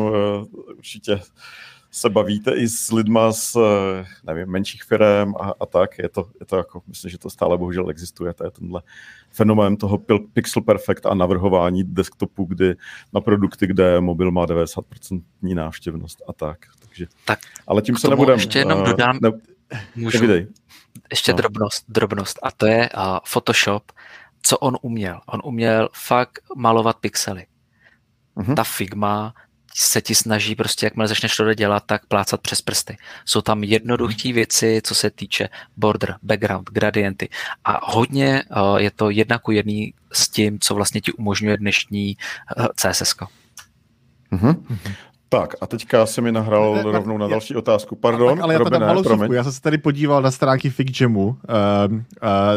Určitě 0.77 1.21
se 1.91 2.11
bavíte 2.11 2.53
i 2.53 2.69
s 2.69 2.93
lidma 2.93 3.33
z 3.33 3.57
nevím, 4.27 4.47
menších 4.47 4.83
firm 4.83 5.35
a, 5.41 5.53
a 5.61 5.67
tak. 5.67 5.99
Je 5.99 6.09
to, 6.09 6.27
je 6.41 6.47
to 6.47 6.57
jako, 6.57 6.83
myslím, 6.87 7.11
že 7.11 7.19
to 7.19 7.31
stále 7.31 7.59
bohužel 7.59 7.91
existuje. 7.91 8.35
To 8.35 8.45
je 8.45 8.51
tenhle 8.51 8.83
fenomén 9.31 9.77
toho 9.77 9.99
Pixel 10.33 10.63
Perfect 10.63 11.07
a 11.07 11.15
navrhování 11.15 11.85
desktopu, 11.85 12.45
kdy 12.45 12.75
na 13.13 13.21
produkty, 13.21 13.67
kde 13.67 14.01
mobil 14.01 14.31
má 14.31 14.47
90% 14.47 15.23
návštěvnost 15.43 16.23
a 16.29 16.33
tak. 16.33 16.59
Takže, 16.79 17.07
tak 17.25 17.39
ale 17.67 17.83
tím 17.83 17.97
se 17.97 18.09
nebudeme. 18.09 18.43
Ještě 18.43 18.59
jenom 18.59 18.85
dodám, 18.85 19.19
ne, 19.23 19.31
můžu, 19.97 20.17
nevidej. 20.17 20.47
ještě 21.11 21.33
no. 21.33 21.37
drobnost, 21.37 21.85
drobnost 21.89 22.39
a 22.43 22.51
to 22.51 22.67
je 22.67 22.91
uh, 22.97 23.19
Photoshop, 23.25 23.93
co 24.43 24.59
on 24.59 24.77
uměl. 24.83 25.21
On 25.27 25.41
uměl 25.45 25.89
fakt 25.93 26.39
malovat 26.57 26.97
pixely. 26.97 27.47
Uh-huh. 28.37 28.55
Ta 28.55 28.65
Figma 28.65 29.35
se 29.77 30.01
ti 30.01 30.15
snaží 30.15 30.55
prostě, 30.55 30.87
jakmile 30.87 31.09
začneš 31.09 31.37
to 31.37 31.55
dělat, 31.55 31.83
tak 31.87 32.07
plácat 32.07 32.41
přes 32.41 32.63
prsty. 32.63 32.97
Jsou 33.25 33.41
tam 33.41 33.65
jednoduché 33.65 34.33
věci, 34.33 34.81
co 34.85 34.95
se 34.95 35.11
týče 35.11 35.49
border, 35.77 36.17
background, 36.23 36.71
gradienty 36.71 37.29
a 37.65 37.93
hodně 37.93 38.43
uh, 38.57 38.77
je 38.77 38.91
to 38.91 39.11
jedna 39.11 39.39
ku 39.39 39.51
jedný 39.51 39.95
s 40.13 40.29
tím, 40.29 40.59
co 40.61 40.75
vlastně 40.75 41.01
ti 41.01 41.13
umožňuje 41.13 41.57
dnešní 41.57 42.17
uh, 42.59 42.67
CSS. 42.77 43.15
Mm-hmm. 44.33 44.79
Tak 45.41 45.55
a 45.61 45.67
teďka 45.67 46.07
se 46.07 46.21
mi 46.21 46.33
nahrál 46.33 46.75
ne, 46.75 46.83
rovnou 46.83 47.19
na 47.19 47.29
další 47.29 47.57
otázku. 47.57 47.97
Pardon, 47.97 48.37
tak, 48.37 48.45
ale 48.45 48.55
já 48.55 48.79
malou 48.79 49.05
suvku. 49.05 49.33
Já 49.33 49.43
jsem 49.43 49.53
se 49.53 49.61
tady 49.61 49.79
podíval 49.79 50.23
na 50.23 50.31
stránky 50.31 50.71
FigJamu, 50.71 51.27
uh, 51.27 51.37
uh, 51.93 51.99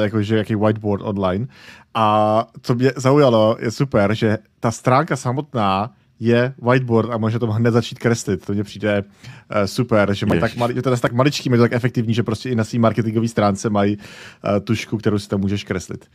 jakože 0.01 0.38
jaký 0.38 0.55
whiteboard 0.55 1.03
online. 1.05 1.47
A 1.93 2.47
co 2.61 2.75
mě 2.75 2.91
zaujalo, 2.95 3.57
je 3.59 3.71
super, 3.71 4.13
že 4.13 4.38
ta 4.59 4.71
stránka 4.71 5.15
samotná 5.15 5.93
je 6.19 6.53
whiteboard 6.61 7.09
a 7.11 7.17
může 7.17 7.39
to 7.39 7.47
hned 7.47 7.71
začít 7.71 7.99
kreslit. 7.99 8.45
To 8.45 8.53
mně 8.53 8.63
přijde 8.63 9.03
uh, 9.03 9.65
super, 9.65 10.13
že 10.13 10.25
mají 10.25 10.41
tak 10.41 10.55
malý, 10.55 10.75
že 10.75 10.82
to 10.82 10.89
je 10.89 10.97
tak 10.97 11.13
maličký, 11.13 11.49
je 11.51 11.57
to 11.57 11.63
tak 11.63 11.73
efektivní, 11.73 12.13
že 12.13 12.23
prostě 12.23 12.49
i 12.49 12.55
na 12.55 12.63
své 12.63 12.80
marketingové 12.80 13.28
stránce 13.28 13.69
mají 13.69 13.97
uh, 13.97 14.59
tušku, 14.59 14.97
kterou 14.97 15.19
si 15.19 15.30
tam 15.30 15.39
můžeš 15.39 15.63
kreslit. 15.63 16.05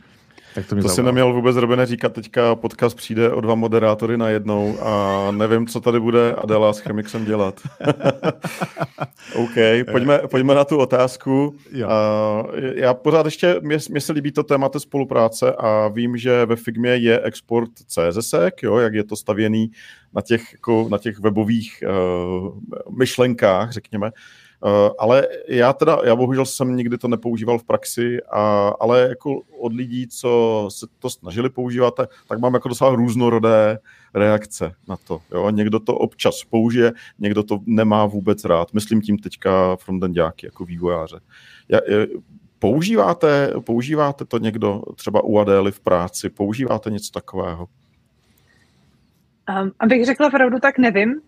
Tak 0.55 0.67
to, 0.67 0.75
to 0.75 0.89
si 0.89 1.03
neměl 1.03 1.33
vůbec 1.33 1.55
Robine 1.55 1.85
říkat, 1.85 2.13
teďka 2.13 2.55
podcast 2.55 2.97
přijde 2.97 3.31
o 3.31 3.41
dva 3.41 3.55
moderátory 3.55 4.17
na 4.17 4.29
jednou 4.29 4.77
a 4.81 5.27
nevím, 5.31 5.67
co 5.67 5.81
tady 5.81 5.99
bude 5.99 6.33
Adela 6.33 6.73
s 6.73 6.79
Chemixem 6.79 7.25
dělat. 7.25 7.61
OK, 9.35 9.55
pojďme, 9.91 10.19
pojďme 10.31 10.55
na 10.55 10.63
tu 10.65 10.77
otázku. 10.77 11.55
Jo. 11.71 11.89
Já 12.75 12.93
pořád 12.93 13.25
ještě, 13.25 13.55
mě, 13.61 13.77
mě 13.89 14.01
se 14.01 14.13
líbí 14.13 14.31
to 14.31 14.43
téma 14.43 14.69
té 14.69 14.79
spolupráce 14.79 15.53
a 15.53 15.87
vím, 15.87 16.17
že 16.17 16.45
ve 16.45 16.55
Figmě 16.55 16.95
je 16.95 17.21
export 17.21 17.71
CSS, 17.87 18.33
jo, 18.63 18.77
jak 18.77 18.93
je 18.93 19.03
to 19.03 19.15
stavěný 19.15 19.71
na 20.13 20.21
těch, 20.21 20.53
jako, 20.53 20.87
na 20.91 20.97
těch 20.97 21.19
webových 21.19 21.83
uh, 21.87 22.97
myšlenkách, 22.97 23.71
řekněme. 23.71 24.05
Uh, 24.07 24.11
ale 24.99 25.27
já 25.47 25.73
teda, 25.73 25.97
já 26.03 26.15
bohužel 26.15 26.45
jsem 26.45 26.75
nikdy 26.75 26.97
to 26.97 27.07
nepoužíval 27.07 27.59
v 27.59 27.63
praxi, 27.63 28.17
a, 28.31 28.73
ale 28.79 29.01
jako 29.09 29.41
od 29.59 29.73
lidí, 29.73 30.07
co 30.07 30.67
se 30.71 30.87
to 30.99 31.09
snažili 31.09 31.49
používat, 31.49 31.99
tak 32.27 32.39
mám 32.39 32.53
jako 32.53 32.69
docela 32.69 32.95
různorodé 32.95 33.79
reakce 34.13 34.73
na 34.87 34.97
to. 34.97 35.21
Jo? 35.31 35.49
Někdo 35.49 35.79
to 35.79 35.95
občas 35.95 36.43
použije, 36.43 36.91
někdo 37.19 37.43
to 37.43 37.59
nemá 37.65 38.05
vůbec 38.05 38.45
rád. 38.45 38.73
Myslím 38.73 39.01
tím 39.01 39.17
teďka 39.17 39.75
frontendáky 39.75 40.45
jako 40.45 40.65
vývojáře. 40.65 41.19
Já, 41.69 41.79
používáte, 42.59 43.53
používáte 43.65 44.25
to 44.25 44.37
někdo 44.37 44.81
třeba 44.95 45.23
u 45.23 45.37
Adély 45.37 45.71
v 45.71 45.79
práci? 45.79 46.29
Používáte 46.29 46.89
něco 46.89 47.11
takového? 47.11 47.67
Um, 49.61 49.71
abych 49.79 50.05
řekla 50.05 50.29
pravdu, 50.29 50.59
tak 50.59 50.77
nevím. 50.77 51.21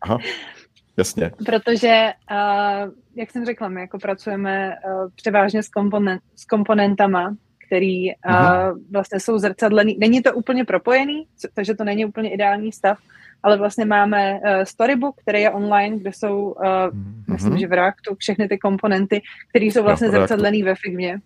Aha. 0.00 0.18
Jasně. 0.96 1.30
Protože, 1.46 2.12
uh, 2.30 2.92
jak 3.14 3.30
jsem 3.30 3.44
řekla, 3.44 3.68
my 3.68 3.80
jako 3.80 3.98
pracujeme 3.98 4.68
uh, 4.68 5.08
převážně 5.16 5.62
s, 5.62 5.68
komponent, 5.68 6.22
s 6.36 6.44
komponentama, 6.44 7.36
který 7.66 8.14
uh, 8.14 8.34
uh, 8.34 8.78
vlastně 8.92 9.20
jsou 9.20 9.38
zrcadlený. 9.38 9.96
Není 10.00 10.22
to 10.22 10.34
úplně 10.34 10.64
propojený, 10.64 11.26
takže 11.54 11.74
to 11.74 11.84
není 11.84 12.04
úplně 12.04 12.30
ideální 12.30 12.72
stav, 12.72 12.98
ale 13.42 13.56
vlastně 13.56 13.84
máme 13.84 14.32
uh, 14.32 14.62
Storybook, 14.64 15.16
který 15.20 15.40
je 15.40 15.50
online, 15.50 15.98
kde 15.98 16.12
jsou, 16.12 16.42
uh, 16.42 16.62
uh-huh. 16.62 16.92
myslím, 17.28 17.58
že 17.58 17.66
v 17.66 17.72
Reactu, 17.72 18.14
všechny 18.18 18.48
ty 18.48 18.58
komponenty, 18.58 19.22
které 19.50 19.64
jsou 19.64 19.82
vlastně 19.82 20.10
zrcadlený 20.10 20.62
ve 20.62 20.74
Figmě. 20.74 21.20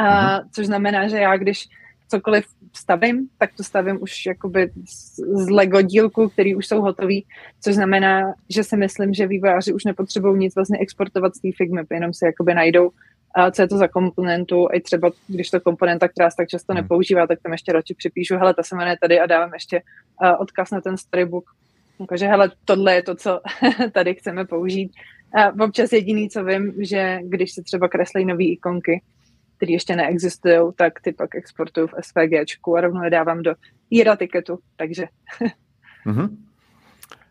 Uh, 0.00 0.06
uh-huh. 0.06 0.44
Což 0.52 0.66
znamená, 0.66 1.08
že 1.08 1.18
já 1.18 1.36
když 1.36 1.68
cokoliv 2.08 2.44
stavím, 2.72 3.28
tak 3.38 3.50
to 3.56 3.64
stavím 3.64 4.02
už 4.02 4.26
jakoby 4.26 4.70
z, 4.88 5.50
Lego 5.50 5.82
dílku, 5.82 6.28
který 6.28 6.54
už 6.54 6.66
jsou 6.66 6.80
hotový, 6.80 7.26
což 7.60 7.74
znamená, 7.74 8.34
že 8.48 8.64
si 8.64 8.76
myslím, 8.76 9.14
že 9.14 9.26
vývojáři 9.26 9.72
už 9.72 9.84
nepotřebují 9.84 10.38
nic 10.38 10.54
vlastně 10.54 10.78
exportovat 10.78 11.34
z 11.34 11.40
té 11.40 11.48
Figmy, 11.56 11.82
jenom 11.90 12.14
si 12.14 12.24
jakoby 12.24 12.54
najdou, 12.54 12.90
a 13.34 13.50
co 13.50 13.62
je 13.62 13.68
to 13.68 13.76
za 13.76 13.88
komponentu, 13.88 14.68
i 14.72 14.80
třeba 14.80 15.10
když 15.26 15.50
to 15.50 15.60
komponenta, 15.60 16.08
která 16.08 16.30
se 16.30 16.36
tak 16.36 16.48
často 16.48 16.72
hmm. 16.72 16.82
nepoužívá, 16.82 17.26
tak 17.26 17.38
tam 17.42 17.52
ještě 17.52 17.72
radši 17.72 17.94
připíšu, 17.94 18.36
hele, 18.36 18.54
ta 18.54 18.62
se 18.62 18.76
jmenuje 18.76 18.96
tady 19.00 19.20
a 19.20 19.26
dávám 19.26 19.54
ještě 19.54 19.82
uh, 20.22 20.40
odkaz 20.40 20.70
na 20.70 20.80
ten 20.80 20.96
storybook. 20.96 21.44
Takže 22.08 22.26
hele, 22.26 22.50
tohle 22.64 22.94
je 22.94 23.02
to, 23.02 23.14
co 23.14 23.40
tady 23.92 24.14
chceme 24.14 24.44
použít. 24.44 24.92
Uh, 25.54 25.64
občas 25.64 25.92
jediný, 25.92 26.30
co 26.30 26.44
vím, 26.44 26.72
že 26.78 27.18
když 27.22 27.52
se 27.52 27.62
třeba 27.62 27.88
kreslí 27.88 28.24
nové 28.24 28.44
ikonky, 28.44 29.02
které 29.62 29.72
ještě 29.72 29.96
neexistují, 29.96 30.72
tak 30.76 31.00
ty 31.00 31.12
pak 31.12 31.34
exportuju 31.34 31.86
v 31.86 31.94
SVG 32.00 32.32
a 32.76 32.80
rovnou 32.80 33.02
je 33.02 33.10
dávám 33.10 33.42
do 33.42 33.54
IRA 33.90 34.16
tiketu, 34.16 34.58
takže... 34.76 35.04
mm-hmm. 36.06 36.28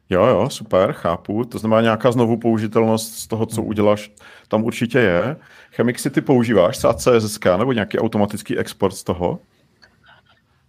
Jo, 0.10 0.26
jo, 0.26 0.50
super, 0.50 0.94
chápu. 0.94 1.46
To 1.46 1.58
znamená 1.58 1.82
nějaká 1.82 2.12
znovu 2.12 2.38
použitelnost 2.38 3.14
z 3.20 3.28
toho, 3.28 3.46
co 3.46 3.62
hmm. 3.62 3.70
uděláš, 3.70 4.12
tam 4.48 4.64
určitě 4.64 5.00
je. 5.00 5.36
Chemixy 5.72 6.10
ty 6.10 6.22
používáš, 6.22 6.78
CSSK 6.78 7.46
nebo 7.46 7.74
nějaký 7.74 8.00
automatický 8.00 8.58
export 8.58 8.94
z 8.94 9.04
toho? 9.04 9.40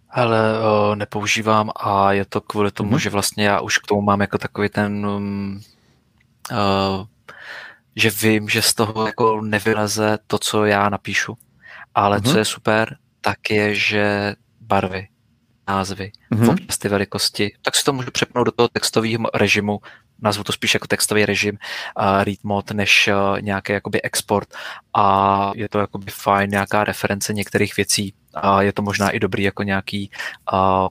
Ale 0.09 0.59
o, 0.59 0.95
nepoužívám 0.95 1.71
a 1.75 2.13
je 2.13 2.25
to 2.25 2.41
kvůli 2.41 2.71
tomu, 2.71 2.91
mm-hmm. 2.91 2.99
že 2.99 3.09
vlastně 3.09 3.45
já 3.45 3.61
už 3.61 3.77
k 3.77 3.87
tomu 3.87 4.01
mám 4.01 4.21
jako 4.21 4.37
takový 4.37 4.69
ten, 4.69 5.05
um, 5.05 5.61
uh, 6.51 7.05
že 7.95 8.09
vím, 8.09 8.49
že 8.49 8.61
z 8.61 8.73
toho 8.73 9.05
jako 9.07 9.41
nevyleze 9.41 10.17
to, 10.27 10.37
co 10.39 10.65
já 10.65 10.89
napíšu. 10.89 11.37
Ale 11.95 12.17
mm-hmm. 12.17 12.31
co 12.31 12.37
je 12.37 12.45
super, 12.45 12.97
tak 13.21 13.49
je, 13.49 13.75
že 13.75 14.35
barvy, 14.61 15.07
názvy, 15.67 16.11
mm-hmm. 16.31 16.49
občas 16.49 16.77
ty 16.77 16.89
velikosti, 16.89 17.51
tak 17.61 17.75
si 17.75 17.83
to 17.83 17.93
můžu 17.93 18.11
přepnout 18.11 18.45
do 18.45 18.51
toho 18.51 18.67
textového 18.67 19.25
režimu, 19.33 19.79
nazvu 20.21 20.43
to 20.43 20.51
spíš 20.51 20.73
jako 20.73 20.87
textový 20.87 21.25
režim, 21.25 21.57
uh, 21.99 22.23
read 22.23 22.43
mode, 22.43 22.73
než 22.73 23.07
uh, 23.07 23.41
nějaký 23.41 23.73
jakoby 23.73 24.01
export 24.01 24.47
a 24.95 25.51
je 25.55 25.69
to 25.69 25.79
jakoby 25.79 26.11
fajn, 26.11 26.49
nějaká 26.49 26.83
reference 26.83 27.33
některých 27.33 27.77
věcí 27.77 28.13
a 28.33 28.61
je 28.61 28.73
to 28.73 28.81
možná 28.81 29.09
i 29.09 29.19
dobrý 29.19 29.43
jako 29.43 29.63
nějaký 29.63 30.11
uh, 30.53 30.87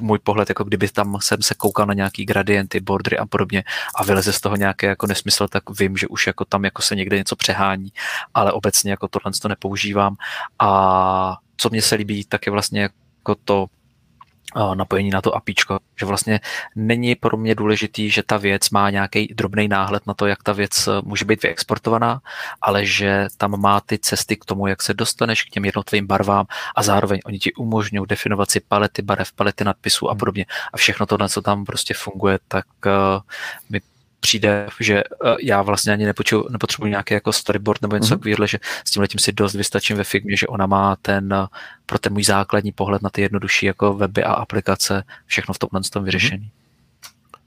můj 0.00 0.18
pohled, 0.18 0.48
jako 0.48 0.64
kdyby 0.64 0.88
tam 0.88 1.18
jsem 1.20 1.42
se 1.42 1.54
koukal 1.54 1.86
na 1.86 1.94
nějaký 1.94 2.24
gradienty, 2.24 2.80
bordery 2.80 3.18
a 3.18 3.26
podobně 3.26 3.64
a 3.94 4.04
vyleze 4.04 4.32
z 4.32 4.40
toho 4.40 4.56
nějaké 4.56 4.86
jako 4.86 5.06
nesmysl, 5.06 5.48
tak 5.48 5.62
vím, 5.78 5.96
že 5.96 6.08
už 6.08 6.26
jako 6.26 6.44
tam 6.44 6.64
jako 6.64 6.82
se 6.82 6.96
někde 6.96 7.16
něco 7.16 7.36
přehání, 7.36 7.92
ale 8.34 8.52
obecně 8.52 8.90
jako 8.90 9.08
tohle 9.08 9.32
to 9.42 9.48
nepoužívám. 9.48 10.16
A 10.58 11.36
co 11.56 11.68
mě 11.70 11.82
se 11.82 11.94
líbí, 11.94 12.24
tak 12.24 12.46
je 12.46 12.52
vlastně 12.52 12.82
jako 12.82 13.34
to 13.44 13.66
napojení 14.74 15.10
na 15.10 15.20
to 15.20 15.36
APIčko, 15.36 15.78
že 15.96 16.06
vlastně 16.06 16.40
není 16.76 17.14
pro 17.14 17.36
mě 17.36 17.54
důležitý, 17.54 18.10
že 18.10 18.22
ta 18.22 18.36
věc 18.36 18.70
má 18.70 18.90
nějaký 18.90 19.34
drobný 19.34 19.68
náhled 19.68 20.06
na 20.06 20.14
to, 20.14 20.26
jak 20.26 20.42
ta 20.42 20.52
věc 20.52 20.88
eh, 20.88 20.90
může 21.04 21.24
být 21.24 21.42
vyexportovaná, 21.42 22.20
ale 22.60 22.86
že 22.86 23.26
tam 23.36 23.60
má 23.60 23.80
ty 23.80 23.98
cesty 23.98 24.36
k 24.36 24.44
tomu, 24.44 24.66
jak 24.66 24.82
se 24.82 24.94
dostaneš 24.94 25.42
k 25.42 25.50
těm 25.50 25.64
jednotlivým 25.64 26.06
barvám 26.06 26.46
a 26.76 26.82
zároveň 26.82 27.20
oni 27.24 27.38
ti 27.38 27.52
umožňují 27.54 28.06
definovat 28.08 28.50
si 28.50 28.60
palety 28.60 29.02
barev, 29.02 29.32
palety 29.32 29.64
nadpisů 29.64 30.08
a 30.08 30.12
hmm. 30.12 30.18
podobně 30.18 30.46
a 30.72 30.76
všechno 30.76 31.06
tohle, 31.06 31.28
co 31.28 31.42
tam 31.42 31.64
prostě 31.64 31.94
funguje, 31.94 32.38
tak 32.48 32.66
uh, 32.86 32.92
mi 33.70 33.80
přijde, 34.24 34.66
že 34.80 34.96
eh, 34.98 35.36
já 35.42 35.62
vlastně 35.62 35.92
ani 35.92 36.04
nepotřebuji, 36.04 36.48
nepotřebuji 36.50 36.86
nějaký 36.86 37.14
jako 37.14 37.32
storyboard 37.32 37.82
nebo 37.82 37.96
něco 37.96 38.14
mm-hmm. 38.14 38.18
takového, 38.18 38.46
že 38.46 38.58
s 38.84 38.90
tím 38.90 39.00
letím 39.00 39.20
si 39.20 39.32
dost 39.32 39.54
vystačím 39.54 39.96
ve 39.96 40.04
Figmě, 40.04 40.36
že 40.36 40.46
ona 40.46 40.66
má 40.66 40.96
ten 40.96 41.32
eh, 41.32 41.46
pro 41.86 41.98
ten 41.98 42.12
můj 42.12 42.24
základní 42.24 42.72
pohled 42.72 43.02
na 43.02 43.10
ty 43.10 43.22
jednodušší 43.22 43.66
jako 43.66 43.94
weby 43.94 44.24
a 44.24 44.32
aplikace 44.32 45.02
všechno 45.26 45.54
v 45.54 45.58
tomhle 45.58 45.80
tom 45.92 46.00
mhm. 46.00 46.04
vyřešený. 46.04 46.50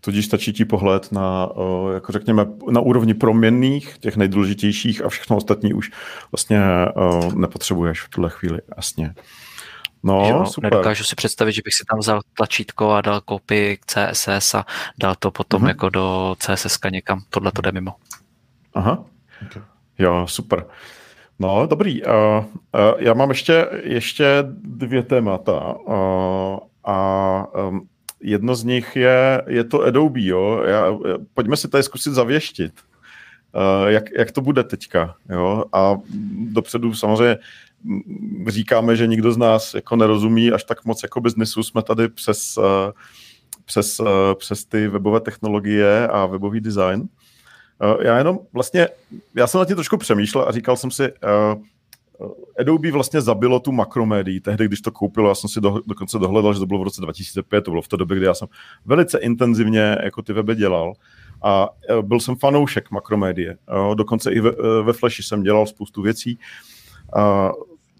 Tudíž 0.01 0.25
stačí 0.25 0.53
ti 0.53 0.65
pohled 0.65 1.11
na, 1.11 1.49
eh, 1.55 1.93
jako 1.93 2.11
řekněme, 2.11 2.45
na 2.69 2.81
úrovni 2.81 3.13
proměnných, 3.13 3.97
těch 3.97 4.17
nejdůležitějších 4.17 5.05
a 5.05 5.09
všechno 5.09 5.37
ostatní 5.37 5.73
už 5.73 5.91
vlastně 6.31 6.61
nepotřebuješ 7.35 8.01
v 8.01 8.09
tuhle 8.09 8.29
chvíli, 8.29 8.59
jasně. 8.77 9.13
No, 10.07 10.29
jo, 10.29 10.45
super. 10.45 10.71
Nedokážu 10.71 11.03
si 11.03 11.15
představit, 11.15 11.51
že 11.51 11.61
bych 11.65 11.73
si 11.73 11.83
tam 11.89 11.99
vzal 11.99 12.21
tlačítko 12.33 12.91
a 12.91 13.01
dal 13.01 13.21
kopii 13.21 13.77
k 13.77 13.85
CSS 13.85 14.55
a 14.55 14.65
dal 14.97 15.15
to 15.19 15.31
potom 15.31 15.61
mm-hmm. 15.61 15.67
jako 15.67 15.89
do 15.89 16.35
CSS 16.39 16.79
někam. 16.91 17.21
Tohle 17.29 17.51
to 17.51 17.61
jde 17.61 17.71
mimo. 17.71 17.95
Aha. 18.73 19.03
Okay. 19.45 19.61
Jo, 19.99 20.25
super. 20.29 20.65
No, 21.39 21.67
dobrý. 21.67 22.03
Uh, 22.03 22.11
uh, 22.11 22.45
já 22.97 23.13
mám 23.13 23.29
ještě, 23.29 23.67
ještě 23.83 24.43
dvě 24.63 25.03
témata. 25.03 25.75
Uh, 25.75 26.59
a 26.83 27.45
um, 27.69 27.87
jedno 28.21 28.55
z 28.55 28.63
nich 28.63 28.95
je, 28.95 29.41
je 29.47 29.63
to 29.63 29.81
Adobe. 29.81 30.21
Jo? 30.21 30.63
Já, 30.67 30.85
pojďme 31.33 31.57
si 31.57 31.67
tady 31.67 31.83
zkusit 31.83 32.13
zavěštit. 32.13 32.73
Uh, 33.55 33.87
jak, 33.87 34.03
jak 34.17 34.31
to 34.31 34.41
bude 34.41 34.63
teďka. 34.63 35.15
Jo? 35.29 35.63
A 35.73 35.95
dopředu 36.51 36.93
samozřejmě 36.93 37.37
říkáme, 38.47 38.95
že 38.95 39.07
nikdo 39.07 39.31
z 39.31 39.37
nás 39.37 39.73
jako 39.73 39.95
nerozumí 39.95 40.51
až 40.51 40.63
tak 40.63 40.85
moc 40.85 41.03
jako 41.03 41.21
biznesu, 41.21 41.63
jsme 41.63 41.83
tady 41.83 42.09
přes, 42.09 42.57
eh, 42.57 42.91
přes, 43.65 43.99
eh, 43.99 44.35
přes 44.35 44.65
ty 44.65 44.87
webové 44.87 45.19
technologie 45.19 46.07
a 46.07 46.25
webový 46.25 46.61
design. 46.61 47.09
Eh, 47.81 48.07
já 48.07 48.17
jenom 48.17 48.39
vlastně, 48.53 48.87
já 49.35 49.47
jsem 49.47 49.59
na 49.59 49.65
tím 49.65 49.75
trošku 49.75 49.97
přemýšlel 49.97 50.45
a 50.47 50.51
říkal 50.51 50.77
jsem 50.77 50.91
si, 50.91 51.11
Adobe 52.59 52.91
vlastně 52.91 53.21
zabilo 53.21 53.59
tu 53.59 53.71
makromédii 53.71 54.39
tehdy, 54.39 54.67
když 54.67 54.81
to 54.81 54.91
koupilo, 54.91 55.29
já 55.29 55.35
jsem 55.35 55.49
si 55.49 55.61
do, 55.61 55.81
dokonce 55.87 56.19
dohledal, 56.19 56.53
že 56.53 56.59
to 56.59 56.65
bylo 56.65 56.79
v 56.79 56.83
roce 56.83 57.01
2005, 57.01 57.61
to 57.61 57.71
bylo 57.71 57.81
v 57.81 57.87
té 57.87 57.97
době, 57.97 58.17
kdy 58.17 58.25
já 58.25 58.33
jsem 58.33 58.47
velice 58.85 59.19
intenzivně 59.19 59.97
jako 60.03 60.21
ty 60.21 60.33
weby 60.33 60.55
dělal 60.55 60.93
a 61.43 61.69
byl 62.01 62.19
jsem 62.19 62.35
fanoušek 62.35 62.91
makromédie. 62.91 63.57
Dokonce 63.93 64.31
i 64.31 64.39
ve, 64.39 64.51
ve 64.83 64.93
Flashi 64.93 65.23
jsem 65.23 65.43
dělal 65.43 65.65
spoustu 65.65 66.01
věcí 66.01 66.39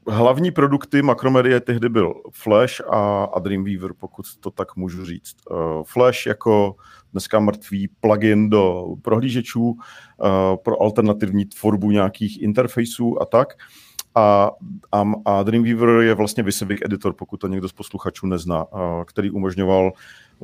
hlavní 0.08 0.52
produkty 0.52 1.02
Macromedia 1.02 1.60
tehdy 1.60 1.90
byl 1.90 2.14
Flash 2.32 2.82
a, 2.90 3.24
a 3.24 3.40
Dreamweaver, 3.40 3.94
pokud 3.94 4.26
to 4.40 4.52
tak 4.52 4.76
můžu 4.76 5.06
říct. 5.06 5.36
Uh, 5.52 5.84
Flash 5.84 6.26
jako 6.26 6.76
dneska 7.12 7.40
mrtvý 7.40 7.88
plugin 8.00 8.50
do 8.50 8.86
prohlížečů 9.02 9.64
uh, 9.70 9.78
pro 10.64 10.82
alternativní 10.82 11.46
tvorbu 11.46 11.92
nějakých 11.92 12.42
interfaceů 12.42 13.22
a 13.22 13.26
tak. 13.26 13.54
A, 14.16 14.52
a, 14.92 15.04
a 15.26 15.44
Dreamweaver 15.44 15.90
je 15.90 16.14
vlastně 16.14 16.44
Vysivyk 16.44 16.86
editor, 16.86 17.14
pokud 17.14 17.38
to 17.38 17.48
někdo 17.48 17.70
z 17.70 17.74
posluchačů 17.74 18.28
nezná, 18.28 18.72
uh, 18.72 18.80
který 19.06 19.32
umožňoval 19.32 19.92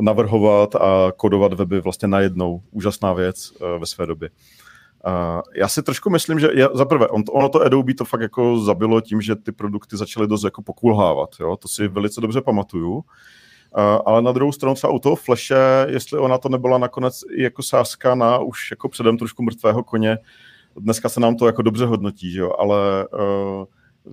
navrhovat 0.02 0.76
a 0.76 1.12
kodovat 1.18 1.54
weby 1.54 1.82
vlastně 1.82 2.08
najednou. 2.08 2.62
Úžasná 2.72 3.14
věc 3.14 3.52
uh, 3.52 3.80
ve 3.80 3.86
své 3.86 4.06
době. 4.06 4.30
Já 5.56 5.68
si 5.68 5.84
trošku 5.84 6.10
myslím, 6.10 6.40
že 6.40 6.50
je, 6.54 6.68
za 6.74 6.86
prvé, 6.86 7.08
on, 7.08 7.24
ono 7.32 7.50
to 7.50 7.62
Adobe 7.62 7.94
to 7.94 8.06
fakt 8.06 8.22
jako 8.22 8.60
zabilo 8.60 9.02
tím, 9.02 9.22
že 9.22 9.36
ty 9.36 9.52
produkty 9.52 9.98
začaly 9.98 10.28
dost 10.28 10.44
jako 10.44 10.62
pokulhávat, 10.62 11.30
jo? 11.40 11.58
to 11.58 11.68
si 11.68 11.88
velice 11.88 12.22
dobře 12.22 12.42
pamatuju. 12.42 12.94
Uh, 12.94 13.04
ale 14.06 14.22
na 14.22 14.32
druhou 14.32 14.52
stranu 14.52 14.76
třeba 14.76 14.94
u 14.94 15.00
toho 15.00 15.16
Flashe, 15.16 15.86
jestli 15.90 16.20
ona 16.20 16.38
to 16.38 16.50
nebyla 16.50 16.78
nakonec 16.78 17.22
jako 17.38 17.64
sázka 17.64 18.16
na 18.16 18.38
už 18.38 18.72
jako 18.72 18.90
předem 18.90 19.18
trošku 19.18 19.44
mrtvého 19.44 19.84
koně, 19.84 20.18
dneska 20.76 21.10
se 21.10 21.20
nám 21.20 21.36
to 21.36 21.46
jako 21.46 21.62
dobře 21.62 21.86
hodnotí, 21.86 22.32
že 22.32 22.42
jo? 22.42 22.54
ale 22.60 23.08
uh, 23.08 23.66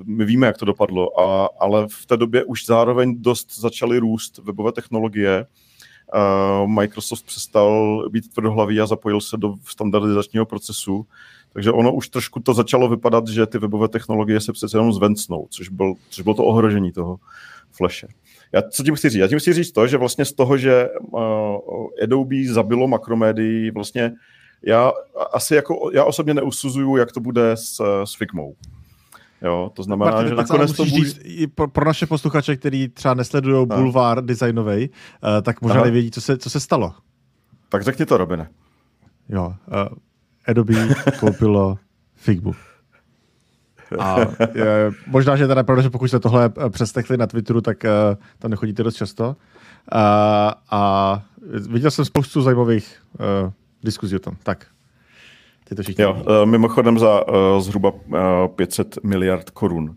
my 0.05 0.25
víme, 0.25 0.47
jak 0.47 0.59
to 0.59 0.65
dopadlo, 0.65 1.21
a, 1.21 1.49
ale 1.61 1.87
v 1.89 2.07
té 2.07 2.17
době 2.17 2.45
už 2.45 2.67
zároveň 2.67 3.23
dost 3.23 3.61
začaly 3.61 3.99
růst 3.99 4.39
webové 4.39 4.73
technologie, 4.73 5.47
Microsoft 6.67 7.23
přestal 7.23 8.05
být 8.11 8.33
tvrdohlavý 8.33 8.81
a 8.81 8.87
zapojil 8.87 9.21
se 9.21 9.37
do 9.37 9.55
standardizačního 9.65 10.47
procesu. 10.47 11.07
Takže 11.53 11.73
ono 11.73 11.95
už 11.95 12.09
trošku 12.09 12.41
to 12.41 12.55
začalo 12.55 12.89
vypadat, 12.89 13.29
že 13.29 13.47
ty 13.47 13.59
webové 13.59 13.89
technologie 13.89 14.41
se 14.41 14.53
přece 14.53 14.77
jenom 14.77 14.93
zvencnou, 14.93 15.47
což, 15.51 15.69
byl, 15.69 15.95
což 16.11 16.23
bylo 16.23 16.35
to 16.35 16.45
ohrožení 16.45 16.93
toho 16.93 17.19
Flashe. 17.73 18.09
Já, 18.53 18.63
co 18.63 18.83
tím 18.83 18.95
chci 18.95 19.09
říct? 19.09 19.21
Já 19.21 19.29
tím 19.29 19.39
chci 19.39 19.53
říct 19.53 19.73
to, 19.73 19.87
že 19.87 19.97
vlastně 19.97 20.25
z 20.25 20.33
toho, 20.33 20.57
že 20.57 20.89
uh, 21.01 21.21
Adobe 22.03 22.37
zabilo 22.49 22.89
makromédii, 22.89 23.71
vlastně 23.71 24.13
já 24.63 24.93
asi 25.33 25.55
jako, 25.55 25.91
já 25.95 26.05
osobně 26.05 26.35
neusuzuju, 26.35 26.97
jak 26.97 27.13
to 27.13 27.21
bude 27.21 27.53
s, 27.53 28.05
s 28.05 28.15
Figmou. 28.15 28.55
Jo, 29.43 29.71
to 29.75 29.83
znamená, 29.83 30.11
Martin, 30.11 30.29
že 30.29 30.35
nakonec 30.35 30.73
to 30.73 30.85
bude... 30.85 31.11
i 31.23 31.47
pro, 31.47 31.69
pro 31.69 31.85
naše 31.85 32.07
posluchače, 32.07 32.57
který 32.57 32.89
třeba 32.89 33.15
nesledují 33.15 33.67
no. 33.69 33.77
bulvár 33.77 34.25
designový, 34.25 34.89
uh, 34.89 35.43
tak 35.43 35.61
možná 35.61 35.77
Aha. 35.77 35.85
nevědí, 35.85 36.11
co 36.11 36.21
se, 36.21 36.39
co 36.39 36.51
se 36.51 36.61
stalo. 36.61 36.95
Tak 37.69 37.83
řekni 37.83 38.07
to, 38.07 38.17
Robine. 38.17 38.49
Jo, 39.29 39.47
uh, 39.47 39.97
Adobe 40.47 40.75
koupilo 41.21 41.79
Figbu. 42.15 42.55
A 43.99 44.17
je, 44.55 44.93
možná, 45.07 45.37
že 45.37 45.49
teda 45.49 45.63
pravda, 45.63 45.83
že 45.83 45.91
pokud 45.91 46.09
jste 46.09 46.21
tohle 46.21 46.51
eh, 46.67 46.71
přestekli 46.71 47.17
na 47.17 47.27
Twitteru, 47.27 47.61
tak 47.61 47.85
uh, 47.85 47.91
tam 48.39 48.51
nechodíte 48.51 48.83
dost 48.83 48.95
často. 48.95 49.29
Uh, 49.29 49.99
a 50.71 51.23
viděl 51.71 51.91
jsem 51.91 52.05
spoustu 52.05 52.43
zajímavých 52.43 53.03
uh, 53.45 53.53
diskuzí 53.83 54.17
o 54.17 54.19
tom. 54.19 54.37
Tak, 54.43 54.67
ty 55.71 55.77
to 55.77 55.83
všichni 55.83 56.05
jo, 56.05 56.13
uh, 56.13 56.51
mimochodem 56.51 56.99
za 56.99 57.29
uh, 57.29 57.35
zhruba 57.61 57.91
uh, 57.91 58.19
500 58.55 58.99
miliard 59.05 59.51
korun. 59.51 59.97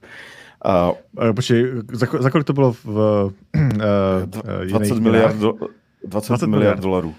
Uh, 0.66 1.32
Počkej, 1.34 1.66
za, 1.92 2.08
za 2.20 2.30
kolik 2.30 2.48
to 2.48 2.54
bylo 2.54 2.74
v 2.74 2.86
uh, 2.86 3.32
20 4.66 5.00
miliard, 5.00 5.36
do, 5.36 5.54
20, 6.08 6.28
20 6.30 6.48
miliard 6.48 6.80
dolarů. 6.80 7.16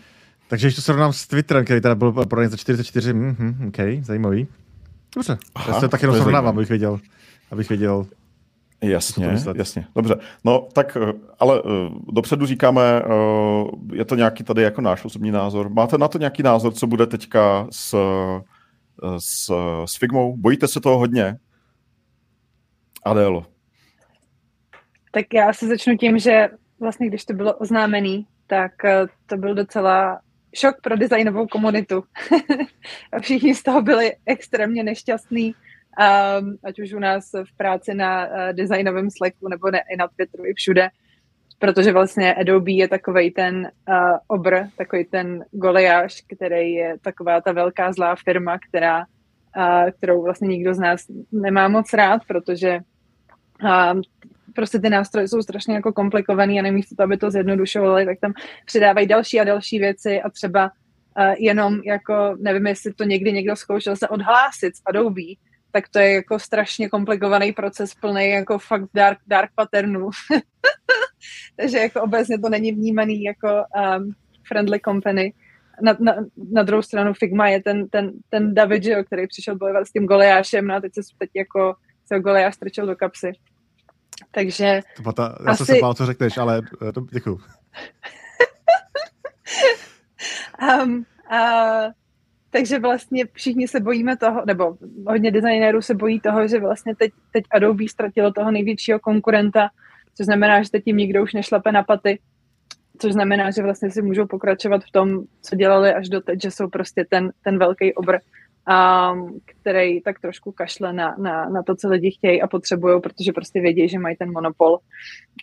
Takže 0.49 0.67
ještě 0.67 0.77
to 0.77 0.83
srovnám 0.83 1.13
s 1.13 1.27
Twitterem, 1.27 1.65
který 1.65 1.81
teda 1.81 1.95
byl 1.95 2.13
prodaný 2.13 2.51
za 2.51 2.57
44, 2.57 3.13
mm-hmm, 3.13 3.69
OK, 3.69 4.05
zajímavý. 4.05 4.47
Dobře, 5.15 5.39
Aha, 5.55 5.75
já 5.75 5.81
se 5.81 5.89
tak 5.89 6.03
jenom 6.03 6.17
srovnávám, 6.17 6.55
abych 6.57 6.69
věděl, 6.69 7.01
abych 7.51 7.69
věděl, 7.69 8.07
Jasně, 8.83 9.27
jasně. 9.57 9.87
Dobře. 9.95 10.17
No 10.45 10.69
tak, 10.73 10.97
ale 11.39 11.63
dopředu 12.13 12.47
říkáme, 12.47 12.83
je 13.93 14.05
to 14.05 14.15
nějaký 14.15 14.45
tady 14.45 14.63
jako 14.63 14.81
náš 14.81 15.05
osobní 15.05 15.31
názor. 15.31 15.71
Máte 15.71 15.99
na 15.99 16.09
to 16.09 16.19
nějaký 16.19 16.43
názor, 16.43 16.73
co 16.73 16.87
bude 16.87 17.07
teďka 17.07 17.67
s, 17.71 17.97
s, 19.19 19.53
s 19.85 19.97
Figmou? 19.99 20.37
Bojíte 20.37 20.69
se 20.69 20.81
toho 20.81 20.99
hodně? 20.99 21.37
Adélo. 23.05 23.47
Tak 25.11 25.35
já 25.35 25.53
se 25.53 25.67
začnu 25.67 25.97
tím, 25.97 26.19
že 26.19 26.49
vlastně 26.81 27.09
když 27.09 27.25
to 27.25 27.35
bylo 27.35 27.55
oznámený, 27.55 28.27
tak 28.47 28.73
to 29.27 29.37
byl 29.37 29.55
docela 29.55 30.21
šok 30.55 30.81
pro 30.81 30.97
designovou 30.97 31.47
komunitu. 31.47 32.05
a 33.13 33.21
všichni 33.21 33.55
z 33.55 33.63
toho 33.63 33.83
byli 33.83 34.13
extrémně 34.27 34.83
nešťastní, 34.85 35.55
um, 35.99 36.57
ať 36.65 36.81
už 36.81 36.93
u 36.93 36.99
nás 36.99 37.31
v 37.33 37.57
práci 37.57 37.95
na 37.95 38.27
uh, 38.27 38.33
designovém 38.53 39.11
Slacku 39.11 39.49
nebo 39.49 39.71
ne, 39.71 39.83
i 39.91 39.97
na 39.97 40.09
Twitteru 40.09 40.47
i 40.47 40.55
všude, 40.55 40.89
protože 41.59 41.93
vlastně 41.93 42.35
Adobe 42.35 42.73
je 42.73 42.89
takový 42.89 43.31
ten 43.31 43.71
uh, 43.89 44.19
obr, 44.27 44.57
takový 44.77 45.05
ten 45.05 45.45
Goliáš, 45.53 46.23
který 46.35 46.73
je 46.73 46.97
taková 47.03 47.41
ta 47.41 47.53
velká 47.53 47.93
zlá 47.93 48.17
firma, 48.25 48.59
která, 48.69 48.99
uh, 49.57 49.91
kterou 49.91 50.23
vlastně 50.23 50.49
nikdo 50.49 50.75
z 50.75 50.79
nás 50.79 51.05
nemá 51.33 51.69
moc 51.69 51.93
rád, 51.93 52.23
protože 52.29 52.81
um, 53.63 54.03
prostě 54.55 54.79
ty 54.79 54.91
nástroje 54.91 55.29
jsou 55.29 55.43
strašně 55.43 55.75
jako 55.75 55.93
komplikovaný 55.93 56.59
a 56.59 56.63
nemísto 56.63 56.95
to, 56.97 57.03
aby 57.03 57.17
to 57.17 57.31
zjednodušovali, 57.31 58.07
tak 58.07 58.21
tam 58.21 58.33
přidávají 58.67 59.07
další 59.07 59.41
a 59.41 59.45
další 59.45 59.79
věci 59.79 60.23
a 60.23 60.31
třeba 60.31 60.71
uh, 61.19 61.35
jenom 61.39 61.81
jako, 61.85 62.37
nevím, 62.41 62.67
jestli 62.67 62.95
to 62.95 63.05
někdy 63.05 63.33
někdo 63.33 63.57
zkoušel 63.57 63.97
se 63.97 64.09
odhlásit 64.09 64.77
z 64.77 64.83
Adobe, 64.87 65.23
tak 65.75 65.89
to 65.89 65.99
je 65.99 66.15
jako 66.15 66.39
strašně 66.39 66.89
komplikovaný 66.89 67.53
proces 67.53 67.95
plný 67.95 68.31
jako 68.31 68.59
fakt 68.59 68.89
dark, 68.95 69.19
dark 69.27 69.51
patternů. 69.55 70.11
Takže 71.57 71.79
jako 71.79 72.03
obecně 72.03 72.39
to 72.39 72.49
není 72.49 72.73
vnímaný 72.73 73.23
jako 73.23 73.49
um, 73.49 74.13
friendly 74.49 74.81
company. 74.85 75.33
Na, 75.83 75.97
na, 76.01 76.15
na 76.53 76.63
druhou 76.63 76.83
stranu 76.83 77.15
Figma 77.15 77.49
je 77.49 77.63
ten, 77.63 77.89
ten, 77.89 78.13
ten 78.29 78.55
David, 78.55 78.85
jo, 78.85 79.05
který 79.05 79.27
přišel 79.27 79.57
bojovat 79.57 79.87
s 79.87 79.93
tím 79.93 80.07
Goliášem, 80.07 80.67
no 80.67 80.75
a 80.75 80.81
teď 80.81 80.95
se 80.95 81.01
teď 81.19 81.31
jako 81.35 81.75
se 82.07 82.21
Goliáš 82.21 82.55
strčil 82.55 82.87
do 82.87 82.97
kapsy. 82.97 83.33
Takže 84.31 84.81
to 85.05 85.13
ta, 85.13 85.39
já 85.45 85.51
asi... 85.51 85.65
jsem 85.65 85.77
se 85.77 85.81
bál, 85.81 85.95
co 85.95 86.07
řekneš, 86.07 86.39
ale 86.39 86.63
eh, 86.89 86.93
to, 86.93 87.01
děkuju. 87.01 87.41
um, 90.85 91.07
uh, 91.33 91.93
takže 92.55 92.79
vlastně 92.79 93.25
všichni 93.33 93.69
se 93.69 93.81
bojíme 93.81 94.17
toho, 94.17 94.43
nebo 94.47 94.77
hodně 95.07 95.31
designérů 95.31 95.83
se 95.83 95.95
bojí 95.95 96.21
toho, 96.21 96.49
že 96.49 96.61
vlastně 96.61 96.95
teď, 96.97 97.13
teď 97.33 97.45
Adobe 97.51 97.89
ztratilo 97.89 98.33
toho 98.33 98.51
největšího 98.51 99.01
konkurenta, 99.01 99.69
což 100.17 100.27
znamená, 100.27 100.63
že 100.63 100.71
teď 100.71 100.83
jim 100.87 100.97
nikdo 100.97 101.23
už 101.23 101.35
nešlape 101.35 101.73
na 101.73 101.83
paty, 101.83 102.19
což 102.99 103.13
znamená, 103.13 103.51
že 103.51 103.63
vlastně 103.63 103.91
si 103.91 104.03
můžou 104.03 104.27
pokračovat 104.27 104.85
v 104.85 104.91
tom, 104.93 105.25
co 105.43 105.57
dělali 105.57 105.95
až 105.95 106.09
do 106.09 106.21
teď, 106.21 106.43
že 106.43 106.51
jsou 106.51 106.69
prostě 106.69 107.05
ten, 107.11 107.33
ten 107.45 107.59
velký 107.59 107.95
obr, 107.95 108.19
um, 108.69 109.41
který 109.45 110.01
tak 110.01 110.21
trošku 110.21 110.53
kašle 110.53 110.93
na, 110.93 111.15
na, 111.19 111.49
na 111.49 111.63
to, 111.63 111.77
co 111.77 111.89
lidi 111.89 112.11
chtějí 112.11 112.43
a 112.43 112.47
potřebují, 112.47 113.01
protože 113.01 113.33
prostě 113.33 113.61
vědí, 113.61 113.89
že 113.89 113.99
mají 113.99 114.17
ten 114.17 114.33
monopol 114.33 114.79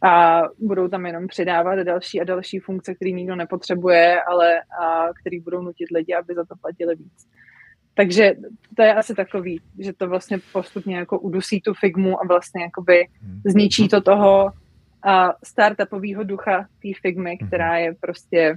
a 0.04 0.42
budou 0.60 0.88
tam 0.88 1.06
jenom 1.06 1.28
přidávat 1.28 1.76
další 1.76 2.22
a 2.22 2.24
další 2.24 2.60
funkce, 2.60 2.96
které 2.96 3.12
nikdo 3.12 3.36
nepotřebuje, 3.36 4.22
ale 4.22 4.62
a, 4.82 5.08
který 5.20 5.40
budou 5.40 5.62
nutit 5.62 5.90
lidi, 5.92 6.14
aby 6.14 6.36
za 6.36 6.46
to 6.46 6.56
platili 6.62 6.96
víc. 6.96 7.28
Takže 7.94 8.34
to 8.76 8.84
je 8.84 8.94
asi 8.94 9.16
takový, 9.16 9.62
že 9.80 9.94
to 9.94 10.08
vlastně 10.08 10.38
postupně 10.54 10.98
jako 10.98 11.20
udusí 11.20 11.62
tu 11.62 11.74
figmu 11.74 12.22
a 12.22 12.28
vlastně 12.28 12.64
jakoby 12.64 13.08
hmm. 13.22 13.42
zničí 13.46 13.88
to 13.88 14.02
toho 14.02 14.52
a 15.04 15.34
startupového 15.44 16.24
ducha 16.24 16.62
té 16.62 16.90
figmy, 17.02 17.38
hmm. 17.42 17.48
která 17.48 17.78
je 17.78 17.96
prostě 18.00 18.56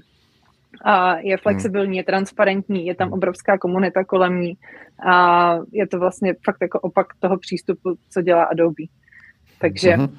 a 0.84 1.16
je 1.18 1.36
flexibilní, 1.36 1.96
je 1.96 2.04
transparentní, 2.04 2.86
je 2.86 2.94
tam 2.94 3.08
hmm. 3.08 3.14
obrovská 3.14 3.58
komunita 3.58 4.04
kolem 4.04 4.40
ní 4.40 4.54
a 5.06 5.56
je 5.72 5.86
to 5.86 5.98
vlastně 5.98 6.34
fakt 6.44 6.58
jako 6.62 6.80
opak 6.80 7.06
toho 7.20 7.38
přístupu, 7.38 7.96
co 8.10 8.22
dělá 8.22 8.44
Adobe. 8.44 8.84
Takže 9.58 9.90
mm-hmm. 9.90 10.10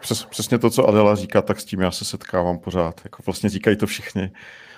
Přes, 0.00 0.24
přesně 0.24 0.58
to, 0.58 0.70
co 0.70 0.88
Adela 0.88 1.14
říká, 1.14 1.42
tak 1.42 1.60
s 1.60 1.64
tím 1.64 1.80
já 1.80 1.90
se 1.90 2.04
setkávám 2.04 2.58
pořád. 2.58 3.00
Jako 3.04 3.22
vlastně 3.26 3.50
říkají 3.50 3.76
to 3.76 3.86
všichni. 3.86 4.30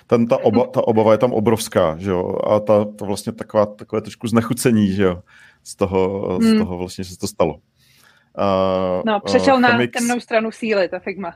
Ten, 0.07 0.27
ta, 0.27 0.37
oba, 0.37 0.67
ta 0.67 0.87
obava 0.87 1.11
je 1.11 1.17
tam 1.17 1.33
obrovská, 1.33 1.97
že 1.97 2.09
jo? 2.11 2.37
A 2.49 2.59
ta, 2.59 2.85
to 2.85 3.05
vlastně 3.05 3.33
taková, 3.33 3.65
takové 3.65 4.01
trošku 4.01 4.27
znechucení, 4.27 4.91
že 4.91 5.03
jo? 5.03 5.23
Z 5.63 5.75
toho, 5.75 6.29
hmm. 6.41 6.55
z 6.55 6.57
toho 6.57 6.77
vlastně, 6.77 7.03
že 7.03 7.09
se 7.09 7.19
to 7.19 7.27
stalo. 7.27 7.53
Uh, 7.53 9.01
no, 9.05 9.19
přešel 9.19 9.55
uh, 9.55 9.61
na 9.61 9.79
temnou 9.93 10.19
stranu 10.19 10.51
síly, 10.51 10.89
ta 10.89 10.99
Figma. 10.99 11.35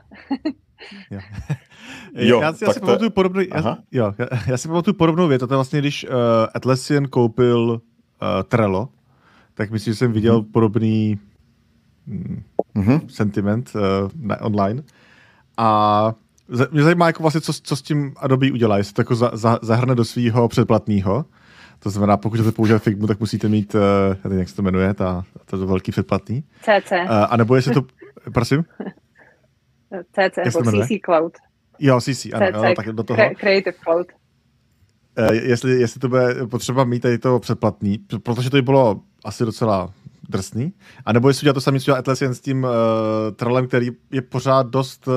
jo. 2.14 2.40
já, 2.40 2.54
já 2.62 2.72
si 2.72 2.80
pamatuju 2.80 3.10
podobnou, 3.10 3.40
já, 3.40 3.78
jo, 3.92 4.14
já, 4.18 4.26
já 4.46 4.56
si 4.56 4.68
pamatuju 4.68 4.94
podobnou 4.94 5.28
věc, 5.28 5.40
to 5.40 5.54
je 5.54 5.56
vlastně, 5.56 5.78
když 5.78 6.04
uh, 6.04 6.10
Atlassian 6.54 7.04
koupil 7.04 7.70
uh, 7.70 7.78
Trello, 8.48 8.88
tak 9.54 9.70
myslím, 9.70 9.94
že 9.94 9.98
jsem 9.98 10.12
viděl 10.12 10.40
mm-hmm. 10.40 10.52
podobný 10.52 11.18
mm-hmm. 12.76 13.06
sentiment 13.08 13.72
uh, 13.74 13.80
na, 14.20 14.40
online. 14.40 14.82
A 15.56 16.12
mě 16.70 16.82
zajímá, 16.82 17.06
jako 17.06 17.22
vlastně, 17.22 17.40
co, 17.40 17.52
co 17.52 17.76
s 17.76 17.82
tím 17.82 18.14
Adobe 18.16 18.52
udělá, 18.52 18.78
jestli 18.78 18.94
to 18.94 19.00
jako 19.00 19.14
za, 19.14 19.30
za, 19.32 19.58
zahrne 19.62 19.94
do 19.94 20.04
svého 20.04 20.48
předplatného. 20.48 21.24
To 21.78 21.90
znamená, 21.90 22.16
pokud 22.16 22.36
chcete 22.36 22.52
používat 22.52 22.82
Figmu, 22.82 23.06
tak 23.06 23.20
musíte 23.20 23.48
mít, 23.48 23.74
uh, 23.74 23.80
nevím, 24.24 24.38
jak 24.38 24.48
se 24.48 24.56
to 24.56 24.62
jmenuje, 24.62 24.94
ta, 24.94 25.24
to 25.44 25.66
velký 25.66 25.92
předplatný. 25.92 26.44
CC. 26.60 26.92
Uh, 26.92 27.26
a 27.28 27.36
nebo 27.36 27.56
jestli 27.56 27.74
to, 27.74 27.82
prosím? 28.34 28.64
CC, 30.12 30.36
nebo 30.44 30.82
CC 30.82 30.88
Cloud. 31.04 31.32
Jo, 31.32 31.32
CC, 31.32 31.32
ano, 31.32 31.36
CC, 31.36 31.47
jo, 31.80 32.00
tak 32.76 32.92
do 32.92 33.02
toho. 33.02 33.18
Creative 33.36 33.76
Cloud. 33.84 34.06
Uh, 35.18 35.34
jestli, 35.34 35.80
jestli 35.80 36.00
to 36.00 36.08
bude 36.08 36.34
potřeba 36.50 36.84
mít 36.84 37.00
tady 37.00 37.18
to 37.18 37.38
předplatný, 37.38 37.98
protože 38.22 38.50
to 38.50 38.56
by 38.56 38.62
bylo 38.62 39.00
asi 39.24 39.44
docela 39.44 39.90
drsný. 40.28 40.72
A 41.04 41.12
nebo 41.12 41.28
jestli 41.28 41.44
udělat 41.44 41.54
to 41.54 41.60
samé, 41.60 41.80
co 41.80 41.84
dělá 41.84 41.98
Atlassian 41.98 42.34
s 42.34 42.40
tím 42.40 42.64
uh, 42.64 42.70
trolem, 43.36 43.66
který 43.66 43.90
je 44.12 44.22
pořád 44.22 44.66
dost 44.66 45.08
uh, 45.08 45.14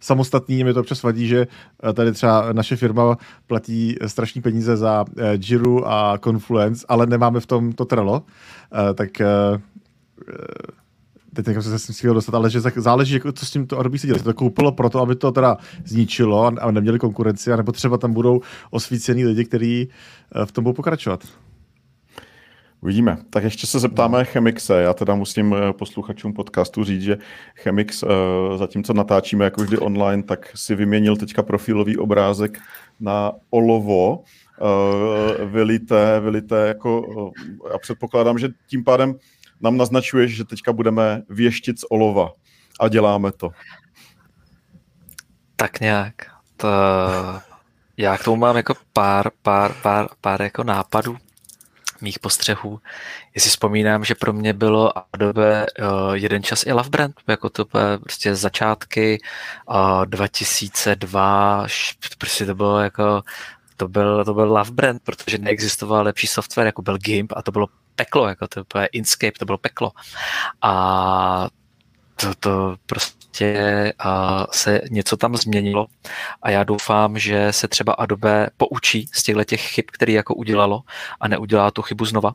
samostatný. 0.00 0.64
Mě 0.64 0.74
to 0.74 0.80
občas 0.80 1.02
vadí, 1.02 1.28
že 1.28 1.46
tady 1.94 2.12
třeba 2.12 2.52
naše 2.52 2.76
firma 2.76 3.16
platí 3.46 3.96
strašní 4.06 4.42
peníze 4.42 4.76
za 4.76 5.04
uh, 5.08 5.24
Jiru 5.38 5.88
a 5.88 6.18
Confluence, 6.24 6.86
ale 6.88 7.06
nemáme 7.06 7.40
v 7.40 7.46
tom 7.46 7.72
to 7.72 7.84
Trello. 7.84 8.20
Uh, 8.20 8.94
tak 8.94 9.10
uh, 9.20 9.58
teď 11.42 11.46
jsem 11.60 11.78
se 11.78 11.92
s 11.92 12.00
tím 12.00 12.14
dostat, 12.14 12.34
ale 12.34 12.50
že 12.50 12.60
záleží, 12.60 13.14
jako, 13.14 13.32
co 13.32 13.46
s 13.46 13.50
tím 13.50 13.66
to 13.66 13.78
Adobe 13.78 13.98
si 13.98 14.06
dělá. 14.06 14.18
To 14.18 14.34
koupilo 14.34 14.72
proto, 14.72 15.00
aby 15.00 15.16
to 15.16 15.32
teda 15.32 15.56
zničilo 15.84 16.52
a 16.60 16.70
neměli 16.70 16.98
konkurenci, 16.98 17.52
a 17.52 17.56
nebo 17.56 17.72
třeba 17.72 17.98
tam 17.98 18.12
budou 18.12 18.40
osvícení 18.70 19.24
lidi, 19.24 19.44
kteří 19.44 19.88
v 20.44 20.52
tom 20.52 20.64
budou 20.64 20.74
pokračovat. 20.74 21.24
Uvidíme. 22.84 23.18
Tak 23.30 23.44
ještě 23.44 23.66
se 23.66 23.78
zeptáme 23.78 24.24
Chemixe. 24.24 24.82
Já 24.82 24.94
teda 24.94 25.14
musím 25.14 25.54
eh, 25.54 25.72
posluchačům 25.72 26.32
podcastu 26.32 26.84
říct, 26.84 27.02
že 27.02 27.18
Chemix, 27.54 28.02
eh, 28.02 28.06
zatímco 28.58 28.92
natáčíme 28.92 29.44
jako 29.44 29.62
vždy 29.62 29.78
online, 29.78 30.22
tak 30.22 30.50
si 30.54 30.74
vyměnil 30.74 31.16
teďka 31.16 31.42
profilový 31.42 31.96
obrázek 31.96 32.58
na 33.00 33.32
olovo, 33.50 34.22
eh, 34.60 35.44
vylité, 35.44 36.20
vylité 36.20 36.66
jako, 36.68 37.32
já 37.72 37.78
předpokládám, 37.78 38.38
že 38.38 38.48
tím 38.66 38.84
pádem 38.84 39.14
nám 39.60 39.76
naznačuješ, 39.76 40.36
že 40.36 40.44
teďka 40.44 40.72
budeme 40.72 41.22
věštit 41.28 41.80
z 41.80 41.84
olova 41.90 42.32
a 42.80 42.88
děláme 42.88 43.32
to. 43.32 43.50
Tak 45.56 45.80
nějak. 45.80 46.14
To, 46.56 46.68
já 47.96 48.18
k 48.18 48.24
tomu 48.24 48.36
mám 48.36 48.56
jako 48.56 48.74
pár, 48.92 49.30
pár, 49.42 49.74
pár, 49.82 50.08
pár 50.20 50.42
jako 50.42 50.64
nápadů 50.64 51.16
mých 52.00 52.18
postřehů. 52.18 52.80
Jestli 53.34 53.50
vzpomínám, 53.50 54.04
že 54.04 54.14
pro 54.14 54.32
mě 54.32 54.52
bylo 54.52 54.92
Adobe 55.12 55.66
uh, 55.66 56.12
jeden 56.12 56.42
čas 56.42 56.66
i 56.66 56.72
Love 56.72 56.90
Brand, 56.90 57.14
jako 57.28 57.50
to 57.50 57.64
bylo 57.64 57.98
prostě 57.98 58.34
začátky 58.34 59.20
uh, 59.70 60.06
2002, 60.06 61.66
prostě 62.18 62.46
to 62.46 62.54
bylo 62.54 62.80
jako 62.80 63.22
to 63.76 63.88
byl, 63.88 64.24
to 64.24 64.34
byl 64.34 64.52
Love 64.52 64.70
Brand, 64.70 65.02
protože 65.02 65.38
neexistoval 65.38 66.04
lepší 66.04 66.26
software, 66.26 66.66
jako 66.66 66.82
byl 66.82 66.98
GIMP 66.98 67.32
a 67.36 67.42
to 67.42 67.52
bylo 67.52 67.66
peklo, 67.96 68.28
jako 68.28 68.48
to 68.48 68.64
bylo 68.72 68.86
Inkscape, 68.92 69.38
to 69.38 69.44
bylo 69.44 69.58
peklo. 69.58 69.92
A 70.62 71.48
to, 72.16 72.34
to 72.40 72.76
prostě 72.86 73.92
uh, 74.04 74.44
se 74.52 74.80
něco 74.90 75.16
tam 75.16 75.36
změnilo 75.36 75.86
a 76.42 76.50
já 76.50 76.64
doufám, 76.64 77.18
že 77.18 77.52
se 77.52 77.68
třeba 77.68 77.92
Adobe 77.92 78.48
poučí 78.56 79.08
z 79.12 79.22
těchto 79.22 79.44
těch 79.44 79.60
chyb, 79.60 79.84
které 79.92 80.12
jako 80.12 80.34
udělalo 80.34 80.82
a 81.20 81.28
neudělá 81.28 81.70
tu 81.70 81.82
chybu 81.82 82.04
znova. 82.04 82.32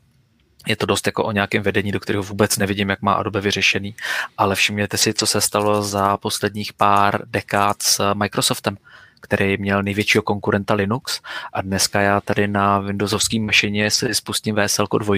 Je 0.68 0.76
to 0.76 0.86
dost 0.86 1.05
jako 1.05 1.24
o 1.24 1.32
nějakém 1.32 1.64
vedení, 1.64 1.91
do 1.91 1.99
kterého 1.99 2.24
vůbec 2.24 2.57
nevidím, 2.57 2.89
jak 2.89 3.01
má 3.01 3.14
Adobe 3.14 3.41
vyřešený, 3.41 3.95
ale 4.38 4.55
všimněte 4.55 4.97
si, 4.97 5.14
co 5.14 5.28
se 5.28 5.41
stalo 5.41 5.82
za 5.82 6.18
posledních 6.18 6.74
pár 6.74 7.22
dekád 7.26 7.84
s 7.84 8.14
Microsoftem 8.14 8.78
který 9.20 9.57
měl 9.57 9.84
největšího 9.84 10.22
konkurenta 10.22 10.74
Linux. 10.74 11.22
A 11.53 11.61
dneska 11.61 12.01
já 12.01 12.22
tady 12.22 12.47
na 12.47 12.80
Windowsovském 12.80 13.45
mašině 13.45 13.91
si 13.91 14.15
spustím 14.15 14.55
VSL 14.55 14.88
2 14.99 15.15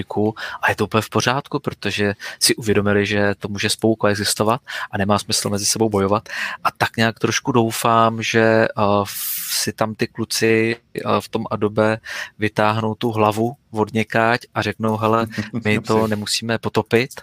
a 0.62 0.70
je 0.70 0.76
to 0.76 0.84
úplně 0.84 1.02
v 1.02 1.10
pořádku, 1.10 1.58
protože 1.58 2.14
si 2.40 2.54
uvědomili, 2.54 3.06
že 3.06 3.34
to 3.38 3.48
může 3.48 3.70
spolu 3.70 3.96
koexistovat 3.96 4.60
a 4.90 4.98
nemá 4.98 5.18
smysl 5.18 5.48
mezi 5.50 5.66
sebou 5.66 5.88
bojovat. 5.88 6.28
A 6.64 6.70
tak 6.70 6.96
nějak 6.96 7.18
trošku 7.18 7.52
doufám, 7.52 8.22
že 8.22 8.68
v 9.04 9.41
si 9.52 9.72
tam 9.72 9.94
ty 9.94 10.06
kluci 10.06 10.76
v 11.20 11.28
tom 11.28 11.44
Adobe 11.50 11.98
vytáhnou 12.38 12.94
tu 12.94 13.10
hlavu 13.10 13.56
od 13.70 13.92
někáť 13.92 14.40
a 14.54 14.62
řeknou, 14.62 14.96
hele, 14.96 15.26
my 15.64 15.80
to 15.86 16.06
nemusíme 16.06 16.58
potopit 16.58 17.20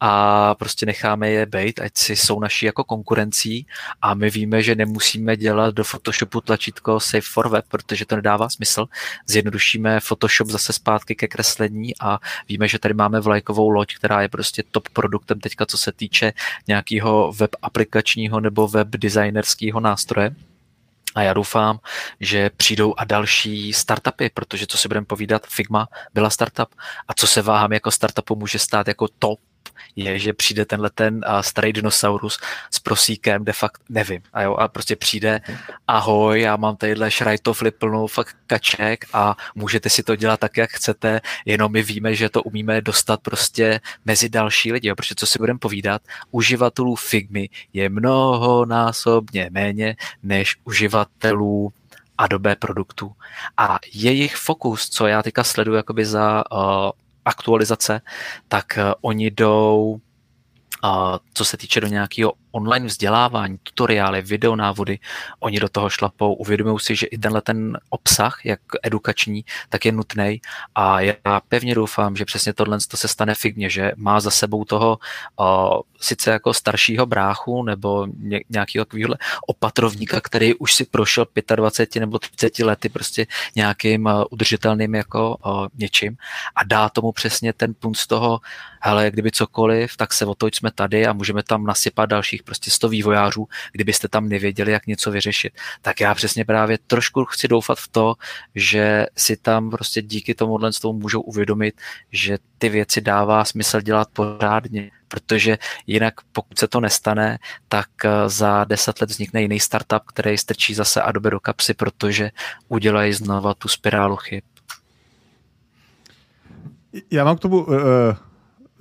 a 0.00 0.54
prostě 0.54 0.86
necháme 0.86 1.30
je 1.30 1.46
být, 1.46 1.80
ať 1.80 1.96
si 1.96 2.16
jsou 2.16 2.40
naši 2.40 2.66
jako 2.66 2.84
konkurencí 2.84 3.66
a 4.02 4.14
my 4.14 4.30
víme, 4.30 4.62
že 4.62 4.74
nemusíme 4.74 5.36
dělat 5.36 5.74
do 5.74 5.84
Photoshopu 5.84 6.40
tlačítko 6.40 7.00
Save 7.00 7.22
for 7.32 7.48
Web, 7.48 7.64
protože 7.68 8.06
to 8.06 8.16
nedává 8.16 8.48
smysl. 8.48 8.86
Zjednodušíme 9.26 10.00
Photoshop 10.00 10.48
zase 10.48 10.72
zpátky 10.72 11.14
ke 11.14 11.28
kreslení 11.28 11.92
a 12.00 12.18
víme, 12.48 12.68
že 12.68 12.78
tady 12.78 12.94
máme 12.94 13.20
vlajkovou 13.20 13.70
loď, 13.70 13.94
která 13.94 14.22
je 14.22 14.28
prostě 14.28 14.62
top 14.70 14.88
produktem 14.88 15.40
teďka, 15.40 15.66
co 15.66 15.78
se 15.78 15.92
týče 15.92 16.32
nějakého 16.68 17.32
web 17.32 17.50
aplikačního 17.62 18.40
nebo 18.40 18.68
web 18.68 18.88
designerského 18.88 19.80
nástroje. 19.80 20.34
A 21.14 21.22
já 21.22 21.32
doufám, 21.32 21.78
že 22.20 22.50
přijdou 22.50 22.94
a 22.96 23.04
další 23.04 23.72
startupy, 23.72 24.30
protože 24.34 24.66
co 24.66 24.78
si 24.78 24.88
budeme 24.88 25.06
povídat, 25.06 25.46
Figma 25.46 25.88
byla 26.14 26.30
startup. 26.30 26.74
A 27.08 27.14
co 27.14 27.26
se 27.26 27.42
váhám 27.42 27.72
jako 27.72 27.90
startupu 27.90 28.36
může 28.36 28.58
stát 28.58 28.88
jako 28.88 29.08
top 29.18 29.40
je, 29.96 30.18
že 30.18 30.32
přijde 30.32 30.64
tenhle 30.64 30.90
ten 30.90 31.14
uh, 31.14 31.40
starý 31.40 31.72
dinosaurus 31.72 32.38
s 32.70 32.78
prosíkem, 32.78 33.44
de 33.44 33.52
facto 33.52 33.84
nevím. 33.88 34.22
A 34.32 34.42
jo, 34.42 34.54
a 34.54 34.68
prostě 34.68 34.96
přijde, 34.96 35.40
ahoj, 35.88 36.40
já 36.40 36.56
mám 36.56 36.76
tadyhle 36.76 37.10
šrajtofly 37.10 37.70
plnou 37.70 38.06
fakt 38.06 38.36
kaček 38.46 39.04
a 39.12 39.36
můžete 39.54 39.90
si 39.90 40.02
to 40.02 40.16
dělat 40.16 40.40
tak, 40.40 40.56
jak 40.56 40.70
chcete, 40.70 41.20
jenom 41.44 41.72
my 41.72 41.82
víme, 41.82 42.14
že 42.14 42.28
to 42.28 42.42
umíme 42.42 42.80
dostat 42.80 43.20
prostě 43.20 43.80
mezi 44.04 44.28
další 44.28 44.72
lidi, 44.72 44.88
jo, 44.88 44.94
protože 44.96 45.14
co 45.14 45.26
si 45.26 45.38
budeme 45.38 45.58
povídat, 45.58 46.02
uživatelů 46.30 46.96
Figmy 46.96 47.48
je 47.72 47.88
mnohonásobně 47.88 49.48
méně 49.52 49.96
než 50.22 50.56
uživatelů 50.64 51.72
Adobe 52.18 52.56
produktů. 52.56 53.12
A 53.56 53.78
jejich 53.92 54.36
fokus, 54.36 54.88
co 54.88 55.06
já 55.06 55.22
teďka 55.22 55.44
sleduju 55.44 55.76
jakoby 55.76 56.04
za 56.04 56.44
uh, 56.52 56.90
aktualizace, 57.24 58.00
tak 58.48 58.78
uh, 58.78 58.92
oni 59.00 59.30
jdou 59.30 60.00
a 60.82 61.18
co 61.34 61.44
se 61.44 61.56
týče 61.56 61.80
do 61.80 61.86
nějakého 61.86 62.32
online 62.52 62.86
vzdělávání, 62.86 63.58
tutoriály, 63.62 64.22
videonávody, 64.22 64.98
oni 65.40 65.60
do 65.60 65.68
toho 65.68 65.90
šlapou, 65.90 66.34
uvědomují 66.34 66.78
si, 66.80 66.96
že 66.96 67.06
i 67.06 67.18
tenhle 67.18 67.40
ten 67.40 67.78
obsah, 67.90 68.40
jak 68.44 68.60
edukační, 68.82 69.44
tak 69.68 69.84
je 69.84 69.92
nutný 69.92 70.40
a 70.74 71.00
já 71.00 71.40
pevně 71.48 71.74
doufám, 71.74 72.16
že 72.16 72.24
přesně 72.24 72.52
tohle 72.52 72.78
to 72.88 72.96
se 72.96 73.08
stane 73.08 73.34
figně, 73.34 73.70
že 73.70 73.92
má 73.96 74.20
za 74.20 74.30
sebou 74.30 74.64
toho 74.64 74.98
uh, 75.40 75.80
sice 76.00 76.30
jako 76.30 76.54
staršího 76.54 77.06
bráchu 77.06 77.62
nebo 77.62 78.06
ně, 78.18 78.40
nějakého 78.50 78.84
takovýhle 78.84 79.16
opatrovníka, 79.46 80.20
který 80.20 80.54
už 80.54 80.74
si 80.74 80.84
prošel 80.84 81.26
25 81.56 82.00
nebo 82.00 82.18
30 82.18 82.58
lety 82.58 82.88
prostě 82.88 83.26
nějakým 83.56 84.06
uh, 84.06 84.24
udržitelným 84.30 84.94
jako 84.94 85.36
uh, 85.46 85.66
něčím. 85.74 86.16
A 86.56 86.64
dá 86.64 86.88
tomu 86.88 87.12
přesně 87.12 87.52
ten 87.52 87.74
punt 87.74 87.96
z 87.96 88.06
toho, 88.06 88.40
hele, 88.80 89.10
kdyby 89.10 89.30
cokoliv, 89.30 89.96
tak 89.96 90.12
se 90.12 90.26
o 90.26 90.34
to 90.34 90.46
jsme 90.46 90.70
tady 90.70 91.06
a 91.06 91.12
můžeme 91.12 91.42
tam 91.42 91.64
nasypat 91.64 92.10
dalších 92.10 92.41
prostě 92.42 92.70
100 92.70 92.88
vývojářů, 92.88 93.48
kdybyste 93.72 94.08
tam 94.08 94.28
nevěděli, 94.28 94.72
jak 94.72 94.86
něco 94.86 95.10
vyřešit. 95.10 95.52
Tak 95.82 96.00
já 96.00 96.14
přesně 96.14 96.44
právě 96.44 96.78
trošku 96.86 97.24
chci 97.24 97.48
doufat 97.48 97.78
v 97.78 97.88
to, 97.88 98.14
že 98.54 99.06
si 99.16 99.36
tam 99.36 99.70
prostě 99.70 100.02
díky 100.02 100.34
tomu 100.34 100.58
tomu 100.82 100.98
můžou 100.98 101.20
uvědomit, 101.20 101.74
že 102.12 102.38
ty 102.58 102.68
věci 102.68 103.00
dává 103.00 103.44
smysl 103.44 103.80
dělat 103.80 104.08
pořádně, 104.12 104.90
protože 105.08 105.58
jinak 105.86 106.14
pokud 106.32 106.58
se 106.58 106.68
to 106.68 106.80
nestane, 106.80 107.38
tak 107.68 107.88
eh, 108.04 108.28
za 108.28 108.64
deset 108.64 109.00
let 109.00 109.10
vznikne 109.10 109.42
jiný 109.42 109.60
startup, 109.60 110.02
který 110.06 110.38
strčí 110.38 110.74
zase 110.74 111.02
Adobe 111.02 111.30
do 111.30 111.40
kapsy, 111.40 111.74
protože 111.74 112.30
udělají 112.68 113.12
znova 113.12 113.54
tu 113.54 113.68
spirálu 113.68 114.16
chyb. 114.16 114.42
Já 117.10 117.24
mám 117.24 117.36
k 117.36 117.40
tomu 117.40 117.64
uh, 117.64 117.76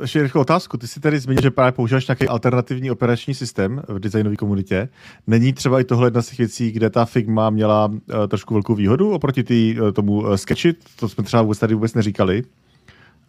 ještě 0.01 0.21
rychlou 0.21 0.41
otázku. 0.41 0.77
Ty 0.77 0.87
jsi 0.87 0.99
tady 0.99 1.19
zmínil, 1.19 1.41
že 1.41 1.51
právě 1.51 1.71
používáš 1.71 2.07
nějaký 2.07 2.27
alternativní 2.27 2.91
operační 2.91 3.33
systém 3.33 3.81
v 3.87 3.99
designové 3.99 4.35
komunitě. 4.35 4.89
Není 5.27 5.53
třeba 5.53 5.79
i 5.79 5.83
tohle 5.83 6.07
jedna 6.07 6.21
z 6.21 6.27
těch 6.27 6.37
věcí, 6.37 6.71
kde 6.71 6.89
ta 6.89 7.05
Figma 7.05 7.49
měla 7.49 7.85
uh, 7.85 7.97
trošku 8.27 8.53
velkou 8.53 8.75
výhodu 8.75 9.11
oproti 9.11 9.43
tý, 9.43 9.81
uh, 9.81 9.91
tomu 9.91 10.13
uh, 10.13 10.33
Sketchi? 10.33 10.73
To 10.95 11.09
jsme 11.09 11.23
třeba 11.23 11.41
vůbec 11.41 11.59
tady 11.59 11.73
vůbec 11.73 11.93
neříkali. 11.93 12.43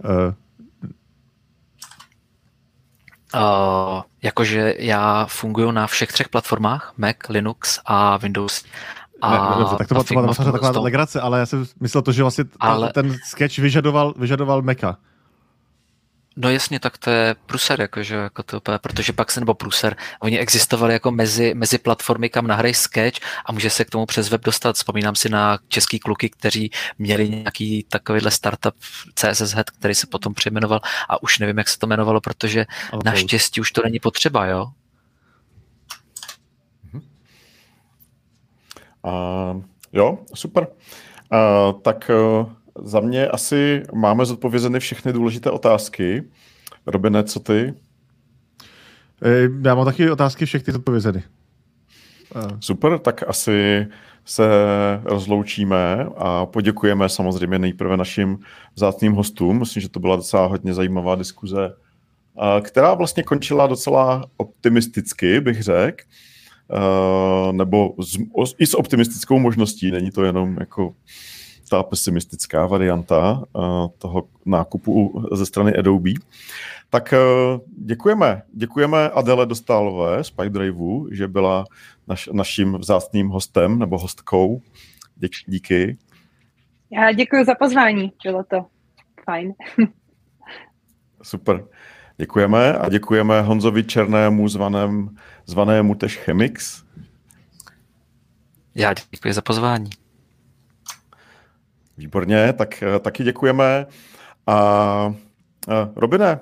Uh, 0.05 0.35
Uh, 3.35 4.03
jakože 4.23 4.75
já 4.79 5.27
funguji 5.27 5.71
na 5.73 5.87
všech 5.87 6.13
třech 6.13 6.29
platformách, 6.29 6.93
Mac, 6.97 7.17
Linux 7.29 7.81
a 7.87 8.17
Windows. 8.17 8.65
A 9.21 9.51
ne, 9.51 9.59
dobře, 9.59 9.77
tak 9.77 9.89
to 9.89 9.95
byla, 9.95 10.35
to 10.35 10.43
byla 10.43 10.53
taková 10.53 10.81
legrace, 10.81 11.21
ale 11.21 11.39
já 11.39 11.47
jsem 11.47 11.65
myslel 11.81 12.03
to, 12.03 12.13
že 12.13 12.23
vlastně 12.23 12.45
ale... 12.61 12.93
ten 12.93 13.17
sketch 13.25 13.59
vyžadoval, 13.59 14.15
vyžadoval 14.17 14.63
Maca. 14.63 14.99
No 16.37 16.51
jasně, 16.51 16.81
tak 16.81 16.99
to 16.99 17.11
je 17.11 17.35
pruser, 17.47 17.81
jakože, 17.81 18.15
jako 18.15 18.43
to, 18.43 18.61
protože 18.79 19.13
pak 19.13 19.31
se, 19.31 19.41
nebo 19.41 19.55
pruser, 19.55 19.97
oni 20.21 20.39
existovali 20.39 20.93
jako 20.93 21.11
mezi, 21.11 21.55
mezi 21.55 21.79
platformy, 21.79 22.29
kam 22.29 22.47
nahraj 22.47 22.75
sketch 22.75 23.19
a 23.47 23.53
může 23.53 23.71
se 23.71 23.85
k 23.85 23.91
tomu 23.91 24.07
přes 24.07 24.29
web 24.29 24.45
dostat. 24.45 24.77
Vzpomínám 24.77 25.15
si 25.15 25.29
na 25.29 25.59
český 25.69 25.99
kluky, 25.99 26.31
kteří 26.31 26.71
měli 26.99 27.29
nějaký 27.29 27.87
takovýhle 27.89 28.31
startup 28.31 28.75
CSS 29.15 29.53
Head, 29.53 29.71
který 29.71 29.95
se 29.95 30.07
potom 30.07 30.35
přejmenoval 30.35 30.81
a 31.09 31.23
už 31.23 31.39
nevím, 31.39 31.59
jak 31.59 31.69
se 31.69 31.79
to 31.79 31.87
jmenovalo, 31.87 32.21
protože 32.21 32.67
okay. 32.93 33.13
naštěstí 33.13 33.61
už 33.61 33.73
to 33.73 33.83
není 33.85 33.99
potřeba, 33.99 34.47
jo? 34.47 34.67
Uh, 39.05 39.63
jo, 39.93 40.19
super. 40.35 40.67
Uh, 41.33 41.81
tak 41.81 42.11
uh 42.11 42.62
za 42.79 43.01
mě 43.01 43.27
asi 43.29 43.83
máme 43.95 44.25
zodpovězeny 44.25 44.81
všechny 44.81 45.13
důležité 45.13 45.51
otázky. 45.51 46.23
Robine, 46.87 47.25
co 47.25 47.41
ty? 47.41 47.75
Já 49.65 49.75
mám 49.75 49.85
taky 49.85 50.11
otázky 50.11 50.47
všechny 50.47 50.73
zodpovězeny. 50.73 51.23
Super, 52.61 52.99
tak 52.99 53.29
asi 53.29 53.87
se 54.25 54.45
rozloučíme 55.05 56.07
a 56.17 56.47
poděkujeme 56.47 57.09
samozřejmě 57.09 57.59
nejprve 57.59 57.97
našim 57.97 58.39
vzácným 58.75 59.13
hostům. 59.13 59.59
Myslím, 59.59 59.81
že 59.81 59.89
to 59.89 60.01
byla 60.01 60.17
docela 60.17 60.47
hodně 60.47 60.75
zajímavá 60.75 61.15
diskuze, 61.15 61.75
která 62.61 62.95
vlastně 62.95 63.23
končila 63.23 63.67
docela 63.67 64.25
optimisticky, 64.37 65.41
bych 65.41 65.63
řekl. 65.63 66.05
Nebo 67.53 67.95
i 68.59 68.67
s 68.67 68.75
optimistickou 68.75 69.39
možností, 69.39 69.91
není 69.91 70.11
to 70.11 70.25
jenom 70.25 70.57
jako 70.61 70.95
ta 71.73 71.83
pesimistická 71.83 72.67
varianta 72.67 73.45
uh, 73.53 73.89
toho 73.99 74.29
nákupu 74.45 75.25
ze 75.33 75.47
strany 75.47 75.77
Adobe. 75.77 76.11
Tak 76.91 77.13
uh, 77.13 77.61
děkujeme. 77.87 78.43
Děkujeme 78.55 79.11
Adele 79.11 79.47
Dostálové 79.47 80.25
z 80.25 80.31
Pipedriveu, 80.31 81.09
že 81.13 81.29
byla 81.29 81.65
naš, 82.09 82.29
naším 82.33 82.73
vzácným 82.75 83.29
hostem 83.29 83.79
nebo 83.79 83.99
hostkou. 83.99 84.63
Děk, 85.17 85.33
díky. 85.47 85.99
Já 86.91 87.13
děkuji 87.13 87.45
za 87.45 87.55
pozvání, 87.55 88.13
bylo 88.25 88.45
to 88.45 88.67
fajn. 89.25 89.55
Super. 91.23 91.65
Děkujeme 92.17 92.73
a 92.73 92.89
děkujeme 92.89 93.43
Honzovi 93.43 93.85
Černému 93.85 94.49
zvaném, 94.49 95.17
zvanému 95.47 95.95
tež 95.95 96.17
Chemix. 96.17 96.85
Já 98.75 98.95
děkuji 99.11 99.33
za 99.33 99.43
pozvání. 99.43 100.02
Výborně, 102.03 102.53
tak 102.53 102.83
eh, 102.83 102.99
taky 102.99 103.25
děkujeme. 103.25 103.87
A, 104.47 104.55
a 104.55 105.15
Robine, 105.97 106.41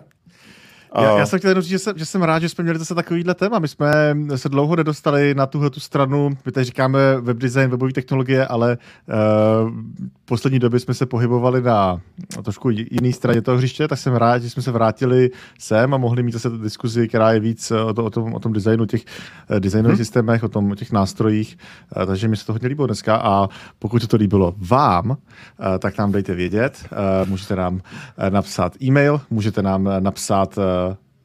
já, 0.94 1.18
já 1.18 1.26
jsem 1.26 1.38
chtěl 1.38 1.50
jenom 1.50 1.62
říct, 1.62 1.70
že 1.70 1.78
jsem, 1.78 1.98
že 1.98 2.06
jsem 2.06 2.22
rád, 2.22 2.38
že 2.38 2.48
jsme 2.48 2.64
měli 2.64 2.78
zase 2.78 2.94
takovýhle 2.94 3.34
téma. 3.34 3.58
My 3.58 3.68
jsme 3.68 4.16
se 4.36 4.48
dlouho 4.48 4.76
nedostali 4.76 5.34
na 5.34 5.46
tuhle 5.46 5.70
tu 5.70 5.80
stranu, 5.80 6.30
my 6.46 6.52
tady 6.52 6.64
říkáme 6.64 6.98
web 7.20 7.36
design, 7.36 7.70
webové 7.70 7.92
technologie, 7.92 8.46
ale 8.46 8.78
uh, 8.78 9.14
v 10.22 10.24
poslední 10.24 10.58
době 10.58 10.80
jsme 10.80 10.94
se 10.94 11.06
pohybovali 11.06 11.62
na, 11.62 12.00
na 12.36 12.42
trošku 12.42 12.70
jiné 12.70 13.12
straně 13.12 13.42
toho 13.42 13.58
hřiště, 13.58 13.88
tak 13.88 13.98
jsem 13.98 14.14
rád, 14.14 14.42
že 14.42 14.50
jsme 14.50 14.62
se 14.62 14.70
vrátili 14.70 15.30
sem 15.58 15.94
a 15.94 15.96
mohli 15.96 16.22
mít 16.22 16.32
zase 16.32 16.50
diskuzi, 16.50 17.08
která 17.08 17.32
je 17.32 17.40
víc 17.40 17.70
o, 17.70 17.94
to, 17.94 18.04
o, 18.04 18.10
tom, 18.10 18.34
o 18.34 18.40
tom 18.40 18.52
designu, 18.52 18.86
těch 18.86 19.04
uh, 19.50 19.60
designových 19.60 19.96
hmm. 19.96 20.04
systémech, 20.04 20.42
o, 20.42 20.48
tom, 20.48 20.70
o 20.70 20.74
těch 20.74 20.92
nástrojích, 20.92 21.58
uh, 21.96 22.04
takže 22.04 22.28
mi 22.28 22.36
se 22.36 22.46
to 22.46 22.52
hodně 22.52 22.68
líbilo 22.68 22.86
dneska 22.86 23.16
a 23.16 23.48
pokud 23.78 24.02
se 24.02 24.08
to 24.08 24.16
líbilo 24.16 24.54
vám, 24.58 25.10
uh, 25.10 25.16
tak 25.78 25.98
nám 25.98 26.12
dejte 26.12 26.34
vědět, 26.34 26.86
uh, 26.92 27.28
můžete 27.28 27.56
nám 27.56 27.80
napsat 28.28 28.82
e-mail, 28.82 29.20
můžete 29.30 29.62
nám 29.62 29.88
napsat 30.00 30.58
uh, 30.58 30.64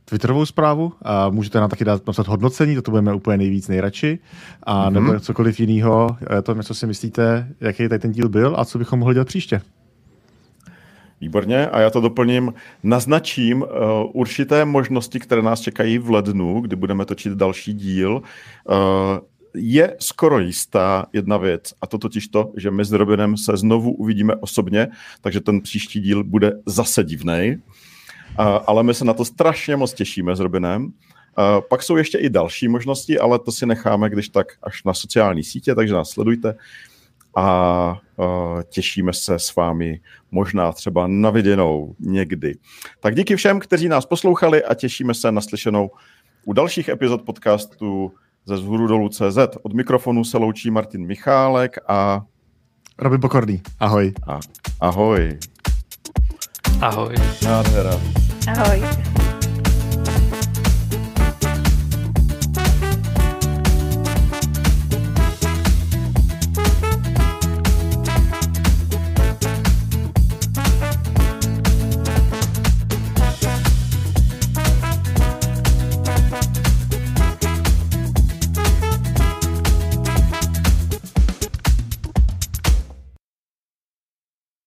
Twitterovou 0.06 0.46
zprávu 0.46 0.94
a 1.02 1.30
můžete 1.30 1.60
nám 1.60 1.70
taky 1.70 1.86
dát 1.86 2.08
napsat 2.08 2.28
hodnocení, 2.28 2.82
to 2.82 2.92
budeme 2.92 3.14
úplně 3.14 3.38
nejvíc 3.38 3.68
nejradši, 3.68 4.20
a 4.64 4.90
mm-hmm. 4.90 4.94
nebo 4.94 5.20
cokoliv 5.20 5.60
jiného, 5.60 6.18
to 6.44 6.54
něco 6.54 6.74
si 6.74 6.88
myslíte, 6.88 7.48
jaký 7.62 7.90
tady 7.90 8.00
ten 8.00 8.12
díl 8.12 8.30
byl 8.30 8.56
a 8.58 8.66
co 8.66 8.78
bychom 8.78 9.00
mohli 9.00 9.14
dělat 9.14 9.28
příště. 9.28 9.62
Výborně, 11.22 11.68
a 11.68 11.80
já 11.80 11.90
to 11.90 12.02
doplním. 12.02 12.54
Naznačím 12.84 13.62
uh, 13.62 13.68
určité 14.14 14.66
možnosti, 14.66 15.20
které 15.20 15.42
nás 15.42 15.62
čekají 15.62 15.98
v 15.98 16.10
lednu, 16.10 16.62
kdy 16.62 16.76
budeme 16.76 17.06
točit 17.06 17.34
další 17.34 17.74
díl. 17.74 18.22
Uh, 18.70 18.76
je 19.58 19.96
skoro 20.00 20.40
jistá 20.40 21.06
jedna 21.14 21.38
věc, 21.38 21.74
a 21.82 21.88
to 21.88 21.98
totiž 21.98 22.28
to, 22.28 22.52
že 22.58 22.72
my 22.72 22.86
s 22.86 22.92
Robinem 22.92 23.38
se 23.38 23.58
znovu 23.58 23.92
uvidíme 23.92 24.36
osobně, 24.36 24.88
takže 25.22 25.42
ten 25.42 25.62
příští 25.62 26.00
díl 26.00 26.24
bude 26.24 26.52
zase 26.66 27.04
divnej. 27.04 27.58
Ale 28.68 28.84
my 28.84 28.94
se 28.94 29.06
na 29.06 29.14
to 29.14 29.26
strašně 29.26 29.76
moc 29.76 29.94
těšíme 29.94 30.36
s 30.36 30.40
Robinem. 30.40 30.92
Pak 31.70 31.84
jsou 31.84 31.96
ještě 31.96 32.18
i 32.18 32.30
další 32.30 32.68
možnosti, 32.68 33.20
ale 33.20 33.40
to 33.40 33.52
si 33.52 33.66
necháme, 33.66 34.10
když 34.10 34.30
tak 34.30 34.48
až 34.64 34.84
na 34.84 34.94
sociální 34.94 35.44
sítě, 35.44 35.76
takže 35.76 35.94
nás 35.94 36.10
sledujte 36.10 36.56
a 37.36 37.98
těšíme 38.70 39.14
se 39.14 39.40
s 39.40 39.56
vámi 39.56 40.00
možná 40.32 40.72
třeba 40.72 41.08
na 41.08 41.30
viděnou 41.30 41.96
někdy. 42.00 42.56
Tak 43.00 43.16
díky 43.16 43.36
všem, 43.36 43.60
kteří 43.60 43.88
nás 43.88 44.06
poslouchali 44.06 44.64
a 44.64 44.74
těšíme 44.74 45.14
se 45.14 45.32
na 45.32 45.42
slyšenou 45.42 45.92
u 46.46 46.54
dalších 46.54 46.90
epizod 46.90 47.22
podcastu 47.22 48.12
ze 48.46 48.58
zhůru 48.58 48.88
dolů 48.88 49.10
CZ. 49.10 49.38
Od 49.62 49.74
mikrofonu 49.74 50.24
se 50.24 50.38
loučí 50.38 50.72
Martin 50.72 51.06
Michálek 51.06 51.78
a 51.88 52.22
Robin 53.00 53.22
Pokorný. 53.22 53.62
Ahoj. 53.80 54.14
A, 54.28 54.40
ahoj. 54.82 55.38
Ahoj. 56.82 57.16
Nádhera. 57.44 57.96
Ahoj. 58.48 58.82